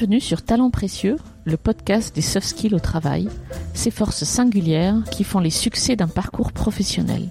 Bienvenue 0.00 0.20
sur 0.20 0.40
Talents 0.40 0.70
Précieux, 0.70 1.18
le 1.44 1.58
podcast 1.58 2.14
des 2.14 2.22
soft 2.22 2.46
skills 2.46 2.74
au 2.74 2.78
travail, 2.78 3.28
ces 3.74 3.90
forces 3.90 4.24
singulières 4.24 4.96
qui 5.10 5.24
font 5.24 5.40
les 5.40 5.50
succès 5.50 5.94
d'un 5.94 6.08
parcours 6.08 6.52
professionnel. 6.52 7.28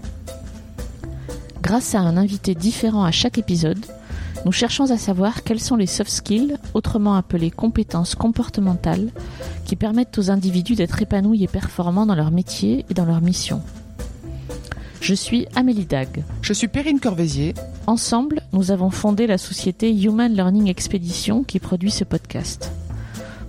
Grâce 1.63 1.95
à 1.95 2.01
un 2.01 2.15
invité 2.15 2.53
différent 2.53 3.03
à 3.03 3.09
chaque 3.09 3.39
épisode, 3.39 3.83
nous 4.45 4.51
cherchons 4.51 4.91
à 4.91 4.99
savoir 4.99 5.41
quels 5.41 5.59
sont 5.59 5.77
les 5.77 5.87
soft 5.87 6.11
skills, 6.11 6.57
autrement 6.75 7.15
appelés 7.15 7.49
compétences 7.49 8.13
comportementales, 8.13 9.09
qui 9.65 9.75
permettent 9.75 10.19
aux 10.19 10.29
individus 10.29 10.75
d'être 10.75 11.01
épanouis 11.01 11.43
et 11.43 11.47
performants 11.47 12.05
dans 12.05 12.13
leur 12.13 12.29
métier 12.29 12.85
et 12.87 12.93
dans 12.93 13.05
leur 13.05 13.21
mission. 13.21 13.63
Je 15.01 15.13
suis 15.13 15.47
Amélie 15.55 15.85
Dag. 15.85 16.23
Je 16.41 16.53
suis 16.53 16.67
Perrine 16.67 16.99
Corvézier. 16.99 17.53
Ensemble, 17.87 18.41
nous 18.53 18.71
avons 18.71 18.89
fondé 18.89 19.27
la 19.27 19.37
société 19.37 19.91
Human 19.91 20.31
Learning 20.33 20.67
Expedition 20.69 21.43
qui 21.43 21.59
produit 21.59 21.91
ce 21.91 22.03
podcast. 22.03 22.71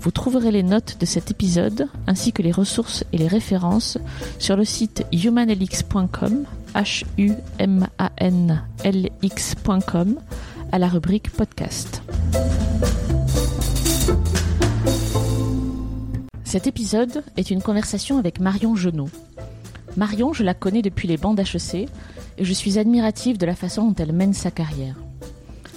Vous 0.00 0.10
trouverez 0.10 0.50
les 0.50 0.62
notes 0.62 0.96
de 0.98 1.04
cet 1.04 1.30
épisode 1.30 1.88
ainsi 2.06 2.32
que 2.32 2.40
les 2.40 2.52
ressources 2.52 3.04
et 3.12 3.18
les 3.18 3.26
références 3.28 3.98
sur 4.38 4.56
le 4.56 4.64
site 4.64 5.04
humanlx.com, 5.12 6.44
h 6.74 7.04
u 7.18 7.32
m 7.58 7.86
a 7.98 8.10
n 8.16 8.62
l 8.84 9.10
x.com 9.20 10.18
à 10.72 10.78
la 10.78 10.88
rubrique 10.88 11.30
podcast. 11.30 12.02
Cet 16.44 16.66
épisode 16.66 17.22
est 17.36 17.50
une 17.50 17.60
conversation 17.60 18.18
avec 18.18 18.40
Marion 18.40 18.74
Genot. 18.74 19.10
Marion, 19.96 20.32
je 20.32 20.44
la 20.44 20.54
connais 20.54 20.82
depuis 20.82 21.08
les 21.08 21.16
bancs 21.16 21.36
d'HEC 21.36 21.88
et 22.38 22.44
je 22.44 22.52
suis 22.52 22.78
admirative 22.78 23.38
de 23.38 23.46
la 23.46 23.54
façon 23.54 23.88
dont 23.88 23.94
elle 23.98 24.12
mène 24.12 24.34
sa 24.34 24.50
carrière. 24.50 24.94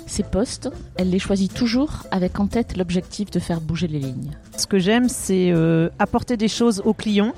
Ses 0.05 0.23
postes, 0.23 0.69
elle 0.95 1.09
les 1.09 1.17
choisit 1.17 1.51
toujours 1.51 2.03
avec 2.11 2.39
en 2.39 2.45
tête 2.45 2.77
l'objectif 2.77 3.31
de 3.31 3.39
faire 3.39 3.61
bouger 3.61 3.87
les 3.87 3.99
lignes. 3.99 4.31
Ce 4.57 4.67
que 4.67 4.77
j'aime, 4.77 5.09
c'est 5.09 5.51
euh, 5.51 5.89
apporter 5.97 6.37
des 6.37 6.47
choses 6.47 6.83
aux 6.85 6.93
clients, 6.93 7.33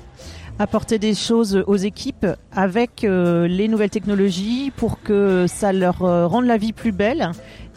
apporter 0.58 0.98
des 0.98 1.14
choses 1.14 1.64
aux 1.66 1.76
équipes 1.76 2.26
avec 2.52 3.04
euh, 3.04 3.48
les 3.48 3.68
nouvelles 3.68 3.90
technologies 3.90 4.72
pour 4.76 5.00
que 5.00 5.46
ça 5.48 5.72
leur 5.72 6.02
euh, 6.02 6.26
rende 6.26 6.44
la 6.44 6.58
vie 6.58 6.74
plus 6.74 6.92
belle 6.92 7.30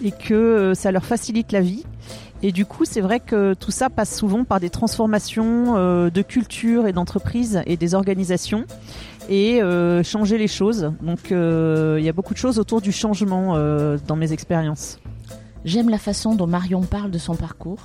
et 0.03 0.11
que 0.11 0.73
ça 0.75 0.92
leur 0.92 1.05
facilite 1.05 1.53
la 1.53 1.61
vie. 1.61 1.86
Et 2.42 2.52
du 2.52 2.66
coup, 2.66 2.86
c'est 2.86 3.02
vrai 3.02 3.20
que 3.20 3.54
tout 3.54 3.72
ça 3.72 3.90
passe 3.90 4.16
souvent 4.16 4.45
par 4.45 4.59
des 4.59 4.70
transformations 4.70 5.76
de 5.76 6.22
culture 6.22 6.88
et 6.88 6.94
d'entreprise 6.94 7.62
et 7.66 7.76
des 7.76 7.95
organisations 7.95 8.66
et 9.30 9.62
euh, 9.62 10.04
changer 10.04 10.38
les 10.38 10.48
choses. 10.48 10.92
Donc 11.02 11.32
euh, 11.32 11.98
il 12.00 12.06
y 12.06 12.10
a 12.10 12.14
beaucoup 12.14 12.34
de 12.34 12.40
choses 12.40 12.60
autour 12.60 12.82
du 12.82 12.92
changement 12.92 13.56
euh, 13.56 13.98
dans 14.08 14.16
mes 14.16 14.34
expériences. 14.34 15.00
J'aime 15.66 15.90
la 15.90 16.00
façon 16.00 16.36
dont 16.36 16.48
Marion 16.48 16.82
parle 16.82 17.12
de 17.12 17.17
son 17.17 17.36
parcours, 17.36 17.80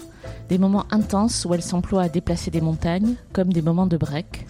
des 0.49 0.59
moments 0.59 0.87
intenses 0.91 1.45
où 1.45 1.55
elle 1.55 1.63
s'emploie 1.63 2.03
à 2.03 2.09
déplacer 2.09 2.51
des 2.51 2.61
montagnes, 2.61 3.15
comme 3.33 3.53
des 3.53 3.63
moments 3.63 3.87
de 3.87 3.97
break, 3.97 4.47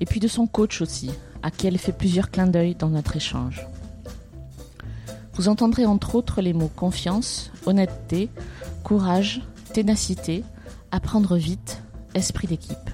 et 0.00 0.06
puis 0.06 0.20
de 0.20 0.28
son 0.28 0.46
coach 0.46 0.82
aussi, 0.82 1.10
à 1.42 1.50
qui 1.50 1.66
elle 1.66 1.78
fait 1.78 1.92
plusieurs 1.92 2.30
clins 2.30 2.48
d'œil 2.48 2.74
dans 2.74 2.88
notre 2.88 3.16
échange. 3.16 3.66
Vous 5.34 5.48
entendrez 5.48 5.86
entre 5.86 6.16
autres 6.16 6.42
les 6.42 6.52
mots 6.52 6.70
confiance, 6.74 7.52
honnêteté, 7.64 8.28
courage, 8.84 9.40
ténacité, 9.72 10.44
apprendre 10.92 11.36
vite, 11.36 11.82
esprit 12.14 12.46
d'équipe. 12.46 12.90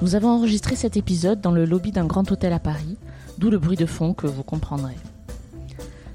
Nous 0.00 0.14
avons 0.14 0.30
enregistré 0.30 0.74
cet 0.74 0.96
épisode 0.96 1.42
dans 1.42 1.52
le 1.52 1.66
lobby 1.66 1.92
d'un 1.92 2.06
grand 2.06 2.32
hôtel 2.32 2.54
à 2.54 2.58
Paris, 2.58 2.96
d'où 3.36 3.50
le 3.50 3.58
bruit 3.58 3.76
de 3.76 3.86
fond 3.86 4.14
que 4.14 4.26
vous 4.26 4.42
comprendrez. 4.42 4.96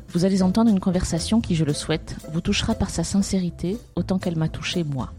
Vous 0.09 0.25
allez 0.25 0.41
entendre 0.41 0.71
une 0.71 0.79
conversation 0.79 1.41
qui, 1.41 1.53
je 1.55 1.63
le 1.63 1.73
souhaite, 1.73 2.15
vous 2.33 2.41
touchera 2.41 2.73
par 2.73 2.89
sa 2.89 3.03
sincérité 3.03 3.77
autant 3.95 4.17
qu'elle 4.17 4.35
m'a 4.35 4.49
touché 4.49 4.83
moi. 4.83 5.13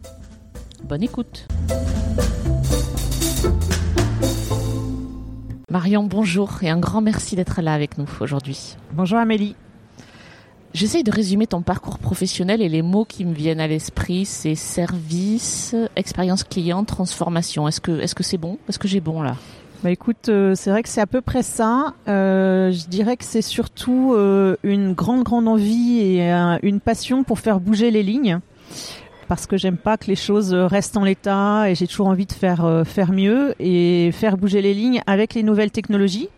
Bonne 0.82 1.04
écoute 1.04 1.46
Marion, 5.70 6.02
bonjour 6.02 6.62
et 6.62 6.70
un 6.70 6.78
grand 6.78 7.00
merci 7.00 7.36
d'être 7.36 7.62
là 7.62 7.74
avec 7.74 7.96
nous 7.96 8.08
aujourd'hui. 8.20 8.76
Bonjour 8.92 9.18
Amélie. 9.18 9.54
J'essaye 10.74 11.02
de 11.02 11.10
résumer 11.10 11.46
ton 11.46 11.62
parcours 11.62 11.98
professionnel 11.98 12.60
et 12.60 12.68
les 12.68 12.82
mots 12.82 13.06
qui 13.06 13.24
me 13.24 13.34
viennent 13.34 13.58
à 13.58 13.66
l'esprit, 13.66 14.26
c'est 14.26 14.54
service, 14.54 15.74
expérience 15.96 16.44
client, 16.44 16.84
transformation. 16.84 17.66
Est-ce 17.66 17.80
que 17.80 17.98
est-ce 18.00 18.14
que 18.14 18.22
c'est 18.22 18.36
bon? 18.36 18.58
Est-ce 18.68 18.78
que 18.78 18.86
j'ai 18.86 19.00
bon 19.00 19.22
là? 19.22 19.36
Bah 19.82 19.90
écoute, 19.90 20.28
euh, 20.28 20.54
c'est 20.54 20.70
vrai 20.70 20.82
que 20.82 20.88
c'est 20.88 21.00
à 21.00 21.06
peu 21.06 21.20
près 21.20 21.42
ça. 21.42 21.94
Euh, 22.08 22.70
je 22.70 22.86
dirais 22.86 23.16
que 23.16 23.24
c'est 23.24 23.42
surtout 23.42 24.12
euh, 24.14 24.56
une 24.62 24.92
grande 24.92 25.22
grande 25.22 25.48
envie 25.48 26.00
et 26.00 26.30
une 26.62 26.80
passion 26.80 27.24
pour 27.24 27.38
faire 27.38 27.60
bouger 27.60 27.90
les 27.90 28.02
lignes, 28.02 28.40
parce 29.26 29.46
que 29.46 29.56
j'aime 29.56 29.78
pas 29.78 29.96
que 29.96 30.06
les 30.06 30.16
choses 30.16 30.52
restent 30.52 30.96
en 30.96 31.04
l'état 31.04 31.70
et 31.70 31.74
j'ai 31.74 31.86
toujours 31.86 32.08
envie 32.08 32.26
de 32.26 32.32
faire 32.32 32.82
faire 32.84 33.12
mieux 33.12 33.54
et 33.60 34.10
faire 34.12 34.36
bouger 34.36 34.62
les 34.62 34.74
lignes 34.74 35.00
avec 35.06 35.34
les 35.34 35.42
nouvelles 35.42 35.70
technologies. 35.70 36.28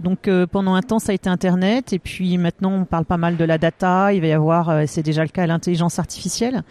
Donc 0.00 0.26
euh, 0.26 0.46
pendant 0.46 0.74
un 0.74 0.82
temps 0.82 0.98
ça 0.98 1.12
a 1.12 1.14
été 1.14 1.28
Internet 1.28 1.92
et 1.92 1.98
puis 1.98 2.36
maintenant 2.36 2.72
on 2.72 2.84
parle 2.84 3.04
pas 3.04 3.16
mal 3.16 3.36
de 3.36 3.44
la 3.44 3.58
data, 3.58 4.12
il 4.12 4.20
va 4.20 4.26
y 4.26 4.32
avoir, 4.32 4.68
euh, 4.68 4.84
c'est 4.86 5.02
déjà 5.02 5.22
le 5.22 5.28
cas, 5.28 5.46
l'intelligence 5.46 5.98
artificielle. 5.98 6.62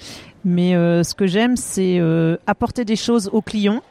Mais 0.44 0.76
euh, 0.76 1.04
ce 1.04 1.16
que 1.16 1.26
j'aime 1.26 1.56
c'est 1.56 2.02
apporter 2.48 2.84
des 2.84 2.98
choses 2.98 3.30
aux 3.32 3.42
clients, 3.42 3.82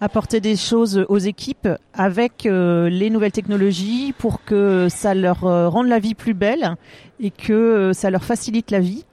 apporter 0.00 0.40
des 0.40 0.56
choses 0.56 1.04
aux 1.08 1.18
équipes 1.18 1.68
avec 1.92 2.44
les 2.44 3.10
nouvelles 3.10 3.32
technologies 3.32 4.14
pour 4.16 4.42
que 4.44 4.88
ça 4.88 5.14
leur 5.14 5.40
rende 5.40 5.88
la 5.88 5.98
vie 5.98 6.14
plus 6.14 6.34
belle 6.34 6.76
et 7.20 7.30
que 7.30 7.92
ça 7.92 8.10
leur 8.10 8.24
facilite 8.24 8.70
la 8.70 8.80
vie. 8.80 9.04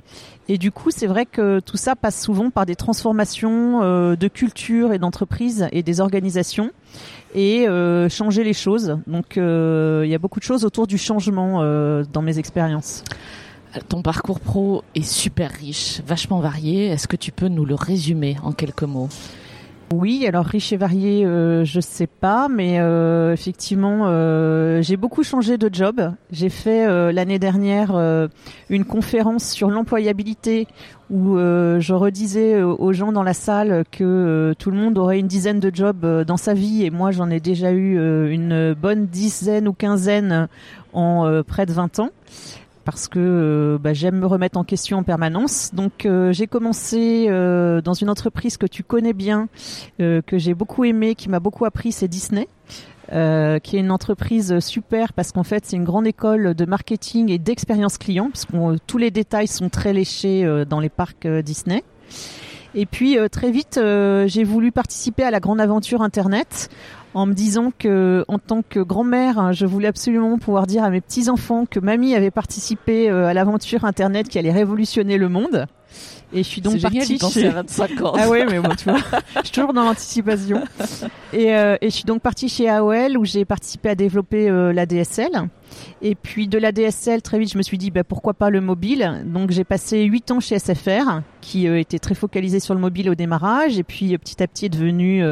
Et 0.50 0.58
du 0.58 0.72
coup, 0.72 0.92
c'est 0.92 1.08
vrai 1.08 1.26
que 1.26 1.60
tout 1.60 1.78
ça 1.78 1.96
passe 1.96 2.22
souvent 2.22 2.50
par 2.50 2.66
des 2.66 2.76
transformations 2.76 3.82
de 3.82 4.28
culture 4.28 4.94
et 4.94 5.00
d'entreprise 5.00 5.68
et 5.72 5.84
des 5.84 6.00
organisations 6.00 6.72
et 7.34 7.68
euh, 7.68 8.10
changer 8.10 8.44
les 8.44 8.54
choses. 8.54 9.00
Donc 9.08 9.38
euh, 9.38 10.02
il 10.06 10.10
y 10.10 10.16
a 10.16 10.18
beaucoup 10.18 10.40
de 10.40 10.46
choses 10.46 10.66
autour 10.66 10.88
du 10.88 10.98
changement 10.98 11.62
euh, 11.62 12.04
dans 12.12 12.22
mes 12.22 12.40
expériences. 12.40 13.04
Ton 13.90 14.02
parcours 14.02 14.40
pro 14.40 14.84
est 14.96 15.04
super 15.04 15.52
riche, 15.52 16.02
vachement 16.06 16.40
varié. 16.40 16.88
Est-ce 16.88 17.08
que 17.08 17.16
tu 17.18 17.32
peux 17.32 17.48
nous 17.48 17.66
le 17.66 17.76
résumer 17.76 18.38
en 18.44 18.52
quelques 18.52 18.84
mots? 18.84 19.10
Oui, 19.94 20.26
alors 20.28 20.44
riche 20.44 20.74
et 20.74 20.78
varié, 20.78 21.26
euh, 21.26 21.64
je 21.64 21.80
sais 21.80 22.08
pas, 22.08 22.50
mais 22.50 22.80
euh, 22.80 23.32
effectivement, 23.32 24.02
euh, 24.08 24.82
j'ai 24.82 24.98
beaucoup 24.98 25.24
changé 25.24 25.58
de 25.58 25.74
job. 25.74 26.12
J'ai 26.30 26.50
fait 26.50 26.86
euh, 26.86 27.14
l'année 27.14 27.40
dernière 27.40 27.96
une 28.70 28.84
conférence 28.84 29.50
sur 29.50 29.70
l'employabilité 29.70 30.68
où 31.10 31.38
je 31.38 31.94
redisais 31.94 32.62
aux 32.62 32.92
gens 32.92 33.14
dans 33.14 33.24
la 33.24 33.34
salle 33.34 33.86
que 33.92 34.54
tout 34.60 34.72
le 34.72 34.78
monde 34.78 34.98
aurait 34.98 35.20
une 35.20 35.28
dizaine 35.28 35.62
de 35.62 35.72
jobs 35.74 36.06
dans 36.26 36.36
sa 36.36 36.54
vie 36.54 36.84
et 36.84 36.90
moi 36.90 37.12
j'en 37.12 37.30
ai 37.30 37.40
déjà 37.40 37.72
eu 37.72 37.96
une 38.30 38.74
bonne 38.74 39.06
dizaine 39.06 39.70
ou 39.70 39.74
quinzaine 39.74 40.50
en 40.92 41.42
près 41.48 41.66
de 41.66 41.72
20 41.72 42.00
ans 42.00 42.10
parce 42.88 43.10
que 43.10 43.20
euh, 43.20 43.78
bah, 43.78 43.94
j'aime 43.94 44.18
me 44.18 44.26
remettre 44.26 44.58
en 44.58 44.64
question 44.64 45.00
en 45.00 45.04
permanence. 45.04 45.72
Donc 45.74 46.06
euh, 46.06 46.32
j'ai 46.32 46.48
commencé 46.48 47.26
euh, 47.28 47.82
dans 47.82 47.94
une 47.94 48.10
entreprise 48.10 48.56
que 48.56 48.66
tu 48.66 48.82
connais 48.82 49.12
bien, 49.12 49.50
que 50.00 50.38
j'ai 50.38 50.54
beaucoup 50.54 50.86
aimé, 50.86 51.14
qui 51.14 51.28
m'a 51.28 51.42
beaucoup 51.42 51.66
appris, 51.66 51.92
c'est 51.92 52.08
Disney. 52.08 52.48
qui 53.10 53.14
est 53.76 53.80
une 53.80 53.92
entreprise 53.92 54.60
super 54.60 55.12
parce 55.12 55.34
qu'en 55.34 55.44
fait 55.44 55.66
c'est 55.66 55.76
une 55.76 55.84
grande 55.84 56.08
école 56.08 56.54
de 56.54 56.66
marketing 56.66 57.30
et 57.30 57.40
d'expérience 57.40 57.98
client 57.98 58.30
parce 58.32 58.46
que 58.46 58.78
tous 58.88 58.98
les 58.98 59.12
détails 59.12 59.48
sont 59.48 59.68
très 59.68 59.92
léchés 59.92 60.46
dans 60.70 60.80
les 60.80 60.90
parcs 60.90 61.28
Disney. 61.28 61.84
Et 62.74 62.86
puis 62.86 63.18
très 63.32 63.52
vite 63.52 63.80
j'ai 63.82 64.44
voulu 64.46 64.72
participer 64.72 65.24
à 65.24 65.32
la 65.32 65.42
grande 65.42 65.60
aventure 65.60 66.02
internet 66.02 66.70
en 67.18 67.26
me 67.26 67.34
disant 67.34 67.72
que 67.78 68.24
en 68.28 68.38
tant 68.38 68.62
que 68.62 68.80
grand-mère, 68.80 69.40
hein, 69.40 69.52
je 69.52 69.66
voulais 69.66 69.88
absolument 69.88 70.38
pouvoir 70.38 70.68
dire 70.68 70.84
à 70.84 70.92
mes 70.92 71.02
petits-enfants 71.02 71.66
que 71.66 71.80
mamie 71.80 72.14
avait 72.14 72.30
participé 72.30 73.10
euh, 73.10 73.26
à 73.26 73.34
l'aventure 73.34 73.86
internet 73.86 74.30
qui 74.30 74.38
allait 74.38 74.52
révolutionner 74.52 75.18
le 75.18 75.28
monde. 75.28 75.66
Et 76.34 76.44
je 76.44 76.48
suis 76.48 76.62
donc 76.62 76.82
partie 76.82 77.18
chez... 77.18 77.48
à 77.48 77.52
25 77.52 78.02
ans. 78.02 78.14
Ah 78.18 78.30
ouais, 78.30 78.46
mais 78.46 78.60
bon, 78.60 78.76
tu 78.76 78.90
vois, 78.90 79.00
je 79.36 79.42
suis 79.44 79.52
toujours 79.52 79.74
dans 79.74 79.86
l'anticipation. 79.86 80.64
Et, 81.32 81.56
euh, 81.56 81.78
et, 81.82 81.90
je 81.90 81.96
suis 81.96 82.04
donc 82.04 82.22
partie 82.22 82.50
chez 82.50 82.68
AOL 82.70 83.18
où 83.18 83.24
j'ai 83.24 83.46
participé 83.46 83.90
à 83.90 83.96
développer 83.96 84.50
euh, 84.50 84.74
la 84.74 84.86
DSL. 84.86 85.50
Et 86.02 86.16
puis 86.16 86.48
de 86.48 86.58
la 86.58 86.72
DSL, 86.72 87.22
très 87.22 87.40
vite, 87.40 87.54
je 87.54 87.58
me 87.58 87.64
suis 87.64 87.78
dit, 87.78 87.92
bah, 87.92 88.04
pourquoi 88.04 88.34
pas 88.34 88.50
le 88.50 88.60
mobile? 88.60 89.24
Donc 89.26 89.52
j'ai 89.52 89.64
passé 89.64 90.04
8 90.04 90.32
ans 90.32 90.40
chez 90.40 90.60
SFR, 90.60 91.22
qui 91.40 91.68
euh, 91.68 91.80
était 91.80 92.00
très 92.00 92.16
focalisé 92.16 92.60
sur 92.60 92.74
le 92.74 92.82
mobile 92.82 93.10
au 93.10 93.16
démarrage. 93.16 93.78
Et 93.80 93.84
puis 93.84 94.18
petit 94.18 94.44
à 94.44 94.48
petit 94.48 94.66
est 94.66 94.70
devenu 94.70 95.24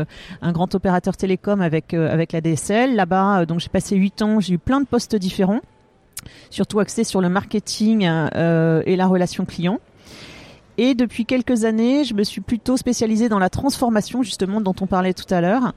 un 0.42 0.52
grand 0.52 0.74
opérateur 0.76 1.18
télécom 1.18 1.62
avec, 1.62 1.94
avec 1.94 2.32
la 2.32 2.40
DSL. 2.40 2.96
Là-bas, 2.96 3.46
donc 3.46 3.60
j'ai 3.60 3.70
passé 3.70 3.98
8 3.98 4.22
ans, 4.22 4.40
j'ai 4.40 4.54
eu 4.54 4.60
plein 4.60 4.80
de 4.80 4.86
postes 4.86 5.16
différents, 5.16 5.62
surtout 6.50 6.80
axés 6.80 7.04
sur 7.04 7.20
le 7.20 7.28
marketing 7.28 8.04
et 8.04 8.96
la 8.96 9.08
relation 9.08 9.46
client. 9.46 9.80
Et 10.78 10.94
depuis 10.94 11.26
quelques 11.26 11.64
années, 11.64 12.04
je 12.04 12.14
me 12.14 12.24
suis 12.24 12.42
plutôt 12.42 12.76
spécialisée 12.76 13.30
dans 13.30 13.40
la 13.40 13.50
transformation, 13.50 14.24
justement, 14.24 14.60
dont 14.60 14.76
on 14.82 14.88
parlait 14.88 15.14
tout 15.14 15.32
à 15.34 15.40
l'heure, 15.40 15.74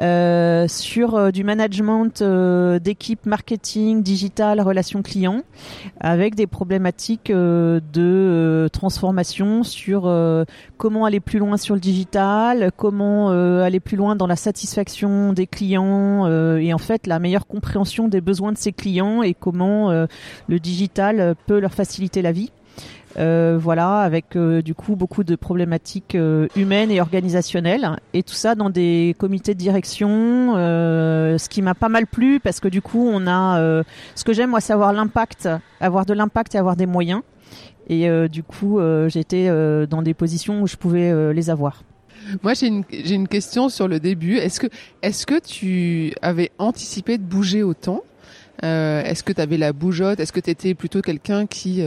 euh, 0.00 0.68
sur 0.68 1.16
euh, 1.16 1.30
du 1.32 1.42
management 1.42 2.22
euh, 2.22 2.78
d'équipe 2.78 3.26
marketing, 3.26 4.02
digital, 4.02 4.60
relations 4.60 5.02
clients, 5.02 5.42
avec 6.00 6.36
des 6.36 6.46
problématiques 6.46 7.30
euh, 7.30 7.80
de 7.92 8.68
transformation 8.72 9.64
sur 9.64 10.12
comment 10.76 11.04
aller 11.04 11.20
plus 11.20 11.38
loin 11.38 11.56
sur 11.56 11.74
le 11.74 11.80
digital, 11.80 12.70
comment 12.76 13.30
aller 13.30 13.80
plus 13.80 13.96
loin 13.96 14.16
dans 14.16 14.26
la 14.26 14.36
satisfaction 14.36 15.32
des 15.32 15.46
clients 15.46 16.26
et 16.56 16.72
en 16.72 16.78
fait 16.78 17.06
la 17.06 17.18
meilleure 17.18 17.46
compréhension 17.46 18.08
des 18.08 18.20
besoins 18.20 18.52
de 18.52 18.58
ses 18.58 18.72
clients 18.72 19.22
et 19.22 19.34
comment 19.34 19.90
le 19.90 20.58
digital 20.58 21.34
peut 21.46 21.58
leur 21.58 21.74
faciliter 21.74 22.22
la 22.22 22.32
vie. 22.32 22.50
Euh, 23.18 23.56
voilà, 23.58 24.00
avec 24.00 24.36
euh, 24.36 24.60
du 24.60 24.74
coup 24.74 24.94
beaucoup 24.94 25.24
de 25.24 25.36
problématiques 25.36 26.14
euh, 26.14 26.48
humaines 26.54 26.90
et 26.90 27.00
organisationnelles, 27.00 27.96
et 28.12 28.22
tout 28.22 28.34
ça 28.34 28.54
dans 28.54 28.68
des 28.68 29.14
comités 29.18 29.54
de 29.54 29.58
direction, 29.58 30.54
ce 30.56 31.48
qui 31.48 31.62
m'a 31.62 31.74
pas 31.74 31.88
mal 31.88 32.06
plu 32.06 32.40
parce 32.40 32.60
que 32.60 32.68
du 32.68 32.82
coup 32.82 33.08
on 33.10 33.26
a, 33.26 33.82
ce 34.14 34.24
que 34.24 34.32
j'aime 34.32 34.50
moi, 34.50 34.60
c'est 34.60 34.72
avoir 34.72 34.92
l'impact, 34.92 35.48
avoir 35.80 36.04
de 36.04 36.12
l'impact 36.12 36.54
et 36.54 36.58
avoir 36.58 36.76
des 36.76 36.86
moyens, 36.86 37.22
et 37.88 38.08
du 38.28 38.42
coup 38.42 38.80
j'étais 39.08 39.48
dans 39.86 40.02
des 40.02 40.14
positions 40.14 40.62
où 40.62 40.66
je 40.66 40.76
pouvais 40.76 41.32
les 41.32 41.50
avoir. 41.50 41.82
Moi, 42.42 42.54
j'ai 42.54 42.66
une, 42.66 42.82
une 42.90 43.28
question 43.28 43.68
sur 43.68 43.86
le 43.86 44.00
début. 44.00 44.36
Est-ce 44.36 44.58
que, 44.58 44.66
est-ce 45.02 45.26
que 45.26 45.38
tu 45.38 46.12
avais 46.22 46.50
anticipé 46.58 47.18
de 47.18 47.22
bouger 47.22 47.62
autant? 47.62 48.02
Est-ce 48.62 49.22
que 49.22 49.32
tu 49.32 49.40
avais 49.40 49.58
la 49.58 49.72
bougeotte? 49.72 50.20
Est-ce 50.20 50.32
que 50.32 50.40
tu 50.40 50.50
étais 50.50 50.74
plutôt 50.74 51.02
quelqu'un 51.02 51.46
qui 51.46 51.82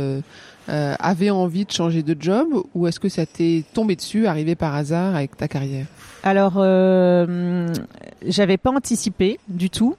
euh, 0.70 0.94
avait 1.00 1.32
envie 1.32 1.66
de 1.66 1.72
changer 1.72 2.04
de 2.04 2.16
job? 2.20 2.48
Ou 2.76 2.86
est-ce 2.88 3.00
que 3.00 3.10
ça 3.10 3.26
t'est 3.26 3.64
tombé 3.74 3.96
dessus, 3.96 4.28
arrivé 4.28 4.56
par 4.56 4.76
hasard 4.76 5.16
avec 5.16 5.36
ta 5.36 5.48
carrière? 5.48 5.88
Alors, 6.22 6.54
euh, 6.58 7.74
j'avais 8.26 8.58
pas 8.58 8.70
anticipé 8.70 9.40
du 9.48 9.70
tout. 9.70 9.96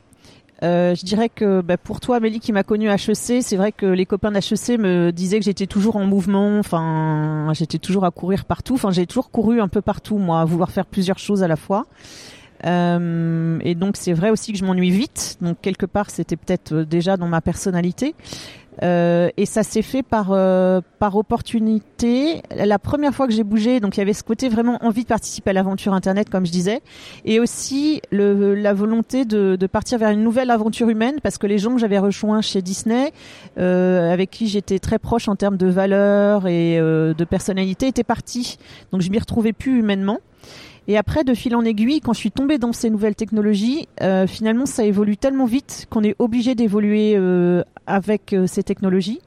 Euh, 0.63 0.95
je 0.95 1.05
dirais 1.05 1.29
que 1.29 1.61
bah, 1.63 1.77
pour 1.77 1.99
toi, 2.01 2.17
Amélie, 2.17 2.39
qui 2.39 2.53
m'a 2.53 2.63
connue 2.63 2.89
à 2.89 2.95
HEC, 2.95 3.43
c'est 3.43 3.57
vrai 3.57 3.73
que 3.73 3.87
les 3.87 4.07
copains 4.07 4.31
d'HEC 4.31 4.79
me 4.79 5.11
disaient 5.11 5.39
que 5.39 5.45
j'étais 5.45 5.67
toujours 5.67 5.97
en 5.97 6.05
mouvement. 6.05 6.59
Enfin, 6.59 7.51
j'étais 7.55 7.79
toujours 7.79 8.05
à 8.05 8.13
courir 8.13 8.45
partout. 8.45 8.75
Enfin, 8.75 8.93
j'ai 8.93 9.07
toujours 9.07 9.31
couru 9.31 9.61
un 9.61 9.69
peu 9.69 9.81
partout, 9.81 10.19
moi, 10.19 10.43
à 10.43 10.45
vouloir 10.45 10.71
faire 10.71 10.87
plusieurs 10.87 11.19
choses 11.19 11.43
à 11.43 11.49
la 11.49 11.57
fois. 11.57 11.87
Euh, 12.67 13.59
et 13.63 13.75
donc 13.75 13.97
c'est 13.97 14.13
vrai 14.13 14.31
aussi 14.31 14.53
que 14.53 14.59
je 14.59 14.65
m'ennuie 14.65 14.91
vite. 14.91 15.39
Donc 15.41 15.61
quelque 15.61 15.87
part, 15.87 16.11
c'était 16.11 16.37
peut-être 16.37 16.83
déjà 16.83 17.17
dans 17.17 17.29
ma 17.29 17.41
personnalité. 17.41 18.15
Euh, 18.83 19.29
et 19.37 19.47
ça 19.47 19.63
s'est 19.63 19.83
fait 19.83 20.03
par 20.03 20.29
euh, 20.31 20.81
par 20.99 21.17
opportunité. 21.17 22.43
La 22.55 22.79
première 22.79 23.15
fois 23.15 23.27
que 23.27 23.33
j'ai 23.33 23.43
bougé, 23.43 23.81
donc 23.81 23.97
il 23.97 24.01
y 24.01 24.03
avait 24.03 24.13
ce 24.13 24.23
côté 24.23 24.49
vraiment 24.49 24.79
envie 24.83 25.03
de 25.03 25.09
participer 25.09 25.51
à 25.51 25.53
l'aventure 25.53 25.93
internet, 25.93 26.31
comme 26.31 26.47
je 26.47 26.53
disais, 26.53 26.81
et 27.25 27.41
aussi 27.41 28.01
la 28.11 28.73
volonté 28.73 29.25
de, 29.25 29.57
partir 29.67 29.99
vers 29.99 30.11
une 30.11 30.23
nouvelle 30.23 30.51
aventure 30.51 30.89
humaine, 30.89 31.17
parce 31.23 31.37
que 31.37 31.47
les 31.47 31.59
gens 31.59 31.75
que 31.75 31.81
j'avais 31.81 31.99
rejoints 31.99 32.41
chez 32.41 32.63
Disney, 32.63 33.13
euh, 33.59 34.13
avec 34.13 34.31
qui 34.31 34.47
j'étais 34.47 34.79
très 34.79 34.99
proche 34.99 35.29
en 35.29 35.37
termes 35.37 35.57
de 35.57 35.67
valeurs 35.67 36.47
et 36.47 36.79
euh, 36.79 37.13
de 37.13 37.25
personnalité, 37.25 37.89
étaient 37.89 38.05
partis. 38.05 38.57
Donc 38.93 39.03
je 39.03 39.11
m'y 39.11 39.19
retrouvais 39.19 39.53
plus 39.53 39.81
humainement. 39.81 40.19
Et 40.89 40.97
après, 40.97 41.25
de 41.25 41.35
fil 41.35 41.55
en 41.55 41.65
aiguille, 41.65 42.01
quand 42.01 42.13
je 42.13 42.19
suis 42.19 42.31
tombée 42.31 42.59
dans 42.59 42.73
ces 42.73 42.91
nouvelles 42.91 43.15
technologies, 43.15 43.89
euh, 44.03 44.27
finalement, 44.27 44.67
ça 44.67 44.85
évolue 44.85 45.17
tellement 45.17 45.45
vite 45.45 45.87
qu'on 45.91 46.03
est 46.03 46.17
obligé 46.19 46.55
d'évoluer 46.55 47.15
euh, 47.17 47.63
avec 47.87 48.33
euh, 48.33 48.47
ces 48.47 48.63
technologies. 48.63 49.21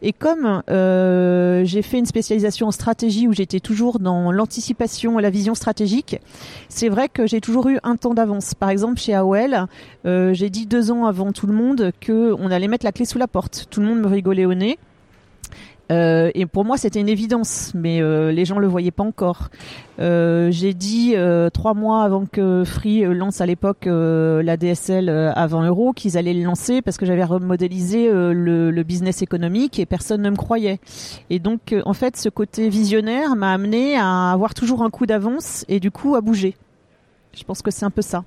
Et 0.00 0.12
comme 0.12 0.62
j'ai 0.68 1.82
fait 1.82 1.98
une 1.98 2.06
spécialisation 2.06 2.68
en 2.68 2.70
stratégie 2.70 3.26
où 3.26 3.32
j'étais 3.32 3.58
toujours 3.58 3.98
dans 3.98 4.30
l'anticipation 4.30 5.18
et 5.18 5.22
la 5.22 5.30
vision 5.30 5.56
stratégique, 5.56 6.20
c'est 6.68 6.88
vrai 6.88 7.08
que 7.08 7.26
j'ai 7.26 7.40
toujours 7.40 7.68
eu 7.68 7.78
un 7.82 7.96
temps 7.96 8.14
d'avance. 8.14 8.54
Par 8.54 8.70
exemple, 8.70 9.00
chez 9.00 9.14
AOL, 9.14 9.66
j'ai 10.04 10.50
dit 10.50 10.66
deux 10.66 10.92
ans 10.92 11.06
avant 11.06 11.32
tout 11.32 11.48
le 11.48 11.52
monde 11.52 11.90
que 12.00 12.32
on 12.38 12.52
allait 12.52 12.68
mettre 12.68 12.84
la 12.84 12.92
clé 12.92 13.06
sous 13.06 13.18
la 13.18 13.26
porte. 13.26 13.66
Tout 13.70 13.80
le 13.80 13.86
monde 13.86 13.98
me 13.98 14.06
rigolait 14.06 14.44
au 14.44 14.54
nez. 14.54 14.78
Euh, 15.90 16.30
et 16.34 16.46
pour 16.46 16.64
moi, 16.64 16.76
c'était 16.76 17.00
une 17.00 17.08
évidence, 17.08 17.72
mais 17.74 18.02
euh, 18.02 18.30
les 18.30 18.44
gens 18.44 18.58
le 18.58 18.66
voyaient 18.66 18.90
pas 18.90 19.04
encore. 19.04 19.48
Euh, 20.00 20.50
j'ai 20.50 20.74
dit 20.74 21.14
euh, 21.16 21.50
trois 21.50 21.74
mois 21.74 22.04
avant 22.04 22.26
que 22.26 22.62
Free 22.64 23.02
lance 23.02 23.40
à 23.40 23.46
l'époque 23.46 23.86
la 23.86 24.56
DSL 24.56 25.08
à 25.08 25.46
20 25.46 25.66
euros 25.66 25.92
qu'ils 25.92 26.18
allaient 26.18 26.34
le 26.34 26.44
lancer 26.44 26.82
parce 26.82 26.98
que 26.98 27.06
j'avais 27.06 27.24
remodélisé 27.24 28.08
le, 28.10 28.70
le, 28.70 28.82
business 28.82 29.22
économique 29.22 29.78
et 29.78 29.86
personne 29.86 30.22
ne 30.22 30.30
me 30.30 30.36
croyait. 30.36 30.78
Et 31.30 31.38
donc, 31.38 31.74
en 31.84 31.94
fait, 31.94 32.16
ce 32.16 32.28
côté 32.28 32.68
visionnaire 32.68 33.36
m'a 33.36 33.52
amené 33.52 33.96
à 33.96 34.30
avoir 34.32 34.54
toujours 34.54 34.82
un 34.82 34.90
coup 34.90 35.06
d'avance 35.06 35.64
et 35.68 35.80
du 35.80 35.90
coup 35.90 36.14
à 36.14 36.20
bouger. 36.20 36.56
Je 37.36 37.44
pense 37.44 37.62
que 37.62 37.70
c'est 37.70 37.84
un 37.84 37.90
peu 37.90 38.02
ça. 38.02 38.24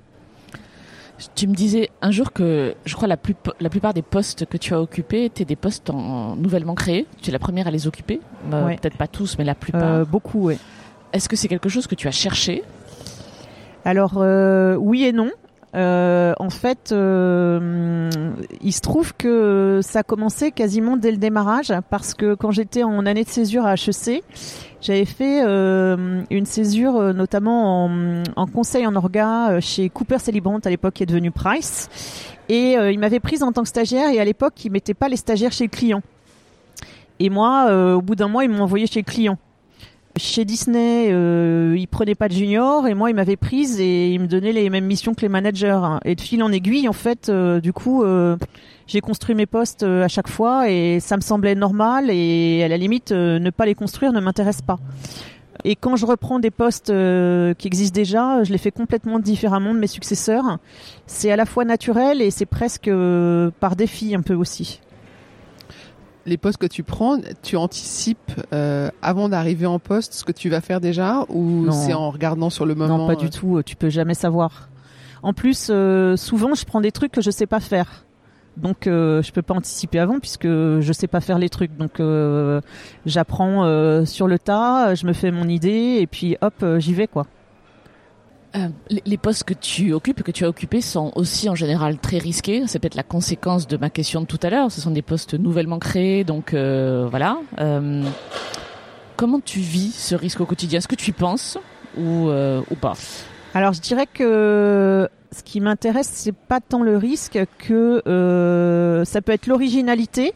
Tu 1.34 1.46
me 1.46 1.54
disais 1.54 1.90
un 2.00 2.10
jour 2.10 2.32
que 2.32 2.74
je 2.84 2.94
crois 2.94 3.08
la, 3.08 3.16
plus, 3.16 3.34
la 3.60 3.70
plupart 3.70 3.94
des 3.94 4.02
postes 4.02 4.46
que 4.46 4.56
tu 4.56 4.74
as 4.74 4.80
occupés 4.80 5.24
étaient 5.24 5.44
des 5.44 5.56
postes 5.56 5.90
en, 5.90 6.36
nouvellement 6.36 6.74
créés. 6.74 7.06
Tu 7.20 7.30
es 7.30 7.32
la 7.32 7.38
première 7.38 7.66
à 7.66 7.70
les 7.70 7.86
occuper. 7.86 8.20
Euh, 8.52 8.68
peut-être 8.76 8.96
pas 8.96 9.08
tous, 9.08 9.36
mais 9.38 9.44
la 9.44 9.54
plupart. 9.54 9.82
Euh, 9.82 10.04
beaucoup, 10.04 10.48
oui. 10.48 10.58
Est-ce 11.12 11.28
que 11.28 11.36
c'est 11.36 11.48
quelque 11.48 11.68
chose 11.68 11.86
que 11.86 11.94
tu 11.94 12.08
as 12.08 12.12
cherché? 12.12 12.62
Alors, 13.84 14.14
euh, 14.18 14.76
oui 14.76 15.04
et 15.04 15.12
non. 15.12 15.30
En 15.74 16.50
fait, 16.50 16.90
il 16.90 18.72
se 18.72 18.80
trouve 18.80 19.14
que 19.14 19.80
ça 19.82 20.00
a 20.00 20.02
commencé 20.02 20.50
quasiment 20.50 20.96
dès 20.96 21.10
le 21.10 21.16
démarrage 21.18 21.72
parce 21.90 22.14
que 22.14 22.34
quand 22.34 22.50
j'étais 22.50 22.82
en 22.82 23.06
année 23.06 23.24
de 23.24 23.28
césure 23.28 23.66
à 23.66 23.74
HEC, 23.74 24.22
j'avais 24.82 25.04
fait 25.04 25.42
euh, 25.44 26.22
une 26.30 26.44
césure 26.44 27.14
notamment 27.14 27.86
en, 28.36 28.46
conseil 28.46 28.86
en 28.86 28.94
orga 28.94 29.60
chez 29.60 29.88
Cooper 29.88 30.18
Celebrant 30.18 30.58
à 30.58 30.68
l'époque 30.70 30.94
qui 30.94 31.02
est 31.02 31.06
devenu 31.06 31.30
Price 31.30 31.88
et 32.48 32.72
il 32.72 32.98
m'avait 32.98 33.20
prise 33.20 33.42
en 33.42 33.52
tant 33.52 33.62
que 33.62 33.68
stagiaire 33.68 34.10
et 34.10 34.20
à 34.20 34.24
l'époque 34.24 34.64
il 34.64 34.72
mettait 34.72 34.94
pas 34.94 35.08
les 35.08 35.16
stagiaires 35.16 35.52
chez 35.52 35.64
le 35.64 35.70
client. 35.70 36.02
Et 37.20 37.30
moi, 37.30 37.72
au 37.94 38.02
bout 38.02 38.16
d'un 38.16 38.28
mois, 38.28 38.44
ils 38.44 38.50
m'ont 38.50 38.64
envoyé 38.64 38.86
chez 38.86 39.00
le 39.00 39.04
client. 39.04 39.38
Chez 40.18 40.44
Disney, 40.44 41.08
euh, 41.10 41.74
ils 41.78 41.88
prenaient 41.88 42.14
pas 42.14 42.28
de 42.28 42.34
junior 42.34 42.86
et 42.86 42.92
moi, 42.92 43.08
ils 43.08 43.14
m'avaient 43.14 43.36
prise 43.36 43.80
et 43.80 44.12
ils 44.12 44.20
me 44.20 44.26
donnaient 44.26 44.52
les 44.52 44.68
mêmes 44.68 44.84
missions 44.84 45.14
que 45.14 45.22
les 45.22 45.30
managers. 45.30 45.80
Et 46.04 46.14
de 46.14 46.20
fil 46.20 46.42
en 46.42 46.52
aiguille, 46.52 46.86
en 46.86 46.92
fait, 46.92 47.30
euh, 47.30 47.60
du 47.60 47.72
coup, 47.72 48.02
euh, 48.02 48.36
j'ai 48.86 49.00
construit 49.00 49.34
mes 49.34 49.46
postes 49.46 49.84
euh, 49.84 50.04
à 50.04 50.08
chaque 50.08 50.28
fois 50.28 50.68
et 50.68 51.00
ça 51.00 51.16
me 51.16 51.22
semblait 51.22 51.54
normal 51.54 52.10
et 52.10 52.62
à 52.62 52.68
la 52.68 52.76
limite, 52.76 53.10
ne 53.10 53.50
pas 53.50 53.64
les 53.64 53.74
construire 53.74 54.12
ne 54.12 54.20
m'intéresse 54.20 54.60
pas. 54.60 54.78
Et 55.64 55.76
quand 55.76 55.96
je 55.96 56.04
reprends 56.04 56.40
des 56.40 56.50
postes 56.50 56.92
qui 57.58 57.66
existent 57.66 57.94
déjà, 57.94 58.42
je 58.42 58.52
les 58.52 58.58
fais 58.58 58.72
complètement 58.72 59.18
différemment 59.18 59.72
de 59.72 59.78
mes 59.78 59.86
successeurs. 59.86 60.58
C'est 61.06 61.30
à 61.30 61.36
la 61.36 61.46
fois 61.46 61.64
naturel 61.64 62.20
et 62.20 62.30
c'est 62.30 62.46
presque 62.46 62.90
par 63.60 63.76
défi 63.76 64.14
un 64.14 64.22
peu 64.22 64.34
aussi 64.34 64.80
les 66.26 66.36
postes 66.36 66.58
que 66.58 66.66
tu 66.66 66.82
prends, 66.82 67.18
tu 67.42 67.56
anticipes 67.56 68.32
euh, 68.52 68.90
avant 69.02 69.28
d'arriver 69.28 69.66
en 69.66 69.78
poste 69.78 70.14
ce 70.14 70.24
que 70.24 70.32
tu 70.32 70.48
vas 70.48 70.60
faire 70.60 70.80
déjà 70.80 71.24
ou 71.28 71.70
c'est 71.70 71.94
en 71.94 72.10
regardant 72.10 72.50
sur 72.50 72.66
le 72.66 72.74
moment 72.74 72.98
Non, 72.98 73.06
pas 73.06 73.16
du 73.16 73.26
euh? 73.26 73.30
tout. 73.30 73.62
Tu 73.64 73.76
peux 73.76 73.90
jamais 73.90 74.14
savoir. 74.14 74.68
En 75.22 75.32
plus, 75.32 75.68
euh, 75.70 76.16
souvent, 76.16 76.54
je 76.54 76.64
prends 76.64 76.80
des 76.80 76.92
trucs 76.92 77.12
que 77.12 77.20
je 77.20 77.30
sais 77.30 77.46
pas 77.46 77.60
faire. 77.60 78.04
Donc, 78.56 78.80
je 78.84 79.32
peux 79.32 79.40
pas 79.40 79.54
anticiper 79.54 79.98
avant 79.98 80.18
puisque 80.18 80.46
je 80.46 80.92
sais 80.92 81.06
pas 81.06 81.20
faire 81.20 81.38
les 81.38 81.48
trucs. 81.48 81.74
Donc, 81.78 82.02
j'apprends 83.06 84.04
sur 84.04 84.28
le 84.28 84.38
tas, 84.38 84.94
je 84.94 85.06
me 85.06 85.14
fais 85.14 85.30
mon 85.30 85.48
idée 85.48 85.98
et 86.00 86.06
puis 86.06 86.36
hop, 86.42 86.62
j'y 86.78 86.92
vais 86.92 87.06
quoi. 87.06 87.26
Euh, 88.54 88.68
les 89.06 89.16
postes 89.16 89.44
que 89.44 89.54
tu 89.54 89.92
occupes, 89.94 90.22
que 90.22 90.30
tu 90.30 90.44
as 90.44 90.48
occupés, 90.48 90.82
sont 90.82 91.10
aussi 91.14 91.48
en 91.48 91.54
général 91.54 91.98
très 91.98 92.18
risqués. 92.18 92.64
C'est 92.66 92.78
peut-être 92.78 92.96
la 92.96 93.02
conséquence 93.02 93.66
de 93.66 93.76
ma 93.78 93.88
question 93.88 94.20
de 94.20 94.26
tout 94.26 94.40
à 94.42 94.50
l'heure. 94.50 94.70
Ce 94.70 94.80
sont 94.80 94.90
des 94.90 95.02
postes 95.02 95.34
nouvellement 95.34 95.78
créés, 95.78 96.24
donc 96.24 96.52
euh, 96.52 97.06
voilà. 97.08 97.38
Euh, 97.60 98.04
comment 99.16 99.40
tu 99.40 99.60
vis 99.60 99.94
ce 99.94 100.14
risque 100.14 100.40
au 100.40 100.46
quotidien? 100.46 100.78
Est-ce 100.78 100.88
que 100.88 100.94
tu 100.94 101.10
y 101.10 101.14
penses 101.14 101.56
ou, 101.96 102.28
euh, 102.28 102.60
ou 102.70 102.74
pas? 102.74 102.94
Alors, 103.54 103.72
je 103.72 103.80
dirais 103.80 104.06
que 104.06 105.08
ce 105.34 105.42
qui 105.42 105.60
m'intéresse, 105.60 106.10
c'est 106.12 106.36
pas 106.36 106.60
tant 106.60 106.82
le 106.82 106.98
risque 106.98 107.38
que 107.58 108.02
ça 109.06 109.22
peut 109.22 109.32
être 109.32 109.46
l'originalité 109.46 110.34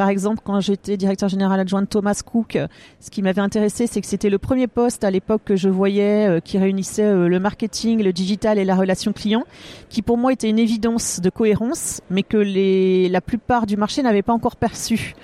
par 0.00 0.08
exemple, 0.08 0.40
quand 0.42 0.60
j'étais 0.60 0.96
directeur 0.96 1.28
général 1.28 1.60
adjoint 1.60 1.82
de 1.82 1.86
Thomas 1.86 2.22
Cook, 2.24 2.56
ce 3.00 3.10
qui 3.10 3.20
m'avait 3.20 3.42
intéressé, 3.42 3.86
c'est 3.86 4.00
que 4.00 4.06
c'était 4.06 4.30
le 4.30 4.38
premier 4.38 4.66
poste 4.66 5.04
à 5.04 5.10
l'époque 5.10 5.42
que 5.44 5.56
je 5.56 5.68
voyais 5.68 6.26
euh, 6.26 6.40
qui 6.40 6.56
réunissait 6.56 7.04
euh, 7.04 7.28
le 7.28 7.38
marketing, 7.38 8.02
le 8.02 8.14
digital 8.14 8.58
et 8.58 8.64
la 8.64 8.76
relation 8.76 9.12
client, 9.12 9.44
qui 9.90 10.00
pour 10.00 10.16
moi 10.16 10.32
était 10.32 10.48
une 10.48 10.58
évidence 10.58 11.20
de 11.20 11.28
cohérence, 11.28 12.00
mais 12.08 12.22
que 12.22 12.38
la 12.38 13.20
plupart 13.20 13.66
du 13.66 13.76
marché 13.76 14.02
n'avait 14.02 14.22
pas 14.22 14.32
encore 14.32 14.56
perçu. 14.56 15.14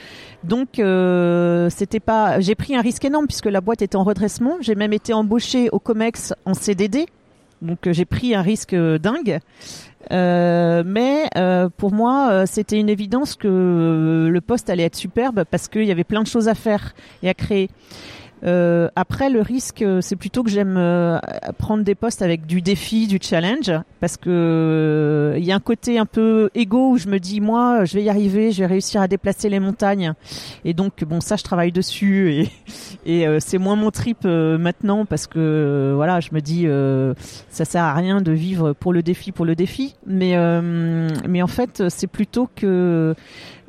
Donc 0.45 0.78
euh, 0.78 1.71
c'était 1.71 1.99
pas, 1.99 2.38
j'ai 2.40 2.54
pris 2.54 2.76
un 2.76 2.83
risque 2.83 3.06
énorme 3.06 3.28
puisque 3.28 3.47
la 3.47 3.62
boîte 3.62 3.80
était 3.80 3.97
en 3.97 4.04
redressement. 4.04 4.59
J'ai 4.61 4.75
même 4.75 4.92
été 4.92 5.14
embauché 5.14 5.71
au 5.71 5.78
Comex 5.78 6.35
en 6.45 6.52
CDD, 6.52 7.06
donc 7.62 7.78
j'ai 7.90 8.04
pris 8.04 8.35
un 8.35 8.42
risque 8.42 8.75
dingue. 8.75 9.40
Euh, 10.13 10.83
mais 10.87 11.29
euh, 11.37 11.69
pour 11.77 11.93
moi, 11.93 12.29
euh, 12.31 12.45
c'était 12.47 12.79
une 12.79 12.89
évidence 12.89 13.35
que 13.35 14.29
le 14.31 14.41
poste 14.41 14.71
allait 14.71 14.85
être 14.85 14.97
superbe 14.97 15.45
parce 15.51 15.69
qu'il 15.69 15.85
y 15.85 15.91
avait 15.91 16.05
plein 16.05 16.23
de 16.23 16.29
choses 16.29 16.49
à 16.49 16.55
faire 16.55 16.95
et 17.23 17.29
à 17.29 17.35
créer. 17.35 17.71
Euh, 18.47 18.88
après, 18.95 19.29
le 19.29 19.41
risque, 19.41 19.83
euh, 19.83 20.00
c'est 20.00 20.15
plutôt 20.15 20.45
que 20.45 20.50
j'aime 20.50 20.76
euh, 20.76 21.19
prendre 21.59 21.83
des 21.83 21.97
postes 21.97 22.23
avec 22.23 22.47
du 22.47 22.62
défi, 22.62 23.09
du 23.09 23.19
challenge, 23.21 23.73
parce 24.00 24.17
que 24.17 25.35
il 25.37 25.45
y 25.45 25.50
a 25.50 25.57
un 25.57 25.61
côté 25.61 25.99
un 25.99 26.07
peu 26.07 26.50
égo 26.55 26.93
où 26.93 26.99
je 26.99 27.09
me 27.09 27.19
dis 27.19 27.41
moi, 27.41 27.85
je 27.85 27.95
vais 27.95 28.05
y 28.05 28.09
arriver, 28.09 28.53
je 28.53 28.61
vais 28.61 28.67
réussir 28.67 29.00
à 29.00 29.09
déplacer 29.09 29.49
les 29.49 29.59
montagnes, 29.59 30.15
et 30.65 30.75
donc 30.75 31.03
bon, 31.05 31.21
ça, 31.21 31.37
je 31.37 31.43
travaille 31.43 31.73
dessus, 31.73 32.33
et, 32.33 32.49
et 33.25 33.41
c'est 33.41 33.59
moins 33.59 33.76
mon 33.76 33.91
trip 33.91 34.25
maintenant 34.25 35.07
parce 35.07 35.26
que 35.26 35.93
voilà, 35.97 36.21
je 36.21 36.31
me 36.33 36.41
dis 36.41 36.67
ça 37.50 37.65
sert 37.65 37.83
à 37.83 37.95
rien 37.95 38.21
de 38.21 38.33
vivre 38.33 38.73
pour 38.75 38.93
le 38.93 39.03
défi, 39.03 39.33
pour 39.33 39.45
le 39.45 39.57
défi, 39.57 39.97
mais 40.07 40.37
mais 41.29 41.43
en 41.43 41.49
fait, 41.49 41.88
c'est 41.88 42.07
plutôt 42.07 42.49
que 42.55 43.15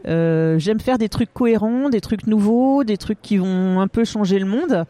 euh, 0.07 0.57
j'aime 0.57 0.79
faire 0.79 0.97
des 0.97 1.09
trucs 1.09 1.33
cohérents, 1.33 1.89
des 1.89 2.01
trucs 2.01 2.27
nouveaux, 2.27 2.83
des 2.83 2.97
trucs 2.97 3.21
qui 3.21 3.37
vont 3.37 3.79
un 3.79 3.87
peu 3.87 4.05
changer 4.05 4.39
le 4.39 4.45
monde. 4.45 4.85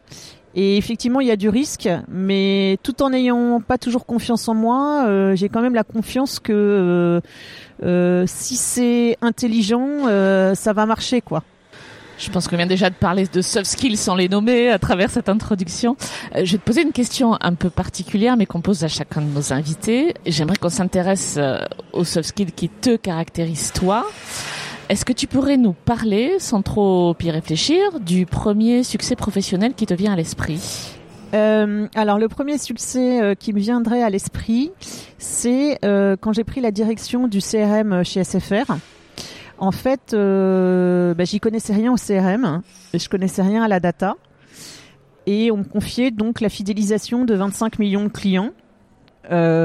Et 0.55 0.77
effectivement, 0.77 1.19
il 1.19 1.27
y 1.27 1.31
a 1.31 1.35
du 1.35 1.49
risque, 1.49 1.89
mais 2.07 2.79
tout 2.81 3.03
en 3.03 3.11
n'ayant 3.11 3.61
pas 3.61 3.77
toujours 3.77 4.05
confiance 4.05 4.47
en 4.47 4.55
moi, 4.55 5.05
euh, 5.07 5.35
j'ai 5.35 5.49
quand 5.49 5.61
même 5.61 5.75
la 5.75 5.83
confiance 5.83 6.39
que 6.39 7.21
euh, 7.83 8.23
si 8.25 8.55
c'est 8.55 9.17
intelligent, 9.21 10.05
ça 10.55 10.73
va 10.73 10.85
marcher, 10.85 11.21
quoi. 11.21 11.43
Je 12.17 12.31
pense 12.31 12.47
qu'on 12.47 12.57
vient 12.57 12.65
déjà 12.65 12.89
de 12.89 12.95
parler 12.95 13.27
de 13.31 13.41
soft 13.43 13.67
skills 13.67 13.97
sans 13.97 14.15
les 14.15 14.27
nommer 14.27 14.71
à 14.71 14.79
travers 14.79 15.11
cette 15.11 15.29
introduction. 15.29 15.95
je 16.33 16.51
vais 16.51 16.57
te 16.57 16.63
poser 16.63 16.81
une 16.81 16.91
question 16.91 17.37
un 17.39 17.53
peu 17.53 17.69
particulière, 17.69 18.37
mais 18.37 18.47
qu'on 18.47 18.61
pose 18.61 18.83
à 18.83 18.87
chacun 18.87 19.21
de 19.21 19.27
nos 19.27 19.53
invités. 19.53 20.15
J'aimerais 20.25 20.55
qu'on 20.55 20.69
s'intéresse 20.69 21.37
aux 21.93 22.03
soft 22.03 22.29
skills 22.29 22.53
qui 22.53 22.69
te 22.69 22.95
caractérisent 22.95 23.71
toi. 23.71 24.03
Est-ce 24.89 25.03
que 25.03 25.11
tu 25.11 25.27
pourrais 25.27 25.57
nous 25.57 25.73
parler, 25.73 26.39
sans 26.39 26.61
trop 26.61 27.13
y 27.19 27.29
réfléchir, 27.29 27.99
du 27.99 28.25
premier 28.25 28.83
succès 28.83 29.17
professionnel 29.17 29.73
qui 29.73 29.85
te 29.85 29.93
vient 29.93 30.13
à 30.13 30.15
l'esprit? 30.15 30.95
Euh, 31.33 31.87
alors 31.93 32.17
le 32.17 32.29
premier 32.29 32.57
succès 32.57 33.21
euh, 33.21 33.35
qui 33.35 33.51
me 33.51 33.59
viendrait 33.59 34.01
à 34.01 34.09
l'esprit, 34.09 34.71
c'est 35.17 35.77
euh, 35.83 36.15
quand 36.15 36.31
j'ai 36.31 36.45
pris 36.45 36.61
la 36.61 36.71
direction 36.71 37.27
du 37.27 37.39
CRM 37.39 38.05
chez 38.05 38.23
SFR. 38.23 38.77
En 39.57 39.71
fait, 39.71 40.13
bah, 40.13 41.23
j'y 41.25 41.39
connaissais 41.41 41.73
rien 41.73 41.91
au 41.91 41.97
CRM, 41.97 42.61
et 42.93 42.99
je 42.99 43.09
connaissais 43.09 43.41
rien 43.41 43.63
à 43.63 43.67
la 43.67 43.81
data, 43.81 44.15
et 45.25 45.51
on 45.51 45.57
me 45.57 45.63
confiait 45.63 46.11
donc 46.11 46.39
la 46.39 46.49
fidélisation 46.49 47.25
de 47.25 47.33
25 47.33 47.79
millions 47.79 48.03
de 48.03 48.09
clients 48.09 48.51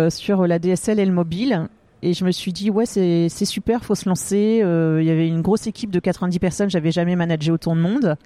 sur 0.09 0.47
la 0.47 0.59
DSL 0.59 0.99
et 0.99 1.05
le 1.05 1.13
mobile. 1.13 1.69
Et 2.03 2.15
je 2.15 2.25
me 2.25 2.33
suis 2.33 2.53
dit, 2.53 2.69
ouais, 2.69 2.85
c'est 2.85 3.29
super, 3.45 3.85
faut 3.85 3.95
se 3.95 4.09
lancer. 4.09 4.61
Euh, 4.63 5.01
il 5.01 5.07
y 5.07 5.11
avait 5.11 5.29
une 5.29 5.41
grosse 5.41 5.69
équipe 5.69 5.91
de 5.91 6.01
90 6.01 6.39
personnes, 6.41 6.71
j'avais 6.71 6.91
jamais 6.91 7.15
managé 7.15 7.53
autant 7.53 7.77
de 7.77 7.81
monde. 7.81 8.17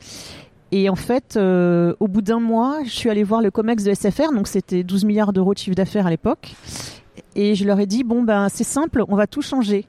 Et 0.73 0.89
en 0.89 0.97
fait, 0.97 1.37
euh, 1.37 1.95
au 2.01 2.09
bout 2.09 2.23
d'un 2.23 2.41
mois, 2.41 2.79
je 2.85 2.91
suis 2.91 3.11
allée 3.11 3.23
voir 3.23 3.43
le 3.43 3.51
COMEX 3.51 3.85
de 3.85 3.95
SFR, 3.95 4.33
donc 4.33 4.49
c'était 4.49 4.83
12 4.83 5.05
milliards 5.05 5.33
d'euros 5.33 5.53
de 5.53 5.59
chiffre 5.59 5.77
d'affaires 5.77 6.07
à 6.07 6.11
l'époque. 6.11 6.55
Et 7.35 7.55
je 7.55 7.65
leur 7.67 7.79
ai 7.79 7.87
dit, 7.87 8.03
bon, 8.03 8.23
ben 8.23 8.49
c'est 8.49 8.65
simple, 8.65 9.05
on 9.09 9.15
va 9.15 9.27
tout 9.27 9.43
changer. 9.43 9.87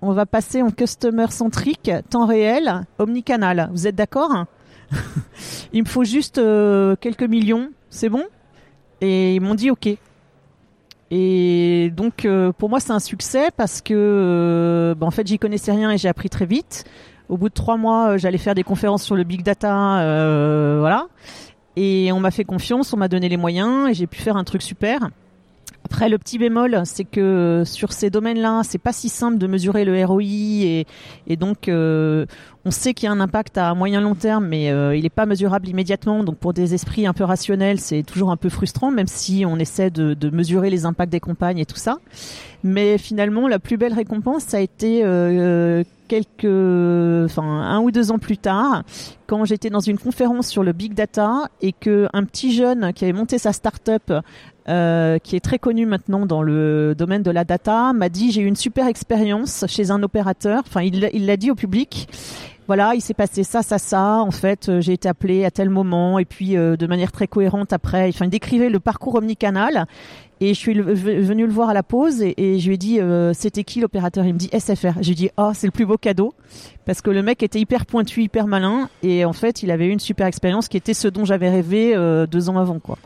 On 0.00 0.12
va 0.12 0.26
passer 0.26 0.62
en 0.62 0.70
customer 0.70 1.26
centrique, 1.30 1.90
temps 2.10 2.26
réel, 2.26 2.86
omnicanal. 2.98 3.68
Vous 3.72 3.86
êtes 3.86 3.96
d'accord 3.96 4.46
Il 5.72 5.82
me 5.82 5.88
faut 5.88 6.04
juste 6.04 6.38
euh, 6.38 6.94
quelques 7.00 7.24
millions, 7.24 7.70
c'est 7.90 8.08
bon? 8.08 8.22
Et 9.00 9.34
ils 9.34 9.40
m'ont 9.40 9.54
dit, 9.54 9.70
ok. 9.70 9.88
Et 11.16 11.92
donc 11.94 12.24
euh, 12.24 12.50
pour 12.50 12.68
moi 12.68 12.80
c'est 12.80 12.90
un 12.90 12.98
succès 12.98 13.50
parce 13.56 13.80
que 13.80 13.94
euh, 13.94 14.96
bah, 14.96 15.06
en 15.06 15.12
fait 15.12 15.24
j'y 15.24 15.38
connaissais 15.38 15.70
rien 15.70 15.92
et 15.92 15.96
j'ai 15.96 16.08
appris 16.08 16.28
très 16.28 16.44
vite. 16.44 16.84
Au 17.28 17.36
bout 17.36 17.48
de 17.48 17.54
trois 17.54 17.76
mois, 17.76 18.08
euh, 18.08 18.18
j'allais 18.18 18.36
faire 18.36 18.56
des 18.56 18.64
conférences 18.64 19.04
sur 19.04 19.14
le 19.14 19.22
big 19.22 19.44
data, 19.44 19.68
voilà. 20.80 21.06
Et 21.76 22.10
on 22.10 22.18
m'a 22.18 22.32
fait 22.32 22.42
confiance, 22.42 22.92
on 22.92 22.96
m'a 22.96 23.06
donné 23.06 23.28
les 23.28 23.36
moyens 23.36 23.88
et 23.88 23.94
j'ai 23.94 24.08
pu 24.08 24.20
faire 24.20 24.36
un 24.36 24.42
truc 24.42 24.60
super. 24.60 25.08
Après, 25.84 26.08
le 26.08 26.18
petit 26.18 26.38
bémol, 26.38 26.80
c'est 26.84 27.04
que 27.04 27.62
sur 27.66 27.92
ces 27.92 28.08
domaines-là, 28.08 28.62
c'est 28.64 28.78
pas 28.78 28.92
si 28.92 29.10
simple 29.10 29.36
de 29.36 29.46
mesurer 29.46 29.84
le 29.84 30.04
ROI 30.04 30.22
et, 30.22 30.86
et 31.26 31.36
donc 31.36 31.68
euh, 31.68 32.24
on 32.64 32.70
sait 32.70 32.94
qu'il 32.94 33.06
y 33.06 33.08
a 33.08 33.12
un 33.12 33.20
impact 33.20 33.58
à 33.58 33.74
moyen 33.74 34.00
long 34.00 34.14
terme, 34.14 34.46
mais 34.46 34.70
euh, 34.70 34.96
il 34.96 35.02
n'est 35.02 35.10
pas 35.10 35.26
mesurable 35.26 35.68
immédiatement. 35.68 36.24
Donc 36.24 36.38
pour 36.38 36.54
des 36.54 36.72
esprits 36.72 37.06
un 37.06 37.12
peu 37.12 37.24
rationnels, 37.24 37.78
c'est 37.80 38.02
toujours 38.02 38.30
un 38.30 38.38
peu 38.38 38.48
frustrant, 38.48 38.90
même 38.90 39.06
si 39.06 39.44
on 39.46 39.58
essaie 39.58 39.90
de, 39.90 40.14
de, 40.14 40.30
mesurer 40.30 40.70
les 40.70 40.86
impacts 40.86 41.12
des 41.12 41.20
campagnes 41.20 41.58
et 41.58 41.66
tout 41.66 41.76
ça. 41.76 41.98
Mais 42.62 42.96
finalement, 42.96 43.46
la 43.46 43.58
plus 43.58 43.76
belle 43.76 43.92
récompense, 43.92 44.44
ça 44.44 44.56
a 44.56 44.60
été 44.60 45.02
euh, 45.04 45.84
quelques, 46.08 46.44
enfin 47.30 47.42
un 47.42 47.80
ou 47.80 47.90
deux 47.90 48.10
ans 48.10 48.18
plus 48.18 48.38
tard, 48.38 48.84
quand 49.26 49.44
j'étais 49.44 49.68
dans 49.68 49.80
une 49.80 49.98
conférence 49.98 50.48
sur 50.48 50.62
le 50.62 50.72
big 50.72 50.94
data 50.94 51.50
et 51.60 51.72
que 51.72 52.08
un 52.14 52.24
petit 52.24 52.54
jeune 52.54 52.94
qui 52.94 53.04
avait 53.04 53.12
monté 53.12 53.36
sa 53.36 53.52
start-up 53.52 54.10
euh, 54.66 55.18
qui 55.18 55.36
est 55.36 55.40
très 55.40 55.58
connu 55.58 55.84
maintenant 55.84 56.24
dans 56.24 56.40
le 56.40 56.94
domaine 56.96 57.22
de 57.22 57.30
la 57.30 57.44
data, 57.44 57.92
m'a 57.92 58.08
dit 58.08 58.32
j'ai 58.32 58.40
eu 58.40 58.46
une 58.46 58.56
super 58.56 58.86
expérience 58.86 59.66
chez 59.68 59.90
un 59.90 60.02
opérateur. 60.02 60.62
Enfin, 60.66 60.80
il 60.82 61.26
l'a 61.26 61.36
dit 61.36 61.50
au 61.50 61.54
public. 61.54 62.08
Voilà, 62.66 62.94
il 62.94 63.02
s'est 63.02 63.12
passé 63.12 63.44
ça, 63.44 63.62
ça, 63.62 63.76
ça. 63.76 64.20
En 64.20 64.30
fait, 64.30 64.70
euh, 64.70 64.80
j'ai 64.80 64.94
été 64.94 65.06
appelé 65.06 65.44
à 65.44 65.50
tel 65.50 65.68
moment 65.68 66.18
et 66.18 66.24
puis 66.24 66.56
euh, 66.56 66.76
de 66.76 66.86
manière 66.86 67.12
très 67.12 67.26
cohérente 67.26 67.74
après. 67.74 68.08
Enfin, 68.08 68.24
il 68.24 68.30
décrivait 68.30 68.70
le 68.70 68.80
parcours 68.80 69.16
omnicanal 69.16 69.84
et 70.40 70.54
je 70.54 70.58
suis 70.58 70.72
venu 70.72 71.46
le 71.46 71.52
voir 71.52 71.68
à 71.68 71.74
la 71.74 71.82
pause 71.82 72.22
et, 72.22 72.58
je 72.58 72.66
lui 72.66 72.74
ai 72.74 72.78
dit 72.78 73.00
c'était 73.34 73.64
qui 73.64 73.80
l'opérateur? 73.80 74.24
Il 74.24 74.32
me 74.32 74.38
dit 74.38 74.50
SFR. 74.58 74.94
J'ai 75.00 75.14
dit 75.14 75.28
oh 75.36 75.52
c'est 75.54 75.66
le 75.66 75.72
plus 75.72 75.86
beau 75.86 75.96
cadeau 75.96 76.34
parce 76.86 77.02
que 77.02 77.10
le 77.10 77.22
mec 77.22 77.42
était 77.42 77.60
hyper 77.60 77.86
pointu, 77.86 78.22
hyper 78.22 78.46
malin 78.46 78.88
et 79.02 79.24
en 79.24 79.32
fait 79.32 79.62
il 79.62 79.70
avait 79.70 79.86
eu 79.86 79.90
une 79.90 80.00
super 80.00 80.26
expérience 80.26 80.68
qui 80.68 80.76
était 80.76 80.94
ce 80.94 81.06
dont 81.06 81.24
j'avais 81.24 81.50
rêvé 81.50 81.94
deux 82.28 82.48
ans 82.50 82.58
avant 82.58 82.80
quoi 82.80 82.98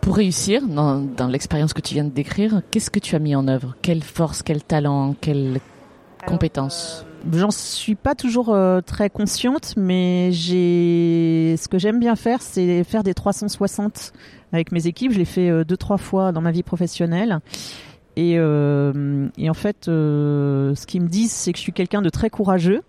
pour 0.00 0.16
réussir 0.16 0.62
dans, 0.66 1.28
l'expérience 1.28 1.72
que 1.72 1.80
tu 1.80 1.94
viens 1.94 2.04
de 2.04 2.10
décrire, 2.10 2.62
qu'est-ce 2.70 2.90
que 2.90 2.98
tu 2.98 3.14
as 3.14 3.18
mis 3.18 3.34
en 3.34 3.48
œuvre? 3.48 3.76
Quelle 3.82 4.02
force, 4.02 4.42
quel 4.42 4.62
talent, 4.62 5.14
quelle 5.20 5.60
compétence? 6.26 7.04
J'en 7.32 7.50
suis 7.50 7.94
pas 7.94 8.14
toujours 8.14 8.54
euh, 8.54 8.80
très 8.80 9.10
consciente, 9.10 9.74
mais 9.76 10.30
j'ai 10.32 11.56
ce 11.58 11.68
que 11.68 11.78
j'aime 11.78 11.98
bien 11.98 12.16
faire, 12.16 12.42
c'est 12.42 12.84
faire 12.84 13.02
des 13.02 13.12
360 13.12 14.12
avec 14.52 14.72
mes 14.72 14.86
équipes. 14.86 15.12
Je 15.12 15.18
l'ai 15.18 15.24
fait 15.24 15.50
euh, 15.50 15.64
deux 15.64 15.76
trois 15.76 15.98
fois 15.98 16.32
dans 16.32 16.40
ma 16.40 16.52
vie 16.52 16.62
professionnelle. 16.62 17.40
Et, 18.16 18.34
euh, 18.36 19.28
et 19.36 19.50
en 19.50 19.54
fait, 19.54 19.84
ce 19.84 20.86
qu'ils 20.86 21.02
me 21.02 21.08
disent, 21.08 21.32
c'est 21.32 21.52
que 21.52 21.58
je 21.58 21.62
suis 21.62 21.72
quelqu'un 21.72 22.02
de 22.02 22.08
très 22.08 22.30
courageux 22.30 22.82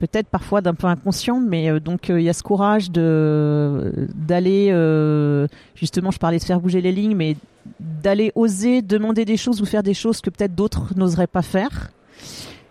peut-être 0.00 0.28
parfois 0.28 0.62
d'un 0.62 0.74
peu 0.74 0.88
inconscient, 0.88 1.38
mais 1.38 1.70
euh, 1.70 1.78
donc 1.78 2.10
euh, 2.10 2.20
il 2.20 2.24
y 2.24 2.28
a 2.28 2.32
ce 2.32 2.42
courage 2.42 2.90
de 2.90 3.92
d'aller 4.14 4.70
euh, 4.72 5.46
justement, 5.76 6.10
je 6.10 6.18
parlais 6.18 6.38
de 6.38 6.42
faire 6.42 6.58
bouger 6.58 6.80
les 6.80 6.90
lignes, 6.90 7.14
mais 7.14 7.36
d'aller 7.78 8.32
oser 8.34 8.82
demander 8.82 9.24
des 9.24 9.36
choses 9.36 9.60
ou 9.60 9.66
faire 9.66 9.84
des 9.84 9.94
choses 9.94 10.20
que 10.20 10.30
peut-être 10.30 10.54
d'autres 10.54 10.94
n'oseraient 10.96 11.28
pas 11.28 11.42
faire. 11.42 11.90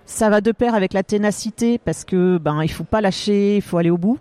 Ça 0.06 0.30
va 0.30 0.42
de 0.42 0.52
pair 0.52 0.74
avec 0.74 0.92
la 0.92 1.04
ténacité 1.04 1.78
parce 1.78 2.04
que 2.04 2.40
ben 2.40 2.64
il 2.64 2.72
faut 2.72 2.84
pas 2.84 3.00
lâcher, 3.00 3.58
il 3.58 3.62
faut 3.62 3.78
aller 3.78 3.92
au 3.92 3.98
bout. 3.98 4.18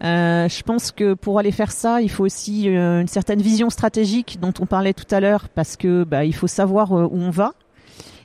je 0.00 0.62
pense 0.62 0.90
que 0.90 1.14
pour 1.14 1.38
aller 1.38 1.52
faire 1.52 1.70
ça, 1.70 2.02
il 2.02 2.10
faut 2.10 2.24
aussi 2.24 2.64
une 2.66 3.06
certaine 3.06 3.40
vision 3.40 3.70
stratégique 3.70 4.38
dont 4.40 4.52
on 4.58 4.66
parlait 4.66 4.92
tout 4.92 5.14
à 5.14 5.20
l'heure, 5.20 5.48
parce 5.48 5.76
que 5.76 6.02
bah, 6.02 6.24
il 6.24 6.34
faut 6.34 6.48
savoir 6.48 6.90
où 6.90 7.16
on 7.16 7.30
va. 7.30 7.52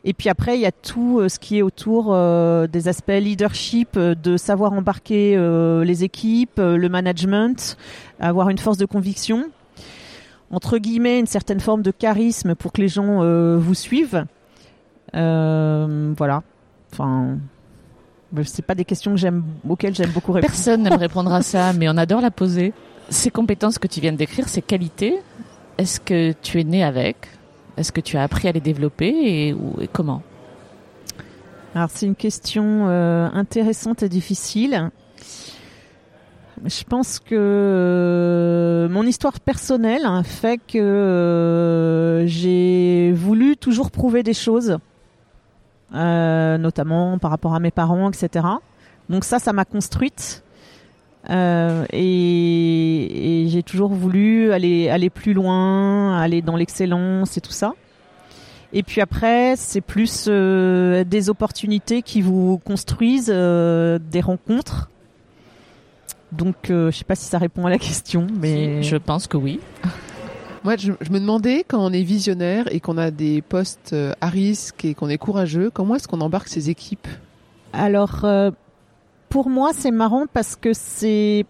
Et 0.10 0.14
puis 0.14 0.30
après, 0.30 0.58
il 0.58 0.62
y 0.62 0.66
a 0.66 0.72
tout 0.72 1.20
euh, 1.20 1.28
ce 1.28 1.38
qui 1.38 1.58
est 1.58 1.62
autour 1.62 2.12
euh, 2.12 2.66
des 2.66 2.88
aspects 2.88 3.12
leadership, 3.12 3.98
euh, 3.98 4.16
de 4.16 4.38
savoir 4.38 4.72
embarquer 4.72 5.38
les 5.38 6.04
équipes, 6.06 6.60
le 6.60 6.88
management, 6.88 7.78
avoir 8.22 8.48
une 8.48 8.58
force 8.58 8.78
de 8.78 8.86
conviction, 8.86 9.52
entre 10.50 10.78
guillemets, 10.78 11.20
une 11.20 11.26
certaine 11.28 11.60
forme 11.60 11.82
de 11.82 11.92
charisme 11.92 12.56
pour 12.56 12.72
que 12.72 12.82
les 12.82 12.88
gens 12.88 13.20
vous 13.58 13.74
suivent. 13.74 14.26
voilà. 15.14 16.44
Enfin, 16.94 17.38
c'est 18.46 18.66
pas 18.66 18.76
des 18.76 18.86
questions 18.86 19.12
que 19.12 19.18
j'aime, 19.18 19.44
auxquelles 19.68 19.94
j'aime 19.94 20.12
beaucoup 20.12 20.32
répondre. 20.32 20.54
Personne 20.54 20.84
n'aime 20.84 20.94
répondre 20.94 21.34
à 21.34 21.42
ça, 21.42 21.74
mais 21.78 21.90
on 21.90 21.98
adore 21.98 22.22
la 22.22 22.32
poser. 22.32 22.74
Ces 23.10 23.30
compétences 23.30 23.78
que 23.78 23.88
tu 23.88 24.00
viens 24.00 24.14
de 24.14 24.18
décrire, 24.18 24.48
ces 24.48 24.62
qualités, 24.62 25.20
est-ce 25.78 26.00
que 26.00 26.32
tu 26.42 26.62
es 26.62 26.64
né 26.64 26.82
avec? 26.82 27.18
Est-ce 27.78 27.92
que 27.92 28.02
tu 28.02 28.18
as 28.18 28.24
appris 28.24 28.48
à 28.48 28.52
les 28.52 28.60
développer 28.60 29.50
et, 29.50 29.56
comment? 29.94 30.24
Alors 31.76 31.90
c'est 31.92 32.08
une 32.08 32.16
question 32.16 32.88
euh, 32.88 33.30
intéressante 33.34 34.02
et 34.02 34.10
difficile. 34.10 34.90
Je 36.66 36.84
pense 36.84 37.20
que 37.20 37.36
euh, 37.36 38.90
mon 38.90 39.04
histoire 39.04 39.40
personnelle 39.40 40.08
fait 40.24 40.58
que 40.58 40.80
euh, 40.80 42.26
j'ai 42.26 43.12
voulu 43.12 43.58
toujours 43.58 43.92
prouver 43.92 44.24
des 44.24 44.34
choses, 44.34 44.80
notamment 45.92 47.20
par 47.20 47.30
rapport 47.30 47.54
à 47.54 47.60
mes 47.60 47.70
parents, 47.70 48.10
etc. 48.10 48.48
Donc 49.10 49.24
ça, 49.24 49.38
ça 49.38 49.54
m'a 49.54 49.66
construite. 49.66 50.44
Euh, 51.30 51.86
et, 51.92 53.44
et 53.44 53.50
j'ai 53.50 53.64
toujours 53.64 53.92
voulu 53.92 54.54
aller 54.54 54.90
aller 54.90 55.10
plus 55.10 55.34
loin, 55.34 56.18
aller 56.18 56.42
dans 56.42 56.56
l'excellence 56.56 57.38
et 57.38 57.42
tout 57.42 57.52
ça. 57.52 57.74
Et 58.74 58.84
puis 58.84 59.02
après, 59.02 59.56
c'est 59.56 59.82
plus 59.82 60.26
euh, 60.28 61.04
des 61.04 61.30
opportunités 61.30 62.02
qui 62.02 62.22
vous 62.22 62.60
construisent, 62.60 63.32
euh, 63.34 64.00
des 64.00 64.22
rencontres. 64.22 64.90
Donc, 66.34 66.56
je 66.68 66.92
sais 66.92 67.06
pas 67.06 67.16
si 67.16 67.26
ça 67.26 67.38
répond 67.38 67.66
à 67.66 67.70
la 67.70 67.78
question, 67.78 68.28
mais 68.42 68.84
je 68.84 68.98
pense 68.98 69.28
que 69.28 69.38
oui. 69.38 69.62
Moi, 70.66 70.76
je, 70.76 70.92
me 70.92 71.20
demandais 71.20 71.64
quand 71.66 71.80
on 71.80 71.94
est 71.94 72.04
visionnaire 72.04 72.66
et 72.70 72.82
qu'on 72.82 72.98
a 72.98 73.12
des 73.12 73.42
postes 73.42 73.96
à 74.20 74.28
risque 74.28 74.84
et 74.84 74.94
qu'on 74.94 75.08
est 75.08 75.18
courageux, 75.18 75.70
comment 75.74 75.96
est-ce 75.96 76.10
qu'on 76.10 76.20
embarque 76.20 76.50
ses 76.50 76.70
équipes? 76.70 77.08
Alors, 77.72 78.26
pour 79.30 79.50
moi, 79.50 79.72
c'est 79.74 79.92
marrant 79.92 80.26
parce 80.32 80.56
que 80.56 80.74
c'est 80.74 81.46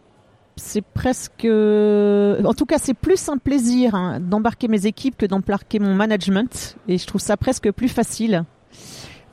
presque, 0.93 1.45
en 1.45 2.53
tout 2.53 2.65
cas, 2.65 2.77
c'est 2.77 2.93
plus 2.93 3.29
un 3.29 3.37
plaisir 3.37 3.95
hein, 3.95 4.19
d'embarquer 4.19 4.67
mes 4.67 4.85
équipes 4.85 5.17
que 5.17 5.25
d'embarquer 5.25 5.79
mon 5.79 5.93
management, 5.93 6.77
et 6.87 6.97
je 6.97 7.05
trouve 7.05 7.21
ça 7.21 7.37
presque 7.37 7.71
plus 7.71 7.89
facile. 7.89 8.43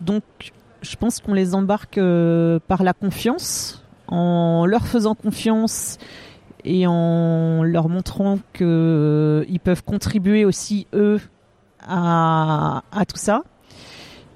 Donc, 0.00 0.22
je 0.82 0.96
pense 0.96 1.20
qu'on 1.20 1.32
les 1.32 1.54
embarque 1.54 1.98
euh, 1.98 2.58
par 2.68 2.82
la 2.82 2.92
confiance, 2.92 3.82
en 4.06 4.66
leur 4.66 4.86
faisant 4.86 5.14
confiance 5.14 5.98
et 6.64 6.86
en 6.86 7.62
leur 7.62 7.88
montrant 7.88 8.38
qu'ils 8.52 8.66
euh, 8.66 9.44
peuvent 9.62 9.82
contribuer 9.82 10.44
aussi 10.44 10.86
eux 10.94 11.20
à 11.86 12.82
tout 13.08 13.18
ça. 13.18 13.42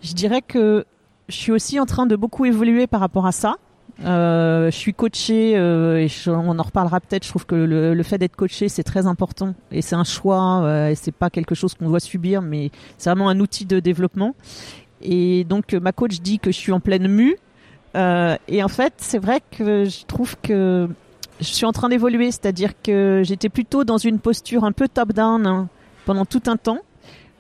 Je 0.03 0.13
dirais 0.13 0.43
que 0.43 0.85
je 1.29 1.37
suis 1.37 1.53
aussi 1.53 1.79
en 1.81 1.87
train 1.87 2.07
de 2.07 2.17
beaucoup 2.17 2.45
évoluer 2.45 2.87
par 2.87 3.01
rapport 3.01 3.27
à 3.27 3.33
ça. 3.33 3.57
Euh, 4.05 4.71
je 4.71 4.77
suis 4.77 4.95
coachée 4.95 5.57
euh, 5.57 5.99
et 5.99 6.09
on 6.29 6.59
en 6.59 6.63
reparlera 6.63 7.01
peut-être. 7.01 7.25
Je 7.25 7.31
trouve 7.31 7.47
que 7.47 7.55
le, 7.55 7.95
le 7.95 8.03
fait 8.03 8.19
d'être 8.19 8.37
coaché 8.37 8.69
c'est 8.69 8.85
très 8.85 9.07
important 9.07 9.55
et 9.73 9.83
c'est 9.83 9.97
un 9.97 10.05
choix 10.05 10.63
euh, 10.63 10.91
et 10.91 10.95
c'est 10.95 11.13
pas 11.13 11.31
quelque 11.31 11.55
chose 11.55 11.75
qu'on 11.75 11.89
doit 11.89 12.01
subir, 12.01 12.43
mais 12.43 12.71
c'est 12.97 13.11
vraiment 13.11 13.29
un 13.29 13.41
outil 13.41 13.65
de 13.65 13.81
développement. 13.81 14.35
Et 15.03 15.45
donc 15.45 15.73
ma 15.75 15.93
coach 15.93 16.21
dit 16.21 16.39
que 16.39 16.53
je 16.53 16.57
suis 16.57 16.73
en 16.73 16.81
pleine 16.81 17.09
mue 17.09 17.37
euh, 17.97 18.37
et 18.47 18.63
en 18.63 18.69
fait 18.69 18.95
c'est 18.99 19.19
vrai 19.19 19.41
que 19.51 19.85
je 19.85 20.05
trouve 20.07 20.37
que 20.43 20.89
je 21.41 21.47
suis 21.47 21.67
en 21.67 21.73
train 21.73 21.89
d'évoluer, 21.89 22.31
c'est-à-dire 22.31 22.73
que 22.83 23.23
j'étais 23.25 23.49
plutôt 23.49 23.85
dans 23.85 23.99
une 23.99 24.19
posture 24.19 24.65
un 24.65 24.73
peu 24.73 24.89
top-down 24.89 25.47
hein, 25.47 25.69
pendant 26.05 26.25
tout 26.25 26.43
un 26.47 26.57
temps 26.57 26.81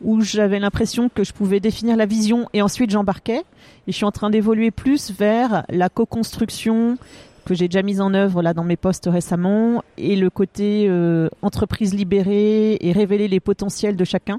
où 0.02 0.20
j'avais 0.20 0.58
l'impression 0.58 1.08
que 1.08 1.24
je 1.24 1.32
pouvais 1.32 1.60
définir 1.60 1.96
la 1.96 2.06
vision 2.06 2.48
et 2.52 2.62
ensuite 2.62 2.90
j'embarquais. 2.90 3.42
Et 3.86 3.92
je 3.92 3.96
suis 3.96 4.04
en 4.04 4.12
train 4.12 4.30
d'évoluer 4.30 4.70
plus 4.70 5.10
vers 5.10 5.64
la 5.68 5.88
co-construction 5.88 6.98
que 7.44 7.54
j'ai 7.54 7.68
déjà 7.68 7.82
mise 7.82 8.00
en 8.00 8.12
œuvre 8.12 8.42
là 8.42 8.52
dans 8.52 8.64
mes 8.64 8.76
postes 8.76 9.08
récemment 9.10 9.82
et 9.96 10.16
le 10.16 10.28
côté 10.28 10.86
euh, 10.88 11.28
entreprise 11.40 11.94
libérée 11.94 12.76
et 12.80 12.92
révéler 12.92 13.26
les 13.26 13.40
potentiels 13.40 13.96
de 13.96 14.04
chacun. 14.04 14.38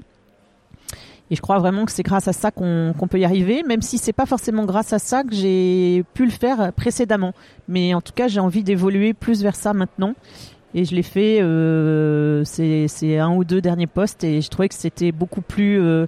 Et 1.30 1.36
je 1.36 1.40
crois 1.40 1.58
vraiment 1.58 1.84
que 1.84 1.92
c'est 1.92 2.02
grâce 2.02 2.26
à 2.26 2.32
ça 2.32 2.50
qu'on 2.50 2.94
peut 3.08 3.20
y 3.20 3.24
arriver, 3.24 3.62
même 3.62 3.82
si 3.82 3.98
c'est 3.98 4.12
pas 4.12 4.26
forcément 4.26 4.64
grâce 4.64 4.92
à 4.92 4.98
ça 4.98 5.22
que 5.22 5.32
j'ai 5.32 6.04
pu 6.12 6.24
le 6.24 6.30
faire 6.30 6.72
précédemment. 6.72 7.34
Mais 7.68 7.94
en 7.94 8.00
tout 8.00 8.12
cas, 8.12 8.26
j'ai 8.26 8.40
envie 8.40 8.64
d'évoluer 8.64 9.14
plus 9.14 9.42
vers 9.42 9.54
ça 9.54 9.72
maintenant. 9.72 10.14
Et 10.74 10.84
je 10.84 10.94
l'ai 10.94 11.02
fait 11.02 11.40
euh, 11.42 12.44
c'est 12.44 13.18
un 13.18 13.34
ou 13.34 13.42
deux 13.44 13.60
derniers 13.60 13.88
postes 13.88 14.22
et 14.22 14.40
je 14.40 14.48
trouvais 14.48 14.68
que 14.68 14.74
c'était 14.74 15.10
beaucoup 15.10 15.40
plus 15.40 15.80
euh, 15.80 16.06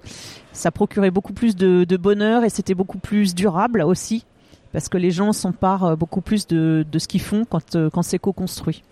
ça 0.53 0.71
procurait 0.71 1.11
beaucoup 1.11 1.33
plus 1.33 1.55
de, 1.57 1.83
de 1.83 1.97
bonheur 1.97 2.45
et 2.45 2.49
c'était 2.49 2.73
beaucoup 2.73 2.97
plus 2.97 3.35
durable 3.35 3.81
aussi 3.81 4.25
parce 4.71 4.87
que 4.87 4.97
les 4.97 5.11
gens 5.11 5.33
s'emparent 5.33 5.83
euh, 5.83 5.95
beaucoup 5.95 6.21
plus 6.21 6.47
de, 6.47 6.85
de 6.89 6.99
ce 6.99 7.07
qu'ils 7.09 7.21
font 7.21 7.43
quand, 7.45 7.75
euh, 7.75 7.89
quand 7.89 8.03
c'est 8.03 8.19
co-construit. 8.19 8.83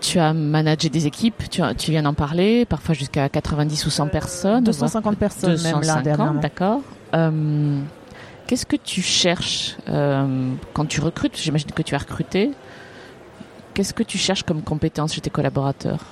Tu 0.00 0.18
as 0.18 0.32
managé 0.32 0.88
des 0.88 1.06
équipes, 1.06 1.48
tu, 1.50 1.60
tu 1.76 1.90
viens 1.90 2.02
d'en 2.02 2.14
parler, 2.14 2.64
parfois 2.64 2.94
jusqu'à 2.94 3.28
90 3.28 3.86
ou 3.86 3.90
100 3.90 4.08
personnes. 4.08 4.64
250 4.64 5.18
personnes 5.18 5.50
250, 5.52 6.04
même 6.04 6.16
là. 6.16 6.40
D'accord. 6.40 6.80
Euh, 7.14 7.80
Qu'est-ce 8.46 8.66
que 8.66 8.76
tu 8.76 9.00
cherches 9.02 9.76
euh, 9.88 10.50
quand 10.72 10.86
tu 10.86 11.00
recrutes? 11.00 11.36
J'imagine 11.36 11.70
que 11.70 11.82
tu 11.82 11.94
as 11.94 11.98
recruté. 11.98 12.50
Qu'est-ce 13.80 13.94
que 13.94 14.02
tu 14.02 14.18
cherches 14.18 14.42
comme 14.42 14.60
compétences 14.60 15.14
chez 15.14 15.22
tes 15.22 15.30
collaborateurs? 15.30 16.04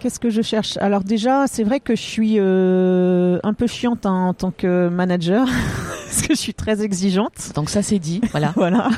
Qu'est-ce 0.00 0.18
que 0.18 0.28
je 0.28 0.42
cherche? 0.42 0.76
Alors 0.78 1.04
déjà, 1.04 1.46
c'est 1.46 1.62
vrai 1.62 1.78
que 1.78 1.94
je 1.94 2.02
suis 2.02 2.40
euh, 2.40 3.38
un 3.44 3.54
peu 3.54 3.68
chiante 3.68 4.04
hein, 4.04 4.26
en 4.30 4.34
tant 4.34 4.50
que 4.50 4.88
manager, 4.88 5.46
parce 6.06 6.22
que 6.22 6.34
je 6.34 6.40
suis 6.40 6.54
très 6.54 6.82
exigeante. 6.82 7.52
Donc 7.54 7.70
ça 7.70 7.84
c'est 7.84 8.00
dit, 8.00 8.20
voilà. 8.32 8.50
voilà. 8.56 8.90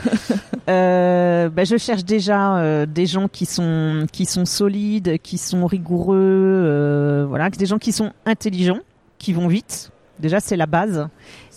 euh, 0.71 1.51
ben, 1.51 1.67
je 1.67 1.77
cherche 1.77 2.07
déjà 2.07 2.57
euh, 2.57 2.87
des 2.87 3.05
gens 3.05 3.29
qui 3.29 3.45
sont 3.45 4.07
qui 4.11 4.25
sont 4.25 4.47
solides, 4.47 5.19
qui 5.19 5.37
sont 5.37 5.67
rigoureux, 5.67 6.17
euh, 6.19 7.27
voilà, 7.29 7.51
des 7.51 7.67
gens 7.67 7.79
qui 7.79 7.93
sont 7.93 8.13
intelligents, 8.25 8.81
qui 9.19 9.35
vont 9.35 9.47
vite. 9.47 9.91
Déjà, 10.21 10.41
c'est 10.41 10.57
la 10.57 10.65
base. 10.65 11.07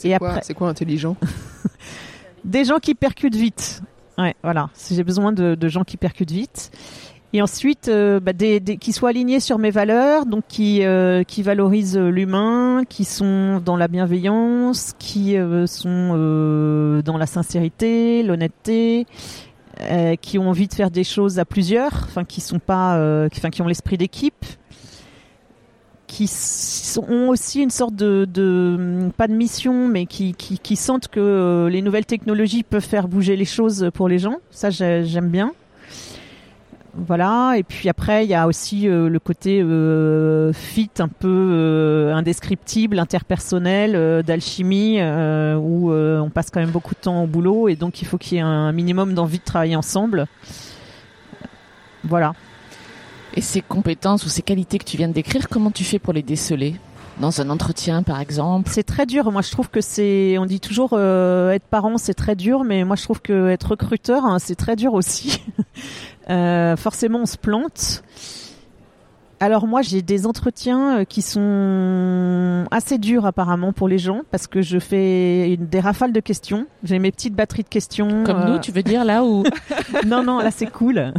Et 0.03 0.17
quoi, 0.17 0.31
après, 0.31 0.41
c'est 0.43 0.55
quoi 0.55 0.67
intelligent? 0.67 1.15
Des 2.43 2.65
gens 2.65 2.79
qui 2.79 2.93
percutent 2.93 3.35
vite. 3.35 3.81
Ouais, 4.17 4.35
voilà. 4.43 4.69
J'ai 4.89 5.03
besoin 5.03 5.31
de, 5.31 5.67
gens 5.67 5.83
qui 5.83 5.97
percutent 5.97 6.31
vite. 6.31 6.71
Et 7.33 7.41
ensuite, 7.41 7.89
euh, 7.89 8.21
bah, 8.21 8.31
des, 8.31 8.61
qui 8.61 8.93
soient 8.93 9.09
alignés 9.09 9.41
sur 9.41 9.57
mes 9.57 9.71
valeurs, 9.71 10.25
donc 10.25 10.45
qui 10.47 10.85
euh, 10.85 11.23
valorisent 11.39 11.97
l'humain, 11.97 12.83
qui 12.87 13.03
sont 13.03 13.59
dans 13.59 13.75
la 13.75 13.89
bienveillance, 13.89 14.93
qui 14.99 15.37
euh, 15.37 15.67
sont 15.67 16.09
dans 17.03 17.17
la 17.17 17.25
sincérité, 17.25 18.23
l'honnêteté, 18.23 19.05
qui 20.21 20.39
ont 20.39 20.49
envie 20.49 20.69
de 20.69 20.73
faire 20.73 20.89
des 20.89 21.03
choses 21.03 21.37
à 21.37 21.43
plusieurs, 21.43 21.91
enfin 22.05 22.23
qui 22.23 22.39
sont 22.39 22.59
pas, 22.59 22.93
enfin 23.33 23.49
qui 23.49 23.61
ont 23.61 23.67
l'esprit 23.67 23.97
d'équipe, 23.97 24.45
qui 26.07 26.29
ont 26.97 27.29
aussi 27.29 27.61
une 27.61 27.69
sorte 27.69 27.95
de, 27.95 29.09
pas 29.17 29.27
de 29.27 29.33
mission, 29.33 29.87
mais 29.87 30.05
qui, 30.05 30.75
sentent 30.75 31.07
que 31.07 31.67
les 31.71 31.81
nouvelles 31.81 32.05
technologies 32.05 32.63
peuvent 32.63 32.85
faire 32.85 33.07
bouger 33.07 33.35
les 33.35 33.45
choses 33.45 33.89
pour 33.93 34.07
les 34.07 34.19
gens. 34.19 34.37
Ça, 34.51 34.69
j'aime 34.69 35.29
bien. 35.29 35.51
Voilà, 36.97 37.55
et 37.57 37.63
puis 37.63 37.89
après 37.89 38.23
il 38.23 38.29
y 38.29 38.33
a 38.33 38.47
aussi 38.47 38.87
euh, 38.87 39.09
le 39.09 39.19
côté 39.19 39.61
euh, 39.61 40.53
fit 40.53 40.89
un 40.99 41.09
peu 41.09 41.27
euh, 41.27 42.13
indescriptible, 42.13 42.99
interpersonnel, 42.99 43.97
euh, 43.97 44.23
d'alchimie, 44.23 45.01
euh, 45.01 45.55
où 45.55 45.91
on 45.91 46.29
passe 46.29 46.49
quand 46.51 46.61
même 46.61 46.71
beaucoup 46.71 46.95
de 46.95 46.99
temps 46.99 47.23
au 47.23 47.27
boulot 47.27 47.67
et 47.67 47.75
donc 47.75 48.01
il 48.01 48.05
faut 48.07 48.17
qu'il 48.17 48.37
y 48.37 48.39
ait 48.39 48.43
un 48.43 48.71
minimum 48.71 49.13
d'envie 49.13 49.39
de 49.39 49.43
travailler 49.43 49.75
ensemble. 49.75 50.25
Voilà. 52.05 52.33
Et 53.35 53.41
ces 53.41 53.61
compétences 53.61 54.25
ou 54.25 54.29
ces 54.29 54.41
qualités 54.41 54.77
que 54.77 54.85
tu 54.85 54.97
viens 54.97 55.09
de 55.09 55.13
décrire, 55.13 55.49
comment 55.49 55.71
tu 55.71 55.83
fais 55.83 55.99
pour 55.99 56.13
les 56.13 56.21
déceler 56.21 56.75
dans 57.19 57.41
un 57.41 57.49
entretien 57.49 58.01
par 58.01 58.21
exemple? 58.21 58.69
C'est 58.71 58.83
très 58.83 59.05
dur. 59.05 59.31
Moi 59.31 59.41
je 59.41 59.51
trouve 59.51 59.69
que 59.69 59.81
c'est, 59.81 60.37
on 60.37 60.45
dit 60.45 60.59
toujours 60.59 60.91
euh, 60.93 61.51
être 61.51 61.65
parent 61.65 61.97
c'est 61.97 62.13
très 62.13 62.35
dur, 62.35 62.63
mais 62.63 62.85
moi 62.85 62.95
je 62.95 63.03
trouve 63.03 63.21
que 63.21 63.49
être 63.49 63.71
recruteur 63.71 64.25
hein, 64.25 64.39
c'est 64.39 64.55
très 64.55 64.75
dur 64.75 64.93
aussi. 64.93 65.41
euh, 66.29 66.77
forcément 66.77 67.19
on 67.19 67.25
se 67.25 67.37
plante. 67.37 68.03
Alors 69.39 69.67
moi 69.67 69.81
j'ai 69.81 70.01
des 70.01 70.25
entretiens 70.25 71.03
qui 71.05 71.21
sont 71.21 72.65
assez 72.71 72.97
durs 72.97 73.25
apparemment 73.25 73.73
pour 73.73 73.87
les 73.87 73.97
gens 73.97 74.21
parce 74.31 74.47
que 74.47 74.61
je 74.61 74.79
fais 74.79 75.53
une, 75.53 75.67
des 75.67 75.79
rafales 75.79 76.13
de 76.13 76.19
questions. 76.19 76.67
J'ai 76.83 76.99
mes 76.99 77.11
petites 77.11 77.35
batteries 77.35 77.63
de 77.63 77.69
questions. 77.69 78.23
Comme 78.23 78.37
euh... 78.37 78.53
nous, 78.53 78.59
tu 78.59 78.71
veux 78.71 78.83
dire 78.83 79.03
là 79.03 79.23
où 79.23 79.43
Non 80.05 80.23
non 80.23 80.39
là 80.39 80.51
c'est 80.51 80.71
cool. 80.71 81.13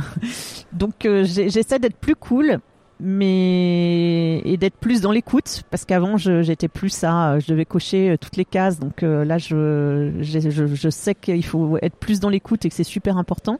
Donc 0.73 1.05
euh, 1.05 1.25
j'essaie 1.25 1.79
d'être 1.79 1.97
plus 1.97 2.17
cool 2.17 2.61
mais 2.99 4.39
et 4.47 4.57
d'être 4.57 4.77
plus 4.77 5.03
dans 5.03 5.13
l'écoute 5.13 5.65
parce 5.71 5.85
qu'avant 5.85 6.17
j'étais 6.17 6.69
plus 6.69 6.89
ça 6.89 7.39
je 7.39 7.47
devais 7.47 7.67
cocher 7.67 8.17
toutes 8.19 8.37
les 8.37 8.47
cases 8.47 8.79
donc 8.79 9.03
euh, 9.03 9.23
là 9.23 9.37
je, 9.37 10.13
je, 10.21 10.67
je 10.67 10.89
sais 10.89 11.15
qu'il 11.15 11.45
faut 11.45 11.77
être 11.83 11.97
plus 11.97 12.21
dans 12.21 12.31
l'écoute 12.31 12.65
et 12.65 12.71
que 12.71 12.75
c'est 12.75 12.85
super 12.85 13.19
important 13.19 13.59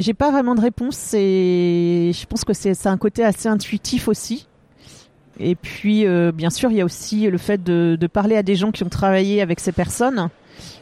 j'ai 0.00 0.14
pas 0.14 0.30
vraiment 0.30 0.54
de 0.54 0.60
réponse 0.60 1.14
et 1.14 2.12
je 2.14 2.26
pense 2.26 2.44
que 2.44 2.52
c'est 2.52 2.86
un 2.86 2.96
côté 2.96 3.24
assez 3.24 3.48
intuitif 3.48 4.08
aussi. 4.08 4.46
Et 5.40 5.54
puis 5.54 6.06
euh, 6.06 6.30
bien 6.32 6.50
sûr 6.50 6.70
il 6.70 6.76
y 6.76 6.80
a 6.80 6.84
aussi 6.84 7.28
le 7.28 7.38
fait 7.38 7.62
de, 7.62 8.06
parler 8.06 8.36
à 8.36 8.42
des 8.42 8.54
gens 8.54 8.70
qui 8.70 8.84
ont 8.84 8.88
travaillé 8.88 9.40
avec 9.40 9.60
ces 9.60 9.72
personnes 9.72 10.28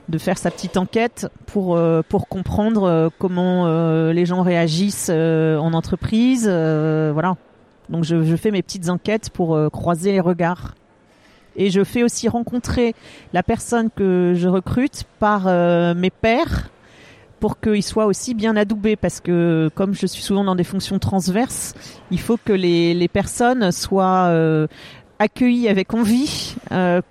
de 0.08 0.18
faire 0.18 0.38
sa 0.38 0.50
petite 0.50 0.76
enquête 0.76 1.28
pour 1.46 1.76
euh, 1.76 2.02
pour 2.08 2.28
comprendre 2.28 2.82
euh, 2.82 3.08
comment 3.18 3.66
les 4.10 4.26
gens 4.26 4.42
réagissent 4.42 5.10
en 5.10 5.72
entreprise 5.72 6.48
voilà. 6.48 7.36
Donc 7.88 8.04
je, 8.04 8.22
je, 8.22 8.36
fais 8.36 8.52
mes 8.52 8.62
petites 8.62 8.88
enquêtes 8.88 9.30
pour 9.30 9.58
croiser 9.72 10.12
les 10.12 10.20
regards. 10.20 10.74
Et 11.56 11.70
je 11.70 11.82
fais 11.82 12.04
aussi 12.04 12.28
rencontrer 12.28 12.94
la 13.32 13.42
personne 13.42 13.90
que 13.90 14.34
je 14.36 14.46
recrute 14.46 15.02
par 15.18 15.46
mes 15.96 16.10
pairs 16.10 16.70
pour 17.40 17.58
qu'ils 17.58 17.82
soient 17.82 18.06
aussi 18.06 18.34
bien 18.34 18.54
adoubés 18.56 18.96
parce 18.96 19.20
que 19.20 19.70
comme 19.74 19.94
je 19.94 20.06
suis 20.06 20.22
souvent 20.22 20.44
dans 20.44 20.54
des 20.54 20.64
fonctions 20.64 20.98
transverses 20.98 21.74
il 22.10 22.20
faut 22.20 22.36
que 22.36 22.52
les, 22.52 22.94
les 22.94 23.08
personnes 23.08 23.72
soient 23.72 24.30
accueillies 25.18 25.68
avec 25.68 25.94
envie 25.94 26.54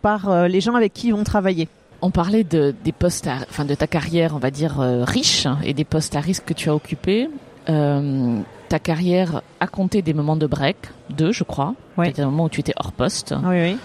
par 0.02 0.48
les 0.48 0.62
gens 0.62 0.76
avec 0.76 0.94
qui 0.94 1.08
ils 1.08 1.14
vont 1.14 1.24
travailler 1.24 1.68
on 2.02 2.12
parlait 2.12 2.44
de, 2.44 2.74
des 2.84 2.92
postes, 2.92 3.28
à, 3.28 3.38
enfin 3.50 3.66
de 3.66 3.76
ta 3.76 3.88
carrière, 3.88 4.36
on 4.36 4.40
va 4.40 4.52
dire 4.52 4.80
euh, 4.80 5.04
riche, 5.04 5.48
et 5.64 5.74
des 5.74 5.84
postes 5.84 6.16
à 6.16 6.20
risque 6.20 6.46
que 6.46 6.54
tu 6.54 6.70
as 6.70 6.76
occupés. 6.76 7.30
Euh, 7.70 8.40
ta 8.70 8.80
carrière 8.80 9.42
a 9.60 9.68
compté 9.68 10.02
des 10.02 10.14
moments 10.14 10.36
de 10.36 10.48
break, 10.48 10.78
deux, 11.10 11.32
je 11.32 11.44
crois. 11.44 11.76
Oui. 11.98 12.12
Des 12.14 12.24
moments 12.24 12.46
où 12.46 12.50
tu 12.50 12.60
étais 12.62 12.74
hors 12.78 12.92
poste. 12.92 13.34
Oui, 13.44 13.62
oui. 13.62 13.78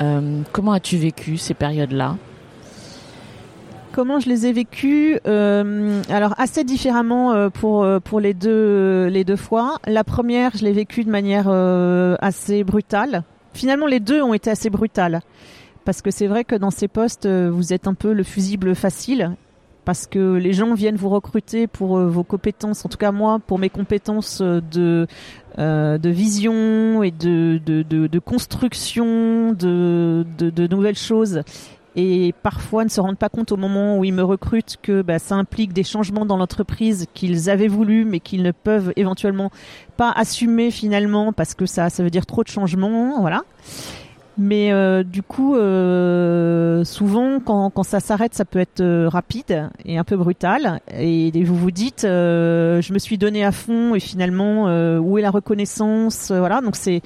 Euh, 0.00 0.40
comment 0.52 0.72
as-tu 0.72 0.96
vécu 0.96 1.36
ces 1.36 1.54
périodes-là? 1.54 2.16
Comment 3.92 4.20
je 4.20 4.28
les 4.28 4.46
ai 4.46 4.52
vécus 4.52 5.18
euh, 5.26 6.02
Alors 6.10 6.34
assez 6.38 6.62
différemment 6.62 7.32
euh, 7.32 7.48
pour 7.50 7.82
euh, 7.82 7.98
pour 7.98 8.20
les 8.20 8.34
deux 8.34 9.06
les 9.06 9.24
deux 9.24 9.36
fois. 9.36 9.78
La 9.86 10.04
première, 10.04 10.56
je 10.56 10.64
l'ai 10.64 10.72
vécue 10.72 11.02
de 11.02 11.10
manière 11.10 11.48
assez 12.20 12.62
brutale. 12.62 13.24
Finalement, 13.52 13.86
les 13.86 13.98
deux 13.98 14.22
ont 14.22 14.32
été 14.32 14.48
assez 14.48 14.70
brutales 14.70 15.20
parce 15.84 16.02
que 16.02 16.12
c'est 16.12 16.28
vrai 16.28 16.44
que 16.44 16.54
dans 16.54 16.70
ces 16.70 16.86
postes, 16.86 17.26
vous 17.26 17.72
êtes 17.72 17.88
un 17.88 17.94
peu 17.94 18.12
le 18.12 18.22
fusible 18.22 18.76
facile 18.76 19.32
parce 19.84 20.06
que 20.06 20.34
les 20.34 20.52
gens 20.52 20.74
viennent 20.74 20.96
vous 20.96 21.08
recruter 21.08 21.66
pour 21.66 21.98
vos 21.98 22.22
compétences. 22.22 22.84
En 22.84 22.88
tout 22.88 22.98
cas, 22.98 23.10
moi, 23.10 23.40
pour 23.44 23.58
mes 23.58 23.70
compétences 23.70 24.40
de 24.40 25.08
de 25.58 26.08
vision 26.08 27.02
et 27.02 27.10
de 27.10 27.60
de, 27.66 27.82
de, 27.82 28.06
de 28.06 28.18
construction 28.20 29.52
de, 29.52 30.24
de 30.38 30.66
nouvelles 30.68 30.96
choses 30.96 31.42
et 31.96 32.34
parfois 32.42 32.84
ne 32.84 32.88
se 32.88 33.00
rendent 33.00 33.18
pas 33.18 33.28
compte 33.28 33.52
au 33.52 33.56
moment 33.56 33.98
où 33.98 34.04
ils 34.04 34.12
me 34.12 34.22
recrutent 34.22 34.76
que 34.82 35.02
bah, 35.02 35.18
ça 35.18 35.34
implique 35.34 35.72
des 35.72 35.82
changements 35.82 36.24
dans 36.24 36.36
l'entreprise 36.36 37.06
qu'ils 37.14 37.50
avaient 37.50 37.68
voulu 37.68 38.04
mais 38.04 38.20
qu'ils 38.20 38.42
ne 38.42 38.52
peuvent 38.52 38.92
éventuellement 38.96 39.50
pas 39.96 40.10
assumer 40.10 40.70
finalement 40.70 41.32
parce 41.32 41.54
que 41.54 41.66
ça 41.66 41.90
ça 41.90 42.02
veut 42.02 42.10
dire 42.10 42.26
trop 42.26 42.42
de 42.44 42.48
changements 42.48 43.20
voilà 43.20 43.42
mais 44.40 44.72
euh, 44.72 45.04
du 45.04 45.22
coup 45.22 45.54
euh, 45.54 46.82
souvent 46.84 47.38
quand, 47.40 47.70
quand 47.70 47.82
ça 47.82 48.00
s'arrête 48.00 48.34
ça 48.34 48.44
peut 48.44 48.58
être 48.58 48.80
euh, 48.80 49.08
rapide 49.08 49.70
et 49.84 49.98
un 49.98 50.04
peu 50.04 50.16
brutal. 50.16 50.80
Et, 50.98 51.30
vous 51.44 51.56
vous 51.56 51.70
dites 51.70 52.02
je 52.02 52.92
me 52.92 52.98
suis 52.98 53.18
donné 53.18 53.44
à 53.44 53.52
fond 53.52 53.94
et 53.94 54.00
finalement 54.00 54.64
où 54.98 55.18
est 55.18 55.22
la 55.22 55.30
reconnaissance 55.30 56.30
voilà. 56.30 56.60
Donc 56.60 56.76
c'est 56.76 57.02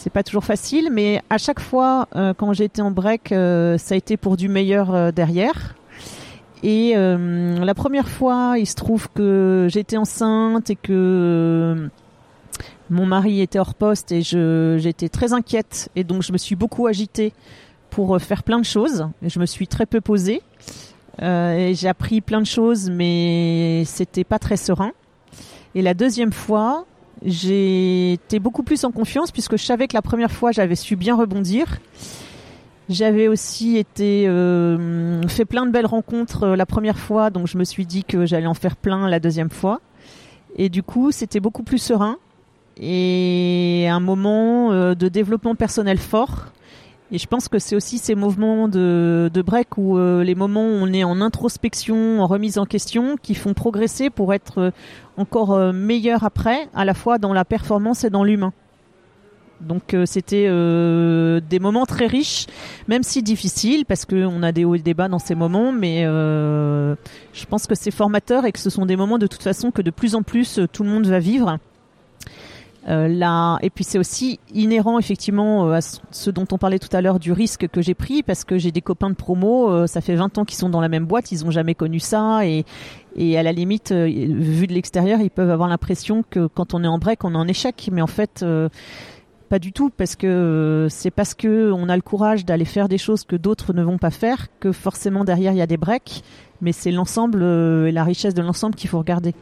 c'est 0.00 0.10
pas 0.10 0.22
toujours 0.22 0.44
facile, 0.44 0.88
mais 0.90 1.20
à 1.28 1.36
chaque 1.36 1.60
fois, 1.60 2.08
euh, 2.16 2.32
quand 2.32 2.54
j'ai 2.54 2.64
été 2.64 2.80
en 2.80 2.90
break, 2.90 3.32
euh, 3.32 3.76
ça 3.76 3.94
a 3.94 3.98
été 3.98 4.16
pour 4.16 4.38
du 4.38 4.48
meilleur 4.48 4.94
euh, 4.94 5.12
derrière. 5.12 5.74
Et 6.62 6.94
la 6.94 7.74
première 7.74 8.08
fois, 8.08 8.56
il 8.58 8.66
se 8.66 8.74
trouve 8.74 9.08
que 9.14 9.68
j'étais 9.70 9.96
enceinte 9.96 10.68
et 10.68 10.76
que 10.76 11.88
mon 12.90 13.06
mari 13.06 13.40
était 13.40 13.58
hors 13.58 13.74
poste 13.74 14.12
et 14.12 14.22
j'étais 14.22 15.08
très 15.08 15.32
inquiète 15.32 15.88
et 15.96 16.04
donc 16.04 16.22
je 16.22 16.32
me 16.32 16.38
suis 16.38 16.56
beaucoup 16.56 16.86
agitée 16.86 17.32
pour 17.90 18.20
faire 18.20 18.42
plein 18.42 18.58
de 18.58 18.64
choses. 18.64 19.08
Je 19.22 19.38
me 19.38 19.46
suis 19.46 19.66
très 19.66 19.86
peu 19.86 20.00
posée 20.00 20.42
et 21.22 21.72
j'ai 21.74 21.88
appris 21.88 22.20
plein 22.20 22.40
de 22.40 22.46
choses, 22.46 22.90
mais 22.90 23.82
c'était 23.84 24.24
pas 24.24 24.38
très 24.38 24.56
serein. 24.56 24.92
Et 25.74 25.82
la 25.82 25.94
deuxième 25.94 26.32
fois, 26.32 26.86
J'étais 27.22 28.38
beaucoup 28.38 28.62
plus 28.62 28.84
en 28.84 28.92
confiance 28.92 29.30
puisque 29.30 29.58
je 29.58 29.64
savais 29.64 29.88
que 29.88 29.94
la 29.94 30.02
première 30.02 30.30
fois 30.30 30.52
j'avais 30.52 30.74
su 30.74 30.96
bien 30.96 31.16
rebondir. 31.16 31.78
J'avais 32.88 33.28
aussi 33.28 33.76
été 33.76 34.26
euh, 34.26 35.22
fait 35.28 35.44
plein 35.44 35.66
de 35.66 35.70
belles 35.70 35.86
rencontres 35.86 36.42
euh, 36.44 36.56
la 36.56 36.66
première 36.66 36.98
fois, 36.98 37.30
donc 37.30 37.46
je 37.46 37.56
me 37.56 37.62
suis 37.62 37.86
dit 37.86 38.02
que 38.02 38.26
j'allais 38.26 38.46
en 38.46 38.54
faire 38.54 38.74
plein 38.74 39.08
la 39.08 39.20
deuxième 39.20 39.50
fois. 39.50 39.80
Et 40.56 40.68
du 40.68 40.82
coup, 40.82 41.12
c'était 41.12 41.38
beaucoup 41.38 41.62
plus 41.62 41.78
serein 41.78 42.16
et 42.80 43.86
un 43.88 44.00
moment 44.00 44.72
euh, 44.72 44.94
de 44.94 45.08
développement 45.08 45.54
personnel 45.54 45.98
fort 45.98 46.52
et 47.12 47.18
je 47.18 47.26
pense 47.26 47.48
que 47.48 47.58
c'est 47.58 47.74
aussi 47.74 47.98
ces 47.98 48.14
mouvements 48.14 48.68
de, 48.68 49.42
break 49.44 49.78
ou 49.78 49.98
euh, 49.98 50.22
les 50.22 50.36
moments 50.36 50.62
où 50.62 50.74
on 50.80 50.92
est 50.92 51.02
en 51.02 51.20
introspection, 51.20 52.20
en 52.20 52.26
remise 52.26 52.56
en 52.56 52.66
question, 52.66 53.16
qui 53.20 53.34
font 53.34 53.52
progresser 53.52 54.10
pour 54.10 54.32
être 54.32 54.58
euh, 54.58 54.70
encore 55.16 55.52
euh, 55.52 55.72
meilleur 55.72 56.22
après, 56.22 56.68
à 56.72 56.84
la 56.84 56.94
fois 56.94 57.18
dans 57.18 57.32
la 57.32 57.44
performance 57.44 58.04
et 58.04 58.10
dans 58.10 58.22
l'humain. 58.22 58.52
Donc 59.60 59.94
c'était 60.06 60.46
des 60.46 61.58
moments 61.60 61.84
très 61.84 62.06
riches, 62.06 62.46
même 62.88 63.02
si 63.02 63.22
difficiles, 63.22 63.84
parce 63.84 64.06
qu'on 64.06 64.42
a 64.42 64.52
des 64.52 64.64
hauts 64.64 64.74
et 64.74 64.78
des 64.78 64.94
bas 64.94 65.08
dans 65.08 65.18
ces 65.18 65.34
moments, 65.34 65.70
mais 65.70 66.04
je 66.04 67.44
pense 67.46 67.66
que 67.66 67.74
c'est 67.74 67.90
formateur 67.90 68.46
et 68.46 68.52
que 68.52 68.58
ce 68.58 68.70
sont 68.70 68.86
des 68.86 68.96
moments 68.96 69.18
de 69.18 69.26
toute 69.26 69.42
façon 69.42 69.70
que 69.70 69.82
de 69.82 69.90
plus 69.90 70.14
en 70.14 70.22
plus 70.22 70.60
tout 70.72 70.82
le 70.82 70.88
monde 70.88 71.04
va 71.04 71.18
vivre. 71.18 71.58
Euh, 72.88 73.56
et 73.60 73.68
puis 73.68 73.84
c'est 73.84 73.98
aussi 73.98 74.40
inhérent 74.54 74.98
effectivement 74.98 75.66
euh, 75.66 75.74
à 75.74 75.80
ce 75.82 76.30
dont 76.30 76.46
on 76.50 76.56
parlait 76.56 76.78
tout 76.78 76.94
à 76.96 77.02
l'heure 77.02 77.18
du 77.18 77.32
risque 77.32 77.68
que 77.68 77.82
j'ai 77.82 77.92
pris 77.92 78.22
parce 78.22 78.44
que 78.44 78.56
j'ai 78.56 78.72
des 78.72 78.80
copains 78.80 79.10
de 79.10 79.14
promo, 79.14 79.70
euh, 79.70 79.86
ça 79.86 80.00
fait 80.00 80.14
20 80.14 80.38
ans 80.38 80.44
qu'ils 80.46 80.56
sont 80.56 80.70
dans 80.70 80.80
la 80.80 80.88
même 80.88 81.04
boîte, 81.04 81.30
ils 81.30 81.44
ont 81.44 81.50
jamais 81.50 81.74
connu 81.74 82.00
ça 82.00 82.46
et, 82.46 82.64
et 83.16 83.36
à 83.36 83.42
la 83.42 83.52
limite, 83.52 83.92
vu 83.92 84.66
de 84.66 84.72
l'extérieur, 84.72 85.20
ils 85.20 85.30
peuvent 85.30 85.50
avoir 85.50 85.68
l'impression 85.68 86.24
que 86.28 86.46
quand 86.46 86.72
on 86.72 86.82
est 86.82 86.88
en 86.88 86.98
break, 86.98 87.22
on 87.24 87.34
est 87.34 87.38
en 87.38 87.48
échec, 87.48 87.90
mais 87.92 88.00
en 88.00 88.06
fait 88.06 88.44
pas 89.50 89.58
du 89.58 89.72
tout 89.72 89.90
parce 89.90 90.14
que 90.14 90.86
c'est 90.90 91.10
parce 91.10 91.34
que 91.34 91.72
on 91.72 91.88
a 91.88 91.96
le 91.96 92.02
courage 92.02 92.44
d'aller 92.44 92.64
faire 92.64 92.88
des 92.88 92.98
choses 92.98 93.24
que 93.24 93.34
d'autres 93.34 93.72
ne 93.72 93.82
vont 93.82 93.98
pas 93.98 94.12
faire 94.12 94.46
que 94.60 94.70
forcément 94.70 95.24
derrière 95.24 95.52
il 95.52 95.58
y 95.58 95.62
a 95.62 95.66
des 95.66 95.76
breaks, 95.76 96.22
mais 96.60 96.72
c'est 96.72 96.92
l'ensemble 96.92 97.42
et 97.42 97.92
la 97.92 98.04
richesse 98.04 98.32
de 98.32 98.42
l'ensemble 98.42 98.76
qu'il 98.76 98.88
faut 98.88 98.98
regarder. 98.98 99.34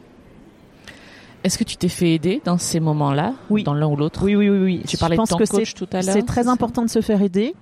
Est-ce 1.43 1.57
que 1.57 1.63
tu 1.63 1.77
t'es 1.77 1.87
fait 1.87 2.13
aider 2.13 2.41
dans 2.43 2.57
ces 2.57 2.79
moments-là 2.79 3.33
Oui. 3.49 3.63
Dans 3.63 3.73
l'un 3.73 3.87
ou 3.87 3.95
l'autre 3.95 4.23
Oui, 4.23 4.35
oui, 4.35 4.49
oui, 4.49 4.59
oui. 4.59 4.83
Tu 4.87 4.97
parlais 4.97 5.17
de 5.17 5.23
ton 5.23 5.37
coach 5.37 5.73
tout 5.73 5.87
à 5.91 6.01
l'heure. 6.01 6.13
C'est 6.13 6.25
très 6.25 6.47
important 6.47 6.83
de 6.83 6.89
se 6.89 7.01
faire 7.01 7.21
aider. 7.21 7.55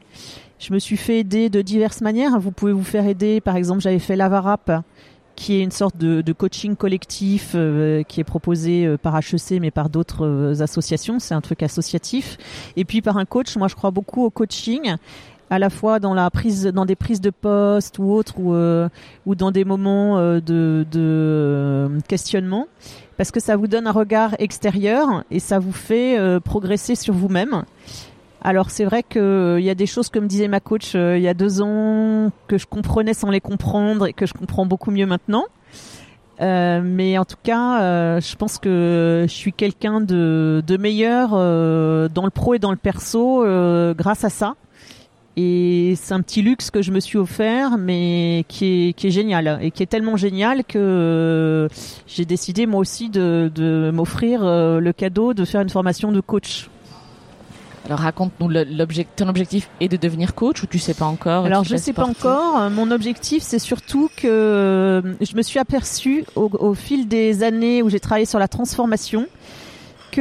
Je 0.59 0.73
me 0.73 0.79
suis 0.79 0.97
fait 0.97 1.19
aider 1.19 1.49
de 1.49 1.61
diverses 1.61 2.01
manières. 2.01 2.39
Vous 2.39 2.51
pouvez 2.51 2.71
vous 2.71 2.83
faire 2.83 3.05
aider. 3.07 3.41
Par 3.41 3.55
exemple, 3.55 3.81
j'avais 3.81 3.99
fait 3.99 4.15
l'Avarap, 4.15 4.83
qui 5.35 5.53
est 5.53 5.61
une 5.61 5.71
sorte 5.71 5.97
de, 5.97 6.21
de 6.21 6.33
coaching 6.33 6.75
collectif 6.75 7.51
euh, 7.53 8.01
qui 8.01 8.19
est 8.19 8.23
proposé 8.23 8.85
euh, 8.85 8.97
par 8.97 9.15
HEC, 9.15 9.61
mais 9.61 9.69
par 9.69 9.89
d'autres 9.89 10.25
euh, 10.25 10.61
associations. 10.61 11.19
C'est 11.19 11.35
un 11.35 11.41
truc 11.41 11.61
associatif. 11.61 12.37
Et 12.75 12.85
puis 12.85 13.01
par 13.03 13.17
un 13.17 13.25
coach. 13.25 13.55
Moi, 13.55 13.67
je 13.67 13.75
crois 13.75 13.91
beaucoup 13.91 14.23
au 14.23 14.31
coaching 14.31 14.95
à 15.49 15.59
la 15.59 15.69
fois 15.69 15.99
dans 15.99 16.13
la 16.13 16.29
prise 16.29 16.65
dans 16.65 16.85
des 16.85 16.95
prises 16.95 17.21
de 17.21 17.29
poste 17.29 17.99
ou 17.99 18.11
autres 18.11 18.39
ou, 18.39 18.53
ou 19.25 19.35
dans 19.35 19.51
des 19.51 19.65
moments 19.65 20.17
de, 20.17 20.85
de 20.91 21.89
questionnement 22.07 22.67
parce 23.17 23.31
que 23.31 23.39
ça 23.39 23.57
vous 23.57 23.67
donne 23.67 23.87
un 23.87 23.91
regard 23.91 24.35
extérieur 24.39 25.23
et 25.31 25.39
ça 25.39 25.59
vous 25.59 25.71
fait 25.71 26.17
euh, 26.17 26.39
progresser 26.39 26.95
sur 26.95 27.13
vous-même. 27.13 27.63
Alors 28.41 28.69
c'est 28.69 28.85
vrai 28.85 29.03
qu'il 29.03 29.21
euh, 29.21 29.59
y 29.59 29.71
a 29.71 29.75
des 29.75 29.87
choses, 29.87 30.09
comme 30.09 30.27
disait 30.27 30.47
ma 30.47 30.59
coach 30.59 30.93
euh, 30.95 31.17
il 31.17 31.23
y 31.23 31.27
a 31.27 31.33
deux 31.33 31.61
ans, 31.61 32.31
que 32.47 32.57
je 32.57 32.67
comprenais 32.67 33.15
sans 33.15 33.31
les 33.31 33.41
comprendre 33.41 34.05
et 34.05 34.13
que 34.13 34.25
je 34.25 34.33
comprends 34.33 34.65
beaucoup 34.65 34.91
mieux 34.91 35.07
maintenant. 35.07 35.45
mais 36.39 37.17
en 37.17 37.25
tout 37.25 37.41
cas, 37.41 38.19
je 38.19 38.35
pense 38.35 38.59
que 38.59 39.25
je 39.27 39.33
suis 39.33 39.53
quelqu'un 39.53 39.99
de, 39.99 40.63
de 40.65 40.77
meilleur 40.77 41.31
dans 41.31 42.25
le 42.25 42.29
pro 42.29 42.53
et 42.53 42.59
dans 42.59 42.69
le 42.69 42.77
perso 42.77 43.43
grâce 43.95 44.23
à 44.23 44.29
ça. 44.29 44.53
Et 45.39 45.93
c'est 46.01 46.15
un 46.15 46.21
petit 46.21 46.41
luxe 46.41 46.71
que 46.71 46.81
je 46.81 46.91
me 46.91 46.99
suis 46.99 47.19
offert, 47.19 47.77
mais 47.77 48.43
qui 48.47 48.89
est, 48.89 48.93
qui 48.93 49.07
est 49.07 49.11
génial. 49.11 49.59
Et 49.61 49.69
qui 49.69 49.83
est 49.83 49.87
tellement 49.87 50.17
génial 50.17 50.63
que 50.63 50.79
euh, 50.79 51.67
j'ai 52.07 52.25
décidé 52.25 52.65
moi 52.65 52.79
aussi 52.79 53.09
de, 53.09 53.51
de 53.53 53.91
m'offrir 53.93 54.41
euh, 54.43 54.79
le 54.79 54.93
cadeau 54.93 55.35
de 55.35 55.45
faire 55.45 55.61
une 55.61 55.69
formation 55.69 56.11
de 56.11 56.21
coach. 56.21 56.71
Alors 57.85 57.99
raconte-nous, 57.99 58.51
ton 59.15 59.29
objectif 59.29 59.69
est 59.79 59.87
de 59.87 59.95
devenir 59.95 60.33
coach 60.33 60.63
ou 60.63 60.65
tu 60.65 60.79
sais 60.79 60.95
pas 60.95 61.05
encore 61.05 61.45
Alors 61.45 61.63
je 61.63 61.77
sais 61.77 61.93
pas 61.93 62.05
encore. 62.05 62.69
Mon 62.71 62.89
objectif 62.89 63.43
c'est 63.43 63.59
surtout 63.59 64.09
que 64.17 64.27
euh, 64.27 65.01
je 65.21 65.35
me 65.37 65.41
suis 65.43 65.59
aperçu 65.59 66.25
au, 66.35 66.49
au 66.59 66.73
fil 66.73 67.07
des 67.07 67.43
années 67.43 67.83
où 67.83 67.89
j'ai 67.89 68.01
travaillé 68.01 68.25
sur 68.25 68.39
la 68.39 68.49
transformation 68.49 69.27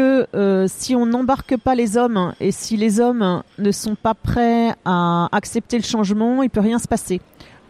euh, 0.01 0.67
si 0.69 0.95
on 0.95 1.07
n'embarque 1.07 1.57
pas 1.57 1.75
les 1.75 1.97
hommes 1.97 2.35
et 2.41 2.53
si 2.53 2.77
les 2.77 3.01
hommes 3.01 3.43
ne 3.59 3.71
sont 3.71 3.95
pas 3.95 4.15
prêts 4.15 4.75
à 4.85 5.29
accepter 5.33 5.77
le 5.77 5.83
changement, 5.83 6.43
il 6.43 6.51
peut 6.51 6.61
rien 6.61 6.79
se 6.79 6.89
passer. 6.89 7.21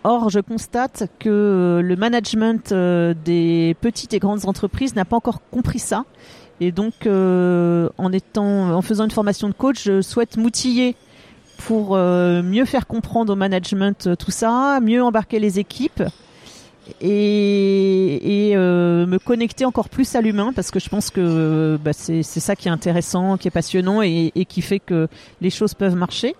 Or, 0.04 0.30
je 0.30 0.40
constate 0.40 1.08
que 1.18 1.80
le 1.82 1.96
management 1.96 2.70
euh, 2.72 3.14
des 3.24 3.76
petites 3.80 4.14
et 4.14 4.18
grandes 4.18 4.46
entreprises 4.46 4.94
n'a 4.94 5.04
pas 5.04 5.16
encore 5.16 5.40
compris 5.50 5.80
ça. 5.80 6.04
Et 6.60 6.72
donc, 6.72 7.06
euh, 7.06 7.88
en 7.98 8.82
faisant 8.82 9.04
une 9.04 9.10
formation 9.10 9.48
de 9.48 9.54
coach, 9.54 9.84
je 9.84 10.00
souhaite 10.00 10.36
m'outiller 10.36 10.94
pour 11.66 11.96
mieux 11.96 12.66
faire 12.66 12.86
comprendre 12.86 13.32
au 13.32 13.36
management 13.36 14.10
tout 14.18 14.30
ça, 14.30 14.78
mieux 14.80 15.02
embarquer 15.02 15.38
les 15.38 15.58
équipes 15.58 16.02
et, 17.00 17.04
euh, 17.04 18.05
connecter 19.18 19.64
encore 19.64 19.88
plus 19.88 20.14
à 20.14 20.20
l'humain 20.20 20.52
parce 20.54 20.70
que 20.70 20.78
je 20.78 20.88
pense 20.88 21.10
que 21.10 21.78
bah, 21.82 21.92
c'est 21.92 22.22
ça 22.22 22.56
qui 22.56 22.68
est 22.68 22.70
intéressant, 22.70 23.36
qui 23.36 23.48
est 23.48 23.50
passionnant 23.50 24.02
et, 24.02 24.32
qui 24.48 24.62
fait 24.62 24.80
que 24.80 25.08
les 25.40 25.50
choses 25.50 25.74
peuvent 25.74 25.96
marcher. 25.96 26.34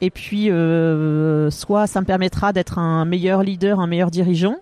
Et 0.00 0.10
puis, 0.10 0.50
euh, 0.50 1.50
soit 1.50 1.86
ça 1.86 2.00
me 2.00 2.06
permettra 2.06 2.52
d'être 2.52 2.78
un 2.78 3.04
meilleur 3.04 3.42
leader, 3.42 3.80
un 3.80 3.86
meilleur 3.86 4.10
dirigeant, 4.10 4.56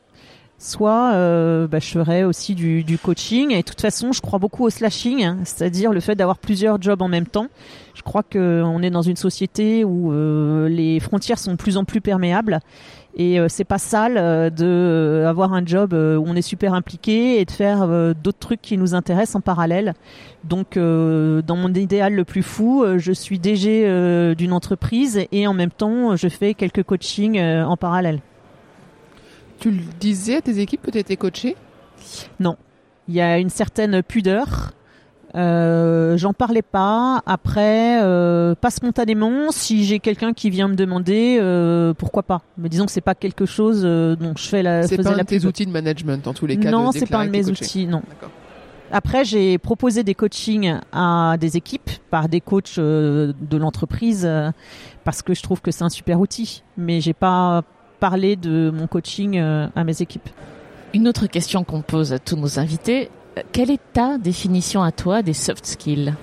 soit 0.58 1.12
euh, 1.14 1.66
bah, 1.66 1.80
je 1.80 1.88
ferai 1.88 2.24
aussi 2.24 2.54
du, 2.54 2.98
coaching. 3.02 3.50
Et 3.50 3.58
de 3.58 3.62
toute 3.62 3.80
façon, 3.80 4.12
je 4.12 4.20
crois 4.20 4.38
beaucoup 4.38 4.64
au 4.64 4.70
slashing, 4.70 5.24
hein, 5.24 5.38
c'est-à-dire 5.44 5.92
le 5.92 6.00
fait 6.00 6.14
d'avoir 6.14 6.38
plusieurs 6.38 6.80
jobs 6.80 7.02
en 7.02 7.08
même 7.08 7.26
temps. 7.26 7.48
Je 7.94 8.02
crois 8.02 8.22
qu'on 8.22 8.82
est 8.82 8.90
dans 8.90 9.02
une 9.02 9.16
société 9.16 9.84
où 9.84 10.12
euh, 10.12 10.68
les 10.68 11.00
frontières 11.00 11.38
sont 11.38 11.52
de 11.52 11.56
plus 11.56 11.76
en 11.76 11.84
plus 11.84 12.00
perméables 12.00 12.60
et 13.14 13.38
euh, 13.38 13.46
c'est 13.48 13.64
pas 13.64 13.78
sale 13.78 14.16
euh, 14.16 14.48
de 14.48 14.64
euh, 14.64 15.28
avoir 15.28 15.52
un 15.52 15.64
job 15.64 15.92
où 15.92 16.24
on 16.26 16.34
est 16.34 16.42
super 16.42 16.74
impliqué 16.74 17.40
et 17.40 17.44
de 17.44 17.50
faire 17.50 17.86
d'autres 18.14 18.38
trucs 18.38 18.62
qui 18.62 18.76
nous 18.78 18.94
intéressent 18.94 19.36
en 19.36 19.40
parallèle. 19.40 19.94
Donc 20.44 20.76
dans 20.76 21.56
mon 21.56 21.72
idéal 21.72 22.14
le 22.14 22.24
plus 22.24 22.42
fou, 22.42 22.84
je 22.96 23.12
suis 23.12 23.38
DG 23.38 24.34
d'une 24.36 24.52
entreprise 24.52 25.26
et 25.30 25.46
en 25.46 25.54
même 25.54 25.70
temps 25.70 26.16
je 26.16 26.28
fais 26.28 26.54
quelques 26.54 26.82
coachings 26.82 27.40
en 27.40 27.76
parallèle. 27.76 28.20
tu 29.60 29.70
le 29.70 29.82
disais 30.00 30.36
à 30.36 30.42
tes 30.42 30.58
équipes 30.58 30.82
que 30.82 30.90
tu 30.90 30.98
étais 30.98 31.16
coaché 31.16 31.56
Non. 32.40 32.56
Il 33.08 33.14
y 33.14 33.20
a 33.20 33.38
une 33.38 33.50
certaine 33.50 34.02
pudeur. 34.02 34.72
Euh, 35.34 36.16
J'en 36.16 36.32
parlais 36.32 36.62
pas. 36.62 37.22
Après, 37.26 38.02
euh, 38.02 38.54
pas 38.54 38.70
spontanément. 38.70 39.50
Si 39.50 39.84
j'ai 39.84 39.98
quelqu'un 39.98 40.32
qui 40.32 40.50
vient 40.50 40.68
me 40.68 40.74
demander, 40.74 41.38
euh, 41.40 41.94
pourquoi 41.94 42.22
pas. 42.22 42.42
Mais 42.58 42.68
disons 42.68 42.86
que 42.86 42.92
c'est 42.92 43.00
pas 43.00 43.14
quelque 43.14 43.46
chose 43.46 43.82
euh, 43.84 44.14
dont 44.16 44.34
je 44.36 44.46
fais 44.46 44.62
la. 44.62 44.86
C'est 44.86 44.96
pas 44.96 45.08
un 45.08 45.16
la 45.16 45.22
de 45.22 45.28
tes 45.28 45.44
outils 45.46 45.66
de 45.66 45.70
management 45.70 46.26
en 46.26 46.34
tous 46.34 46.46
les 46.46 46.56
cas. 46.56 46.70
Non, 46.70 46.92
c'est 46.92 47.06
pas 47.06 47.18
un 47.18 47.26
de 47.26 47.30
mes 47.30 47.48
outils. 47.48 47.86
Non. 47.86 48.02
D'accord. 48.08 48.30
Après, 48.94 49.24
j'ai 49.24 49.56
proposé 49.56 50.04
des 50.04 50.14
coachings 50.14 50.74
à 50.92 51.36
des 51.40 51.56
équipes 51.56 51.90
par 52.10 52.28
des 52.28 52.42
coachs 52.42 52.76
euh, 52.76 53.32
de 53.40 53.56
l'entreprise 53.56 54.26
euh, 54.26 54.50
parce 55.04 55.22
que 55.22 55.32
je 55.32 55.42
trouve 55.42 55.62
que 55.62 55.70
c'est 55.70 55.82
un 55.82 55.88
super 55.88 56.20
outil. 56.20 56.62
Mais 56.76 57.00
j'ai 57.00 57.14
pas 57.14 57.62
parlé 58.00 58.36
de 58.36 58.70
mon 58.72 58.86
coaching 58.86 59.38
euh, 59.38 59.66
à 59.74 59.84
mes 59.84 60.02
équipes. 60.02 60.28
Une 60.92 61.08
autre 61.08 61.26
question 61.26 61.64
qu'on 61.64 61.80
pose 61.80 62.12
à 62.12 62.18
tous 62.18 62.36
nos 62.36 62.58
invités. 62.58 63.08
Quelle 63.52 63.70
est 63.70 63.80
ta 63.92 64.18
définition 64.18 64.82
à 64.82 64.92
toi 64.92 65.22
des 65.22 65.32
soft 65.32 65.64
skills 65.64 66.14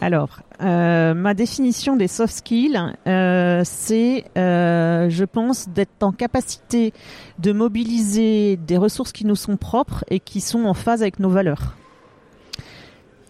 Alors, 0.00 0.40
euh, 0.62 1.12
ma 1.14 1.34
définition 1.34 1.96
des 1.96 2.06
soft 2.06 2.34
skills, 2.34 2.80
euh, 3.06 3.62
c'est, 3.64 4.24
euh, 4.38 5.10
je 5.10 5.24
pense, 5.24 5.68
d'être 5.68 6.02
en 6.02 6.12
capacité 6.12 6.92
de 7.40 7.52
mobiliser 7.52 8.56
des 8.56 8.76
ressources 8.76 9.12
qui 9.12 9.26
nous 9.26 9.34
sont 9.34 9.56
propres 9.56 10.04
et 10.08 10.20
qui 10.20 10.40
sont 10.40 10.64
en 10.66 10.74
phase 10.74 11.02
avec 11.02 11.18
nos 11.18 11.30
valeurs. 11.30 11.74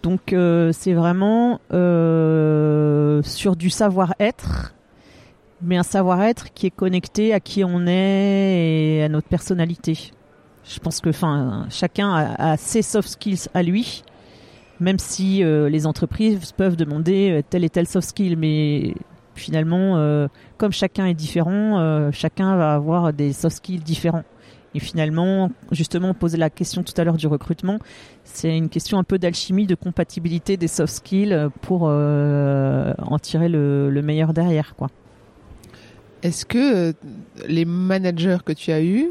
Donc, 0.02 0.34
c'est 0.72 0.92
vraiment 0.92 1.60
sur 3.22 3.56
du 3.56 3.70
savoir-être, 3.70 4.74
mais 5.62 5.78
un 5.78 5.82
savoir-être 5.82 6.52
qui 6.52 6.66
est 6.66 6.70
connecté 6.70 7.32
à 7.32 7.40
qui 7.40 7.64
on 7.64 7.86
est 7.86 8.98
et 8.98 9.02
à 9.02 9.08
notre 9.08 9.28
personnalité. 9.28 10.12
Je 10.66 10.78
pense 10.78 11.00
que, 11.00 11.10
enfin, 11.10 11.66
chacun 11.70 12.34
a, 12.38 12.56
ses 12.56 12.82
soft 12.82 13.08
skills 13.08 13.48
à 13.52 13.62
lui 13.62 14.04
même 14.80 14.98
si 14.98 15.42
euh, 15.42 15.68
les 15.68 15.86
entreprises 15.86 16.52
peuvent 16.52 16.76
demander 16.76 17.30
euh, 17.30 17.42
tel 17.48 17.64
et 17.64 17.70
tel 17.70 17.86
soft 17.86 18.08
skill, 18.08 18.36
mais 18.36 18.94
finalement, 19.34 19.96
euh, 19.96 20.28
comme 20.58 20.72
chacun 20.72 21.06
est 21.06 21.14
différent, 21.14 22.10
chacun 22.12 22.56
va 22.56 22.74
avoir 22.74 23.12
des 23.12 23.32
soft 23.32 23.56
skills 23.56 23.80
différents. 23.80 24.24
Et 24.76 24.80
finalement, 24.80 25.52
justement, 25.70 26.10
on 26.10 26.14
posait 26.14 26.36
la 26.36 26.50
question 26.50 26.82
tout 26.82 26.94
à 26.96 27.04
l'heure 27.04 27.16
du 27.16 27.28
recrutement, 27.28 27.78
c'est 28.24 28.56
une 28.56 28.68
question 28.68 28.98
un 28.98 29.04
peu 29.04 29.18
d'alchimie, 29.18 29.66
de 29.66 29.76
compatibilité 29.76 30.56
des 30.56 30.66
soft 30.66 30.92
skills 30.92 31.48
pour 31.62 31.82
en 31.82 33.18
tirer 33.20 33.48
le, 33.48 33.90
le 33.90 34.02
meilleur 34.02 34.32
derrière, 34.32 34.74
quoi. 34.74 34.88
Est-ce 36.22 36.46
que 36.46 36.94
les 37.46 37.64
managers 37.66 38.38
que 38.44 38.52
tu 38.52 38.72
as 38.72 38.82
eus, 38.82 39.10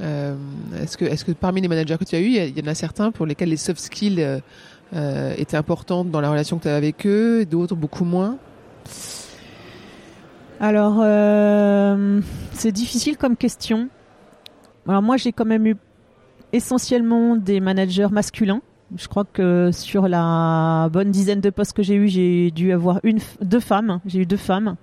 euh, 0.00 0.34
est-ce 0.80 0.96
que, 0.96 1.04
est-ce 1.04 1.24
que 1.24 1.32
parmi 1.32 1.60
les 1.60 1.68
managers 1.68 1.96
que 1.98 2.04
tu 2.04 2.16
as 2.16 2.20
eus, 2.20 2.28
il 2.28 2.58
y 2.58 2.62
en 2.62 2.70
a 2.70 2.74
certains 2.74 3.10
pour 3.10 3.26
lesquels 3.26 3.48
les 3.48 3.56
soft 3.56 3.80
skills 3.80 4.22
euh, 4.22 4.38
euh, 4.94 5.34
étaient 5.36 5.56
importantes 5.56 6.10
dans 6.10 6.20
la 6.20 6.30
relation 6.30 6.58
que 6.58 6.62
tu 6.62 6.68
avais 6.68 6.76
avec 6.76 7.06
eux, 7.06 7.44
d'autres 7.44 7.74
beaucoup 7.74 8.04
moins? 8.04 8.38
Alors, 10.60 11.04
c'est 12.52 12.72
difficile 12.72 13.16
comme 13.16 13.36
question. 13.36 13.88
Alors 14.88 15.02
moi, 15.02 15.16
j'ai 15.16 15.32
quand 15.32 15.44
même 15.44 15.66
eu 15.66 15.76
essentiellement 16.52 17.36
des 17.36 17.60
managers 17.60 18.08
masculins. 18.10 18.60
Je 18.96 19.06
crois 19.06 19.24
que 19.24 19.70
sur 19.70 20.08
la 20.08 20.88
bonne 20.90 21.10
dizaine 21.10 21.40
de 21.40 21.50
postes 21.50 21.74
que 21.74 21.82
j'ai 21.82 21.94
eu, 21.94 22.08
j'ai 22.08 22.50
dû 22.50 22.72
avoir 22.72 23.00
une, 23.04 23.20
deux 23.40 23.60
femmes. 23.60 24.00
J'ai 24.06 24.20
eu 24.20 24.26
deux 24.26 24.38
femmes. 24.38 24.76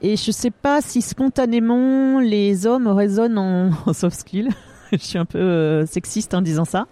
Et 0.00 0.16
je 0.16 0.30
sais 0.30 0.50
pas 0.50 0.80
si 0.80 1.02
spontanément 1.02 2.20
les 2.20 2.66
hommes 2.66 2.88
résonnent 2.88 3.38
en, 3.38 3.70
soft 3.92 4.20
skills. 4.20 4.50
je 4.92 4.98
suis 4.98 5.18
un 5.18 5.24
peu 5.24 5.38
euh, 5.38 5.86
sexiste 5.86 6.34
en 6.34 6.42
disant 6.42 6.64
ça. 6.64 6.86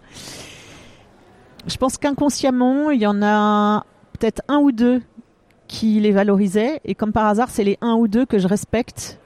Je 1.66 1.77
pense 1.77 1.99
qu'inconsciemment, 1.99 2.90
il 2.90 3.01
y 3.01 3.07
en 3.07 3.23
a 3.23 3.85
peut-être 4.12 4.42
un 4.49 4.59
ou 4.59 4.73
deux 4.73 5.03
qui 5.69 6.01
les 6.01 6.12
valorisaient. 6.12 6.81
Et 6.85 6.95
comme 6.95 7.12
par 7.12 7.27
hasard, 7.27 7.51
c'est 7.51 7.64
les 7.64 7.79
un 7.81 7.95
ou 7.95 8.09
deux 8.09 8.27
que 8.27 8.38
je 8.38 8.47
respecte 8.47 9.19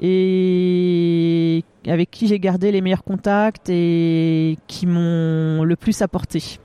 et 0.00 1.64
avec 1.86 2.10
qui 2.10 2.28
j'ai 2.28 2.38
gardé 2.38 2.70
les 2.70 2.80
meilleurs 2.80 3.04
contacts 3.04 3.68
et 3.68 4.56
qui 4.66 4.86
m'ont 4.86 5.64
le 5.64 5.74
plus 5.76 6.02
apporté. 6.02 6.58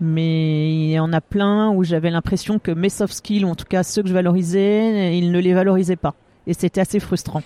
Mais 0.00 0.70
il 0.70 0.90
y 0.90 0.98
en 0.98 1.12
a 1.12 1.20
plein 1.20 1.70
où 1.70 1.84
j'avais 1.84 2.10
l'impression 2.10 2.58
que 2.58 2.70
mes 2.70 2.88
soft 2.88 3.14
skills, 3.14 3.44
ou 3.44 3.48
en 3.48 3.54
tout 3.54 3.64
cas 3.64 3.82
ceux 3.82 4.02
que 4.02 4.08
je 4.08 4.14
valorisais, 4.14 5.16
ils 5.16 5.30
ne 5.32 5.38
les 5.38 5.54
valorisaient 5.54 5.96
pas. 5.96 6.14
Et 6.46 6.54
c'était 6.54 6.80
assez 6.80 7.00
frustrant. 7.00 7.42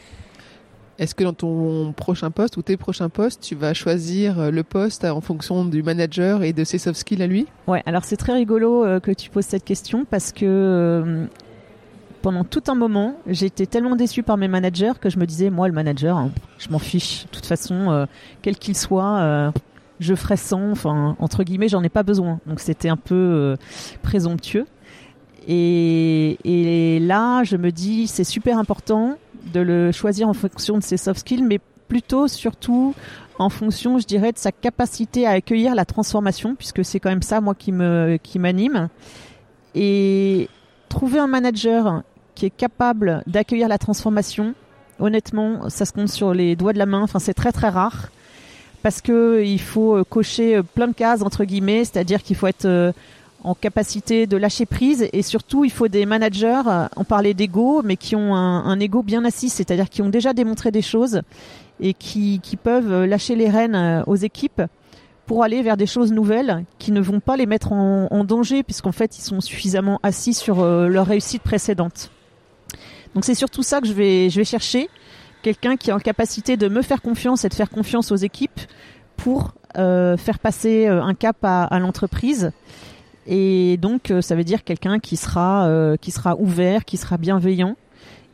Est-ce 0.98 1.14
que 1.14 1.24
dans 1.24 1.32
ton 1.32 1.92
prochain 1.92 2.30
poste 2.30 2.58
ou 2.58 2.62
tes 2.62 2.76
prochains 2.76 3.08
postes, 3.08 3.42
tu 3.42 3.54
vas 3.54 3.72
choisir 3.72 4.38
euh, 4.38 4.50
le 4.50 4.62
poste 4.62 5.06
en 5.06 5.22
fonction 5.22 5.64
du 5.64 5.82
manager 5.82 6.42
et 6.42 6.52
de 6.52 6.62
ses 6.62 6.76
soft 6.76 6.98
skills 6.98 7.22
à 7.22 7.26
lui? 7.26 7.46
Ouais, 7.66 7.82
alors 7.86 8.04
c'est 8.04 8.18
très 8.18 8.34
rigolo 8.34 8.84
euh, 8.84 9.00
que 9.00 9.10
tu 9.10 9.30
poses 9.30 9.46
cette 9.46 9.64
question 9.64 10.04
parce 10.04 10.30
que 10.30 10.44
euh, 10.44 11.26
pendant 12.20 12.44
tout 12.44 12.62
un 12.68 12.74
moment, 12.74 13.16
j'étais 13.26 13.66
tellement 13.66 13.96
déçue 13.96 14.22
par 14.22 14.36
mes 14.36 14.48
managers 14.48 14.92
que 15.00 15.10
je 15.10 15.18
me 15.18 15.26
disais, 15.26 15.50
moi, 15.50 15.68
le 15.68 15.74
manager, 15.74 16.16
hein, 16.16 16.30
je 16.58 16.68
m'en 16.68 16.78
fiche. 16.78 17.24
De 17.24 17.30
toute 17.30 17.46
façon, 17.46 17.90
euh, 17.90 18.06
quel 18.42 18.56
qu'il 18.56 18.76
soit, 18.76 19.18
euh, 19.20 19.50
je 20.00 20.14
ferai 20.14 20.36
sans. 20.36 20.72
Enfin, 20.72 21.16
entre 21.20 21.44
guillemets, 21.44 21.68
j'en 21.68 21.82
ai 21.82 21.88
pas 21.88 22.02
besoin. 22.02 22.40
Donc 22.46 22.58
c'était 22.58 22.88
un 22.88 22.96
peu 22.96 23.14
euh, 23.14 23.56
présomptueux. 24.02 24.66
Et, 25.46 26.38
et 26.44 26.98
là, 26.98 27.44
je 27.44 27.56
me 27.56 27.70
dis, 27.70 28.06
c'est 28.06 28.24
super 28.24 28.58
important 28.58 29.16
de 29.52 29.60
le 29.60 29.92
choisir 29.92 30.28
en 30.28 30.34
fonction 30.34 30.78
de 30.78 30.82
ses 30.82 30.96
soft 30.96 31.20
skills, 31.20 31.44
mais 31.44 31.60
plutôt, 31.88 32.28
surtout, 32.28 32.94
en 33.38 33.48
fonction, 33.48 33.98
je 33.98 34.06
dirais, 34.06 34.32
de 34.32 34.38
sa 34.38 34.52
capacité 34.52 35.26
à 35.26 35.30
accueillir 35.30 35.74
la 35.74 35.84
transformation, 35.84 36.54
puisque 36.54 36.84
c'est 36.84 37.00
quand 37.00 37.08
même 37.08 37.22
ça, 37.22 37.40
moi, 37.40 37.54
qui 37.54 37.72
me, 37.72 38.18
qui 38.22 38.38
m'anime. 38.38 38.88
Et 39.74 40.48
trouver 40.88 41.20
un 41.20 41.26
manager 41.26 42.02
qui 42.34 42.46
est 42.46 42.50
capable 42.50 43.22
d'accueillir 43.26 43.68
la 43.68 43.78
transformation, 43.78 44.54
honnêtement, 44.98 45.68
ça 45.70 45.84
se 45.84 45.92
compte 45.92 46.08
sur 46.08 46.34
les 46.34 46.54
doigts 46.54 46.72
de 46.72 46.78
la 46.78 46.86
main. 46.86 47.02
Enfin, 47.02 47.18
c'est 47.18 47.34
très 47.34 47.52
très 47.52 47.70
rare 47.70 48.10
parce 48.82 49.00
que 49.00 49.42
il 49.44 49.60
faut 49.60 49.96
euh, 49.96 50.04
cocher 50.04 50.56
euh, 50.56 50.62
plein 50.62 50.88
de 50.88 50.92
cases 50.92 51.22
entre 51.22 51.44
guillemets, 51.44 51.84
c'est-à-dire 51.84 52.22
qu'il 52.22 52.36
faut 52.36 52.46
être 52.46 52.64
euh, 52.64 52.92
en 53.42 53.54
capacité 53.54 54.26
de 54.26 54.36
lâcher 54.36 54.66
prise 54.66 55.08
et 55.12 55.22
surtout 55.22 55.64
il 55.64 55.70
faut 55.70 55.88
des 55.88 56.06
managers. 56.06 56.62
On 56.96 57.04
parlait 57.04 57.34
d'ego, 57.34 57.82
mais 57.82 57.96
qui 57.96 58.14
ont 58.14 58.34
un, 58.34 58.80
ego 58.80 59.02
bien 59.02 59.24
assis, 59.24 59.48
c'est-à-dire 59.48 59.88
qui 59.88 60.02
ont 60.02 60.10
déjà 60.10 60.34
démontré 60.34 60.70
des 60.70 60.82
choses 60.82 61.22
et 61.80 61.94
qui, 61.94 62.38
peuvent 62.62 63.04
lâcher 63.04 63.36
les 63.36 63.48
rênes 63.48 64.04
aux 64.06 64.16
équipes 64.16 64.60
pour 65.24 65.42
aller 65.42 65.62
vers 65.62 65.78
des 65.78 65.86
choses 65.86 66.12
nouvelles 66.12 66.64
qui 66.78 66.92
ne 66.92 67.00
vont 67.00 67.20
pas 67.20 67.38
les 67.38 67.46
mettre 67.46 67.72
en, 67.72 68.24
danger 68.24 68.62
puisqu'en 68.62 68.92
fait 68.92 69.16
ils 69.16 69.22
sont 69.22 69.40
suffisamment 69.40 70.00
assis 70.02 70.34
sur 70.34 70.62
leur 70.62 71.06
réussite 71.06 71.42
précédente. 71.42 72.10
Donc 73.14 73.24
c'est 73.24 73.34
surtout 73.34 73.62
ça 73.62 73.80
que 73.80 73.86
je 73.86 73.94
vais 73.94 74.44
chercher, 74.44 74.90
quelqu'un 75.42 75.76
qui 75.76 75.90
est 75.90 75.92
en 75.92 75.98
capacité 75.98 76.57
de 76.57 76.68
me 76.68 76.83
faire 76.83 77.03
confiance 77.03 77.44
et 77.44 77.48
de 77.48 77.55
faire 77.55 77.70
confiance 77.70 78.12
aux 78.12 78.16
équipes 78.16 78.61
pour 79.16 79.55
euh, 79.76 80.16
faire 80.16 80.38
passer 80.38 80.88
euh, 80.88 81.03
un 81.03 81.14
cap 81.14 81.37
à, 81.42 81.79
l'entreprise. 81.79 82.53
Et 83.26 83.76
donc 83.76 84.11
euh, 84.11 84.20
ça 84.20 84.35
veut 84.35 84.44
dire 84.44 84.64
quelqu'un 84.64 84.98
qui 84.98 85.16
sera, 85.16 85.68
qui 86.00 86.11
sera 86.11 86.37
ouvert, 86.37 86.85
qui 86.85 86.96
sera 86.96 87.18
bienveillant 87.18 87.76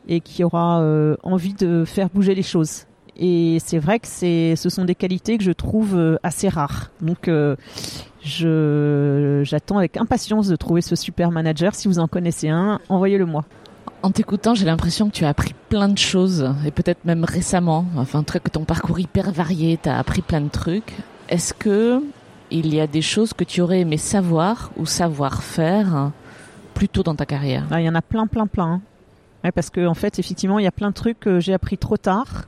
et 0.07 0.21
qui 0.21 0.43
aura 0.43 0.81
envie 1.23 1.53
de 1.53 1.83
faire 1.85 2.09
bouger 2.09 2.33
les 2.33 2.43
choses. 2.43 2.85
Et 3.19 3.57
c'est 3.65 3.79
vrai 3.79 3.99
que 3.99 4.07
c'est, 4.07 4.55
ce 4.55 4.69
sont 4.69 4.85
des 4.85 4.95
qualités 4.95 5.37
que 5.37 5.43
je 5.43 5.51
trouve 5.51 6.17
assez 6.23 6.47
rares. 6.47 6.91
Donc, 7.01 7.29
je, 8.23 9.41
j'attends 9.43 9.79
avec 9.79 9.97
impatience 9.97 10.47
de 10.47 10.55
trouver 10.55 10.81
ce 10.81 10.95
super 10.95 11.31
manager. 11.31 11.75
Si 11.75 11.89
vous 11.89 11.99
en 11.99 12.07
connaissez 12.07 12.47
un, 12.47 12.79
envoyez-le 12.87 13.25
moi. 13.25 13.43
En 14.07 14.11
t'écoutant, 14.11 14.55
j'ai 14.55 14.63
l'impression 14.63 15.09
que 15.09 15.13
tu 15.15 15.25
as 15.25 15.27
appris 15.27 15.53
plein 15.67 15.89
de 15.89 15.97
choses, 15.97 16.49
et 16.65 16.71
peut-être 16.71 17.03
même 17.03 17.25
récemment. 17.25 17.83
Enfin, 17.97 18.23
que 18.23 18.49
ton 18.49 18.63
parcours 18.63 18.97
hyper 19.01 19.31
varié, 19.33 19.77
tu 19.83 19.89
as 19.89 19.99
appris 19.99 20.21
plein 20.21 20.39
de 20.39 20.47
trucs. 20.47 20.93
Est-ce 21.27 21.53
que 21.53 22.01
il 22.49 22.73
y 22.73 22.79
a 22.79 22.87
des 22.87 23.01
choses 23.01 23.33
que 23.33 23.43
tu 23.43 23.59
aurais 23.59 23.81
aimé 23.81 23.97
savoir 23.97 24.71
ou 24.77 24.85
savoir 24.85 25.43
faire 25.43 26.11
plus 26.73 26.87
tôt 26.87 27.03
dans 27.03 27.15
ta 27.15 27.25
carrière? 27.25 27.65
Ah, 27.69 27.81
il 27.81 27.85
y 27.85 27.89
en 27.89 27.95
a 27.95 28.01
plein, 28.01 28.27
plein, 28.27 28.47
plein. 28.47 28.81
hein. 29.43 29.51
Parce 29.53 29.69
que 29.69 29.85
en 29.85 29.93
fait, 29.93 30.19
effectivement, 30.19 30.57
il 30.57 30.63
y 30.63 30.69
a 30.69 30.71
plein 30.71 30.87
de 30.91 30.95
trucs 30.95 31.19
que 31.19 31.41
j'ai 31.41 31.53
appris 31.53 31.77
trop 31.77 31.97
tard. 31.97 32.45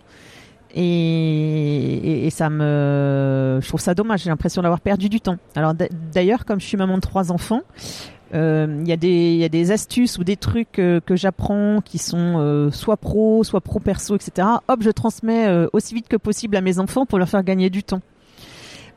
Et, 0.73 0.81
et, 0.83 2.27
et 2.27 2.29
ça 2.29 2.49
me, 2.49 3.59
je 3.61 3.67
trouve 3.67 3.81
ça 3.81 3.93
dommage. 3.93 4.21
J'ai 4.23 4.29
l'impression 4.29 4.61
d'avoir 4.61 4.79
perdu 4.79 5.09
du 5.09 5.19
temps. 5.19 5.35
Alors 5.57 5.73
d'a- 5.73 5.89
d'ailleurs, 6.13 6.45
comme 6.45 6.61
je 6.61 6.65
suis 6.65 6.77
maman 6.77 6.95
de 6.95 7.01
trois 7.01 7.33
enfants, 7.33 7.63
il 8.33 8.87
y 8.87 8.91
a 8.91 8.97
des, 8.97 9.31
il 9.33 9.37
y 9.37 9.43
a 9.43 9.49
des 9.49 9.71
astuces 9.71 10.17
ou 10.17 10.23
des 10.23 10.37
trucs 10.37 10.79
euh, 10.79 10.99
que 11.03 11.15
j'apprends 11.15 11.81
qui 11.83 11.97
sont 11.97 12.35
euh, 12.37 12.71
soit 12.71 12.97
pro, 12.97 13.43
soit 13.43 13.61
pro 13.61 13.79
perso, 13.79 14.15
etc. 14.15 14.47
Hop, 14.67 14.81
je 14.81 14.91
transmets 14.91 15.47
euh, 15.47 15.67
aussi 15.73 15.93
vite 15.95 16.07
que 16.07 16.17
possible 16.17 16.55
à 16.55 16.61
mes 16.61 16.79
enfants 16.79 17.05
pour 17.05 17.17
leur 17.19 17.29
faire 17.29 17.43
gagner 17.43 17.69
du 17.69 17.83
temps. 17.83 18.01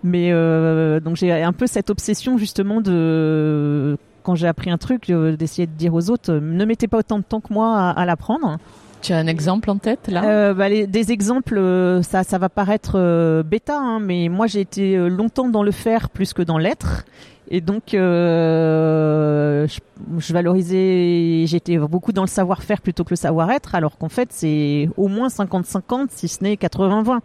Mais 0.04 0.32
euh, 0.32 1.00
donc 1.00 1.16
j'ai 1.16 1.32
un 1.32 1.52
peu 1.52 1.66
cette 1.66 1.88
obsession 1.88 2.36
justement 2.36 2.80
de 2.80 3.96
quand 4.22 4.34
j'ai 4.34 4.46
appris 4.48 4.70
un 4.70 4.78
truc, 4.78 5.10
euh, 5.10 5.36
d'essayer 5.36 5.66
de 5.66 5.72
dire 5.72 5.94
aux 5.94 6.10
autres, 6.10 6.32
euh, 6.32 6.40
ne 6.40 6.64
mettez 6.64 6.86
pas 6.88 6.98
autant 6.98 7.18
de 7.18 7.24
temps 7.24 7.40
que 7.40 7.52
moi 7.52 7.76
à, 7.76 7.90
à 7.90 8.04
l'apprendre. 8.04 8.58
Tu 9.00 9.12
as 9.12 9.16
un 9.18 9.26
exemple 9.26 9.68
en 9.68 9.78
tête 9.78 10.06
là? 10.08 10.24
Euh, 10.24 10.54
bah, 10.54 10.68
Des 10.68 11.10
exemples, 11.10 11.58
euh, 11.58 12.02
ça, 12.02 12.22
ça 12.22 12.38
va 12.38 12.48
paraître 12.48 12.92
euh, 12.94 13.42
bêta, 13.42 13.76
hein, 13.76 13.98
mais 14.00 14.28
moi 14.28 14.46
j'ai 14.46 14.60
été 14.60 14.96
longtemps 15.08 15.48
dans 15.48 15.64
le 15.64 15.72
faire 15.72 16.08
plus 16.10 16.32
que 16.32 16.42
dans 16.42 16.58
l'être. 16.58 17.04
Et 17.54 17.60
donc, 17.60 17.82
je, 17.92 19.66
je, 20.18 20.32
valorisais, 20.32 21.44
j'étais 21.46 21.76
beaucoup 21.76 22.12
dans 22.12 22.22
le 22.22 22.28
savoir-faire 22.28 22.80
plutôt 22.80 23.04
que 23.04 23.10
le 23.10 23.16
savoir-être, 23.16 23.74
alors 23.74 23.98
qu'en 23.98 24.08
fait, 24.08 24.30
c'est 24.32 24.88
au 24.96 25.06
moins 25.06 25.28
50-50, 25.28 26.06
si 26.08 26.28
ce 26.28 26.42
n'est 26.42 26.54
80-20. 26.54 27.18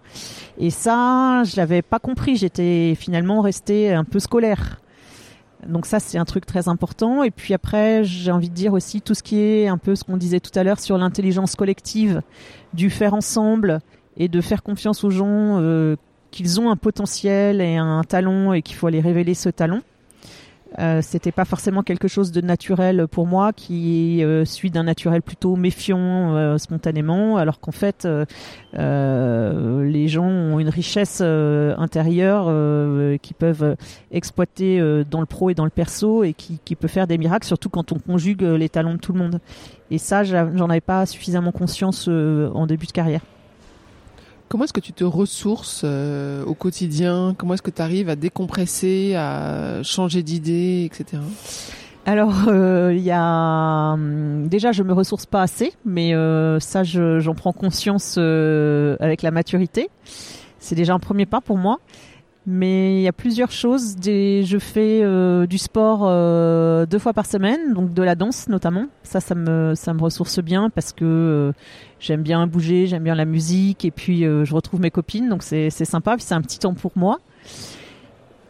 Et 0.57 0.69
ça, 0.69 1.43
je 1.45 1.55
l'avais 1.55 1.81
pas 1.81 1.99
compris. 1.99 2.35
J'étais 2.35 2.93
finalement 2.99 3.39
resté 3.39 3.93
un 3.93 4.03
peu 4.03 4.19
scolaire. 4.19 4.81
Donc 5.65 5.85
ça, 5.85 6.01
c'est 6.01 6.17
un 6.17 6.25
truc 6.25 6.45
très 6.45 6.67
important. 6.67 7.23
Et 7.23 7.31
puis 7.31 7.53
après, 7.53 8.03
j'ai 8.03 8.31
envie 8.31 8.49
de 8.49 8.53
dire 8.53 8.73
aussi 8.73 9.01
tout 9.01 9.13
ce 9.13 9.23
qui 9.23 9.39
est 9.39 9.69
un 9.69 9.77
peu 9.77 9.95
ce 9.95 10.03
qu'on 10.03 10.17
disait 10.17 10.41
tout 10.41 10.57
à 10.59 10.63
l'heure 10.63 10.81
sur 10.81 10.97
l'intelligence 10.97 11.55
collective, 11.55 12.21
du 12.73 12.89
faire 12.89 13.13
ensemble 13.13 13.79
et 14.17 14.27
de 14.27 14.41
faire 14.41 14.61
confiance 14.61 15.05
aux 15.05 15.09
gens 15.09 15.61
euh, 15.61 15.95
qu'ils 16.31 16.59
ont 16.59 16.69
un 16.69 16.75
potentiel 16.75 17.61
et 17.61 17.77
un 17.77 18.03
talent 18.03 18.51
et 18.51 18.61
qu'il 18.61 18.75
faut 18.75 18.87
aller 18.87 18.99
révéler 18.99 19.33
ce 19.33 19.47
talent. 19.47 19.79
Euh, 20.79 21.01
c'était 21.01 21.31
pas 21.31 21.45
forcément 21.45 21.81
quelque 21.81 22.07
chose 22.07 22.31
de 22.31 22.41
naturel 22.41 23.07
pour 23.07 23.25
moi, 23.25 23.53
qui 23.53 24.23
euh, 24.23 24.45
suit 24.45 24.69
d'un 24.69 24.83
naturel 24.83 25.21
plutôt 25.21 25.55
méfiant 25.55 26.35
euh, 26.35 26.57
spontanément, 26.57 27.37
alors 27.37 27.59
qu'en 27.59 27.71
fait, 27.71 28.05
euh, 28.05 29.83
les 29.83 30.07
gens 30.07 30.25
ont 30.25 30.59
une 30.59 30.69
richesse 30.69 31.21
intérieure 31.21 32.45
qui 33.21 33.33
peuvent 33.33 33.75
exploiter 34.11 34.79
dans 35.09 35.19
le 35.19 35.25
pro 35.25 35.49
et 35.49 35.53
dans 35.53 35.65
le 35.65 35.71
perso 35.71 36.23
et 36.23 36.33
qui, 36.33 36.59
qui 36.63 36.75
peut 36.75 36.87
faire 36.87 37.07
des 37.07 37.17
miracles, 37.17 37.47
surtout 37.47 37.69
quand 37.69 37.91
on 37.91 37.99
conjugue 37.99 38.41
les 38.41 38.69
talents 38.69 38.93
de 38.93 38.99
tout 38.99 39.13
le 39.13 39.19
monde. 39.19 39.39
Et 39.89 39.97
ça, 39.97 40.23
j'en 40.23 40.69
avais 40.69 40.81
pas 40.81 41.05
suffisamment 41.05 41.51
conscience 41.51 42.07
en 42.07 42.67
début 42.67 42.87
de 42.87 42.91
carrière. 42.91 43.21
Comment 44.49 44.63
est-ce 44.63 44.73
que 44.73 44.79
tu 44.79 44.93
te 44.93 45.03
ressources 45.03 45.81
euh, 45.83 46.45
au 46.45 46.53
quotidien? 46.53 47.35
Comment 47.37 47.55
est-ce 47.55 47.61
que 47.61 47.71
tu 47.71 47.81
arrives 47.81 48.07
à 48.07 48.15
décompresser, 48.15 49.13
à 49.15 49.83
changer 49.83 50.23
d'idée, 50.23 50.89
etc. 50.89 51.21
Alors, 52.05 52.43
il 52.45 52.53
euh, 52.53 52.93
y 52.93 53.11
a 53.11 53.97
déjà, 54.45 54.71
je 54.71 54.83
me 54.83 54.93
ressource 54.93 55.25
pas 55.25 55.41
assez, 55.41 55.73
mais 55.83 56.13
euh, 56.13 56.61
ça, 56.61 56.83
j'en 56.83 57.35
prends 57.35 57.51
conscience 57.51 58.17
avec 58.17 59.21
la 59.21 59.31
maturité. 59.31 59.89
C'est 60.59 60.75
déjà 60.75 60.93
un 60.93 60.99
premier 60.99 61.25
pas 61.25 61.41
pour 61.41 61.57
moi. 61.57 61.79
Mais 62.49 62.99
il 62.99 63.01
y 63.01 63.09
a 63.09 63.13
plusieurs 63.13 63.51
choses. 63.51 63.97
Je 64.01 64.57
fais 64.57 65.01
euh, 65.03 65.45
du 65.47 65.57
sport 65.57 66.03
euh, 66.05 66.85
deux 66.85 66.97
fois 66.97 67.11
par 67.11 67.25
semaine, 67.25 67.73
donc 67.73 67.93
de 67.93 68.01
la 68.01 68.15
danse 68.15 68.47
notamment. 68.47 68.85
Ça, 69.03 69.19
ça 69.19 69.35
me, 69.35 69.75
ressource 69.99 70.39
bien 70.39 70.69
parce 70.69 70.93
que 70.93 71.03
euh, 71.03 71.51
j'aime 71.99 72.21
bien 72.21 72.47
bouger, 72.47 72.87
j'aime 72.87 73.03
bien 73.03 73.15
la 73.15 73.25
musique 73.25 73.83
et 73.83 73.91
puis 73.91 74.21
je 74.21 74.53
retrouve 74.53 74.79
mes 74.79 74.91
copines, 74.91 75.27
donc 75.27 75.43
c'est 75.43 75.69
sympa. 75.69 76.15
C'est 76.19 76.35
un 76.35 76.41
petit 76.41 76.59
temps 76.59 76.73
pour 76.73 76.93
moi. 76.95 77.19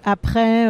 Après, 0.06 0.68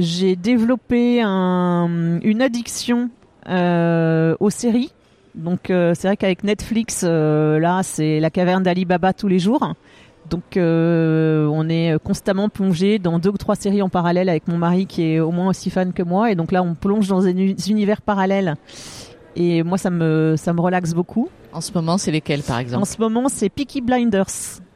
j'ai 0.00 0.34
développé 0.34 1.20
un, 1.22 2.18
une 2.22 2.40
addiction 2.40 3.10
aux 3.46 4.50
séries. 4.50 4.92
Donc 5.34 5.64
c'est 5.66 6.04
vrai 6.04 6.16
qu'avec 6.16 6.44
Netflix, 6.44 7.02
là, 7.04 7.82
c'est 7.82 8.20
la 8.20 8.30
caverne 8.30 8.62
d'Ali 8.62 8.86
Baba 8.86 9.12
tous 9.12 9.28
les 9.28 9.38
jours. 9.38 9.74
Donc 10.32 10.56
euh, 10.56 11.46
on 11.52 11.68
est 11.68 12.02
constamment 12.02 12.48
plongé 12.48 12.98
dans 12.98 13.18
deux 13.18 13.28
ou 13.28 13.36
trois 13.36 13.54
séries 13.54 13.82
en 13.82 13.90
parallèle 13.90 14.30
avec 14.30 14.48
mon 14.48 14.56
mari 14.56 14.86
qui 14.86 15.02
est 15.02 15.20
au 15.20 15.30
moins 15.30 15.48
aussi 15.48 15.68
fan 15.68 15.92
que 15.92 16.02
moi. 16.02 16.30
Et 16.30 16.34
donc 16.34 16.52
là 16.52 16.62
on 16.62 16.74
plonge 16.74 17.06
dans 17.06 17.20
des 17.20 17.70
univers 17.70 18.00
parallèles. 18.00 18.54
Et 19.36 19.62
moi 19.62 19.76
ça 19.76 19.90
me, 19.90 20.36
ça 20.38 20.54
me 20.54 20.60
relaxe 20.62 20.94
beaucoup. 20.94 21.28
En 21.52 21.60
ce 21.60 21.70
moment 21.74 21.98
c'est 21.98 22.10
lesquels 22.10 22.42
par 22.42 22.58
exemple? 22.60 22.80
En 22.80 22.86
ce 22.86 22.98
moment 22.98 23.28
c'est 23.28 23.50
Peaky 23.50 23.82
Blinders. 23.82 24.24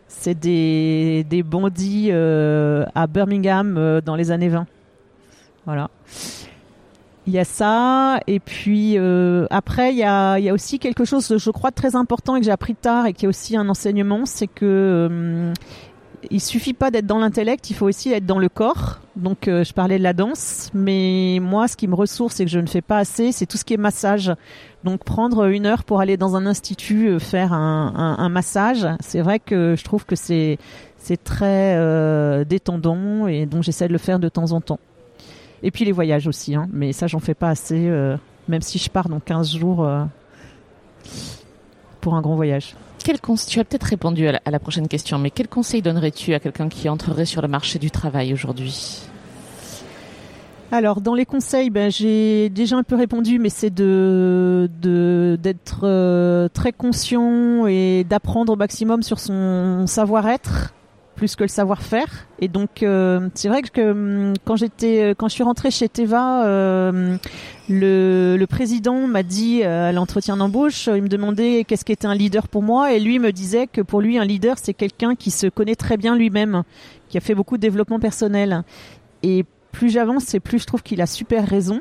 C'est 0.09 0.38
des, 0.38 1.25
des 1.25 1.42
bandits 1.42 2.09
euh, 2.11 2.85
à 2.95 3.07
Birmingham 3.07 3.77
euh, 3.79 4.03
dans 4.03 4.14
les 4.14 4.31
années 4.31 4.51
20. 4.51 4.66
Voilà. 5.64 5.88
Il 7.27 7.33
y 7.33 7.41
a 7.41 7.45
ça, 7.45 8.21
et 8.29 8.39
puis 8.39 8.97
euh, 8.99 9.47
après 9.51 9.93
il 9.93 9.99
y 9.99 10.05
a, 10.05 10.39
aussi 10.53 10.79
quelque 10.79 11.05
chose, 11.05 11.37
je 11.37 11.51
crois, 11.51 11.73
très 11.73 11.97
important 11.97 12.37
et 12.37 12.41
que 12.41 12.47
j'ai 12.47 12.53
appris 12.53 12.77
tard 12.77 13.07
et 13.07 13.15
qui 13.15 13.25
est 13.25 13.29
aussi 13.29 13.57
un 13.57 13.69
enseignement, 13.69 14.27
c'est 14.27 14.47
que 14.47 14.65
euh, 14.65 15.53
il 16.31 16.41
suffit 16.41 16.73
pas 16.73 16.93
d'être 16.93 17.07
dans 17.07 17.19
l'intellect, 17.19 17.69
il 17.69 17.75
faut 17.75 17.87
aussi 17.87 18.12
être 18.12 18.27
dans 18.27 18.39
le 18.39 18.49
corps. 18.49 19.01
Donc 19.17 19.49
euh, 19.49 19.65
je 19.65 19.73
parlais 19.73 19.99
de 19.99 20.05
la 20.05 20.12
danse, 20.12 20.71
mais 20.73 21.39
moi 21.43 21.67
ce 21.67 21.77
qui 21.77 21.89
me 21.89 21.97
ressource 21.97 22.39
et 22.39 22.45
que 22.45 22.51
je 22.51 22.61
ne 22.61 22.67
fais 22.67 22.81
pas 22.81 22.99
assez, 22.99 23.33
c'est 23.33 23.47
tout 23.47 23.57
ce 23.57 23.65
qui 23.65 23.75
est 23.75 23.79
massage. 23.79 24.33
Donc 24.85 25.03
prendre 25.03 25.47
une 25.47 25.67
heure 25.67 25.83
pour 25.83 26.01
aller 26.01 26.17
dans 26.17 26.37
un 26.37 26.47
institut 26.47 27.09
euh, 27.09 27.19
faire 27.19 27.53
un, 27.53 28.29
massage, 28.29 28.87
c'est 29.01 29.21
vrai 29.21 29.41
que 29.41 29.75
je 29.77 29.83
trouve 29.83 30.07
que 30.07 30.15
c'est 30.15 30.59
très 31.25 32.45
détendant 32.45 33.27
et 33.27 33.47
donc 33.47 33.65
j'essaie 33.65 33.89
de 33.89 33.93
le 33.93 33.99
faire 33.99 34.21
de 34.21 34.29
temps 34.29 34.53
en 34.53 34.61
temps. 34.61 34.79
Et 35.62 35.71
puis 35.71 35.85
les 35.85 35.92
voyages 35.92 36.27
aussi, 36.27 36.55
hein. 36.55 36.69
mais 36.73 36.92
ça 36.92 37.07
j'en 37.07 37.21
fais 37.21 37.35
pas 37.35 37.49
assez, 37.49 37.88
euh, 37.88 38.16
même 38.49 38.62
si 38.62 38.79
je 38.79 38.90
pars 38.90 39.09
dans 39.09 39.21
15 39.21 39.57
jours 39.57 39.85
euh, 39.85 40.05
pour 42.01 42.14
un 42.14 42.21
grand 42.21 42.37
voyage. 42.37 42.77
Quel 43.03 43.21
tu 43.21 43.61
as 43.61 43.64
peut-être 43.64 43.85
répondu 43.85 44.27
à 44.27 44.51
la, 44.51 44.59
prochaine 44.59 44.88
question, 44.88 45.19
mais 45.19 45.31
quel 45.31 45.47
conseil 45.47 45.81
donnerais-tu 45.81 46.35
à 46.35 46.40
quelqu'un 46.40 46.69
qui 46.69 46.88
entrerait 46.88 47.25
sur 47.25 47.40
le 47.40 47.47
marché 47.47 47.79
du 47.79 47.90
travail 47.90 48.33
aujourd'hui? 48.33 49.03
Alors 50.73 51.01
dans 51.01 51.14
les 51.14 51.25
conseils, 51.25 51.71
ben, 51.71 51.88
j'ai 51.88 52.49
déjà 52.49 52.77
un 52.77 52.83
peu 52.83 52.97
répondu, 52.97 53.38
mais 53.38 53.49
c'est 53.49 53.71
de 53.71 54.69
d'être 55.40 55.81
euh, 55.85 56.49
très 56.49 56.73
conscient 56.73 57.69
et 57.69 58.05
d'apprendre 58.09 58.53
au 58.53 58.57
maximum 58.57 59.05
sur 59.05 59.21
son 59.21 59.87
savoir-être 59.87 60.75
plus 61.16 61.35
que 61.35 61.42
le 61.42 61.48
savoir-faire. 61.48 62.29
Et 62.38 62.48
donc, 62.48 62.83
euh, 62.83 63.29
c'est 63.35 63.48
vrai 63.48 63.62
que 63.62 63.90
hum, 63.90 64.35
quand 64.44 64.57
j'étais, 64.57 65.02
euh, 65.02 65.14
quand 65.16 65.29
je 65.29 65.35
suis 65.35 65.42
rentrée 65.42 65.70
chez 65.70 65.88
Teva, 65.88 66.46
euh, 66.46 67.16
le, 67.68 68.37
le, 68.38 68.46
président 68.46 69.07
m'a 69.09 69.22
dit 69.22 69.64
à 69.64 69.90
l'entretien 69.92 70.37
d'embauche, 70.37 70.88
il 70.94 71.02
me 71.02 71.09
demandait 71.09 71.64
qu'est-ce 71.64 71.85
qu'était 71.85 72.07
un 72.07 72.14
leader 72.14 72.46
pour 72.46 72.62
moi, 72.62 72.92
et 72.92 73.00
lui 73.00 73.18
me 73.18 73.33
disait 73.33 73.66
que 73.66 73.81
pour 73.81 74.00
lui, 74.00 74.18
un 74.18 74.24
leader, 74.24 74.57
c'est 74.62 74.74
quelqu'un 74.74 75.16
qui 75.16 75.31
se 75.31 75.48
connaît 75.48 75.74
très 75.74 75.96
bien 75.96 76.14
lui-même, 76.14 76.62
qui 77.09 77.18
a 77.18 77.20
fait 77.20 77.35
beaucoup 77.35 77.57
de 77.57 77.62
développement 77.62 77.98
personnel. 77.98 78.62
Et 79.22 79.44
plus 79.72 79.90
j'avance, 79.90 80.35
et 80.35 80.40
plus 80.40 80.61
je 80.61 80.66
trouve 80.66 80.83
qu'il 80.83 81.00
a 81.00 81.07
super 81.07 81.46
raison. 81.46 81.81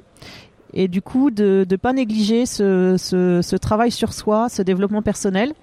Et 0.75 0.89
du 0.89 1.01
coup, 1.01 1.31
de 1.31 1.65
ne 1.69 1.75
pas 1.77 1.93
négliger 1.93 2.45
ce, 2.45 3.55
travail 3.55 3.91
sur 3.91 4.11
soi, 4.11 4.49
ce 4.49 4.61
développement 4.61 5.01
personnel 5.01 5.53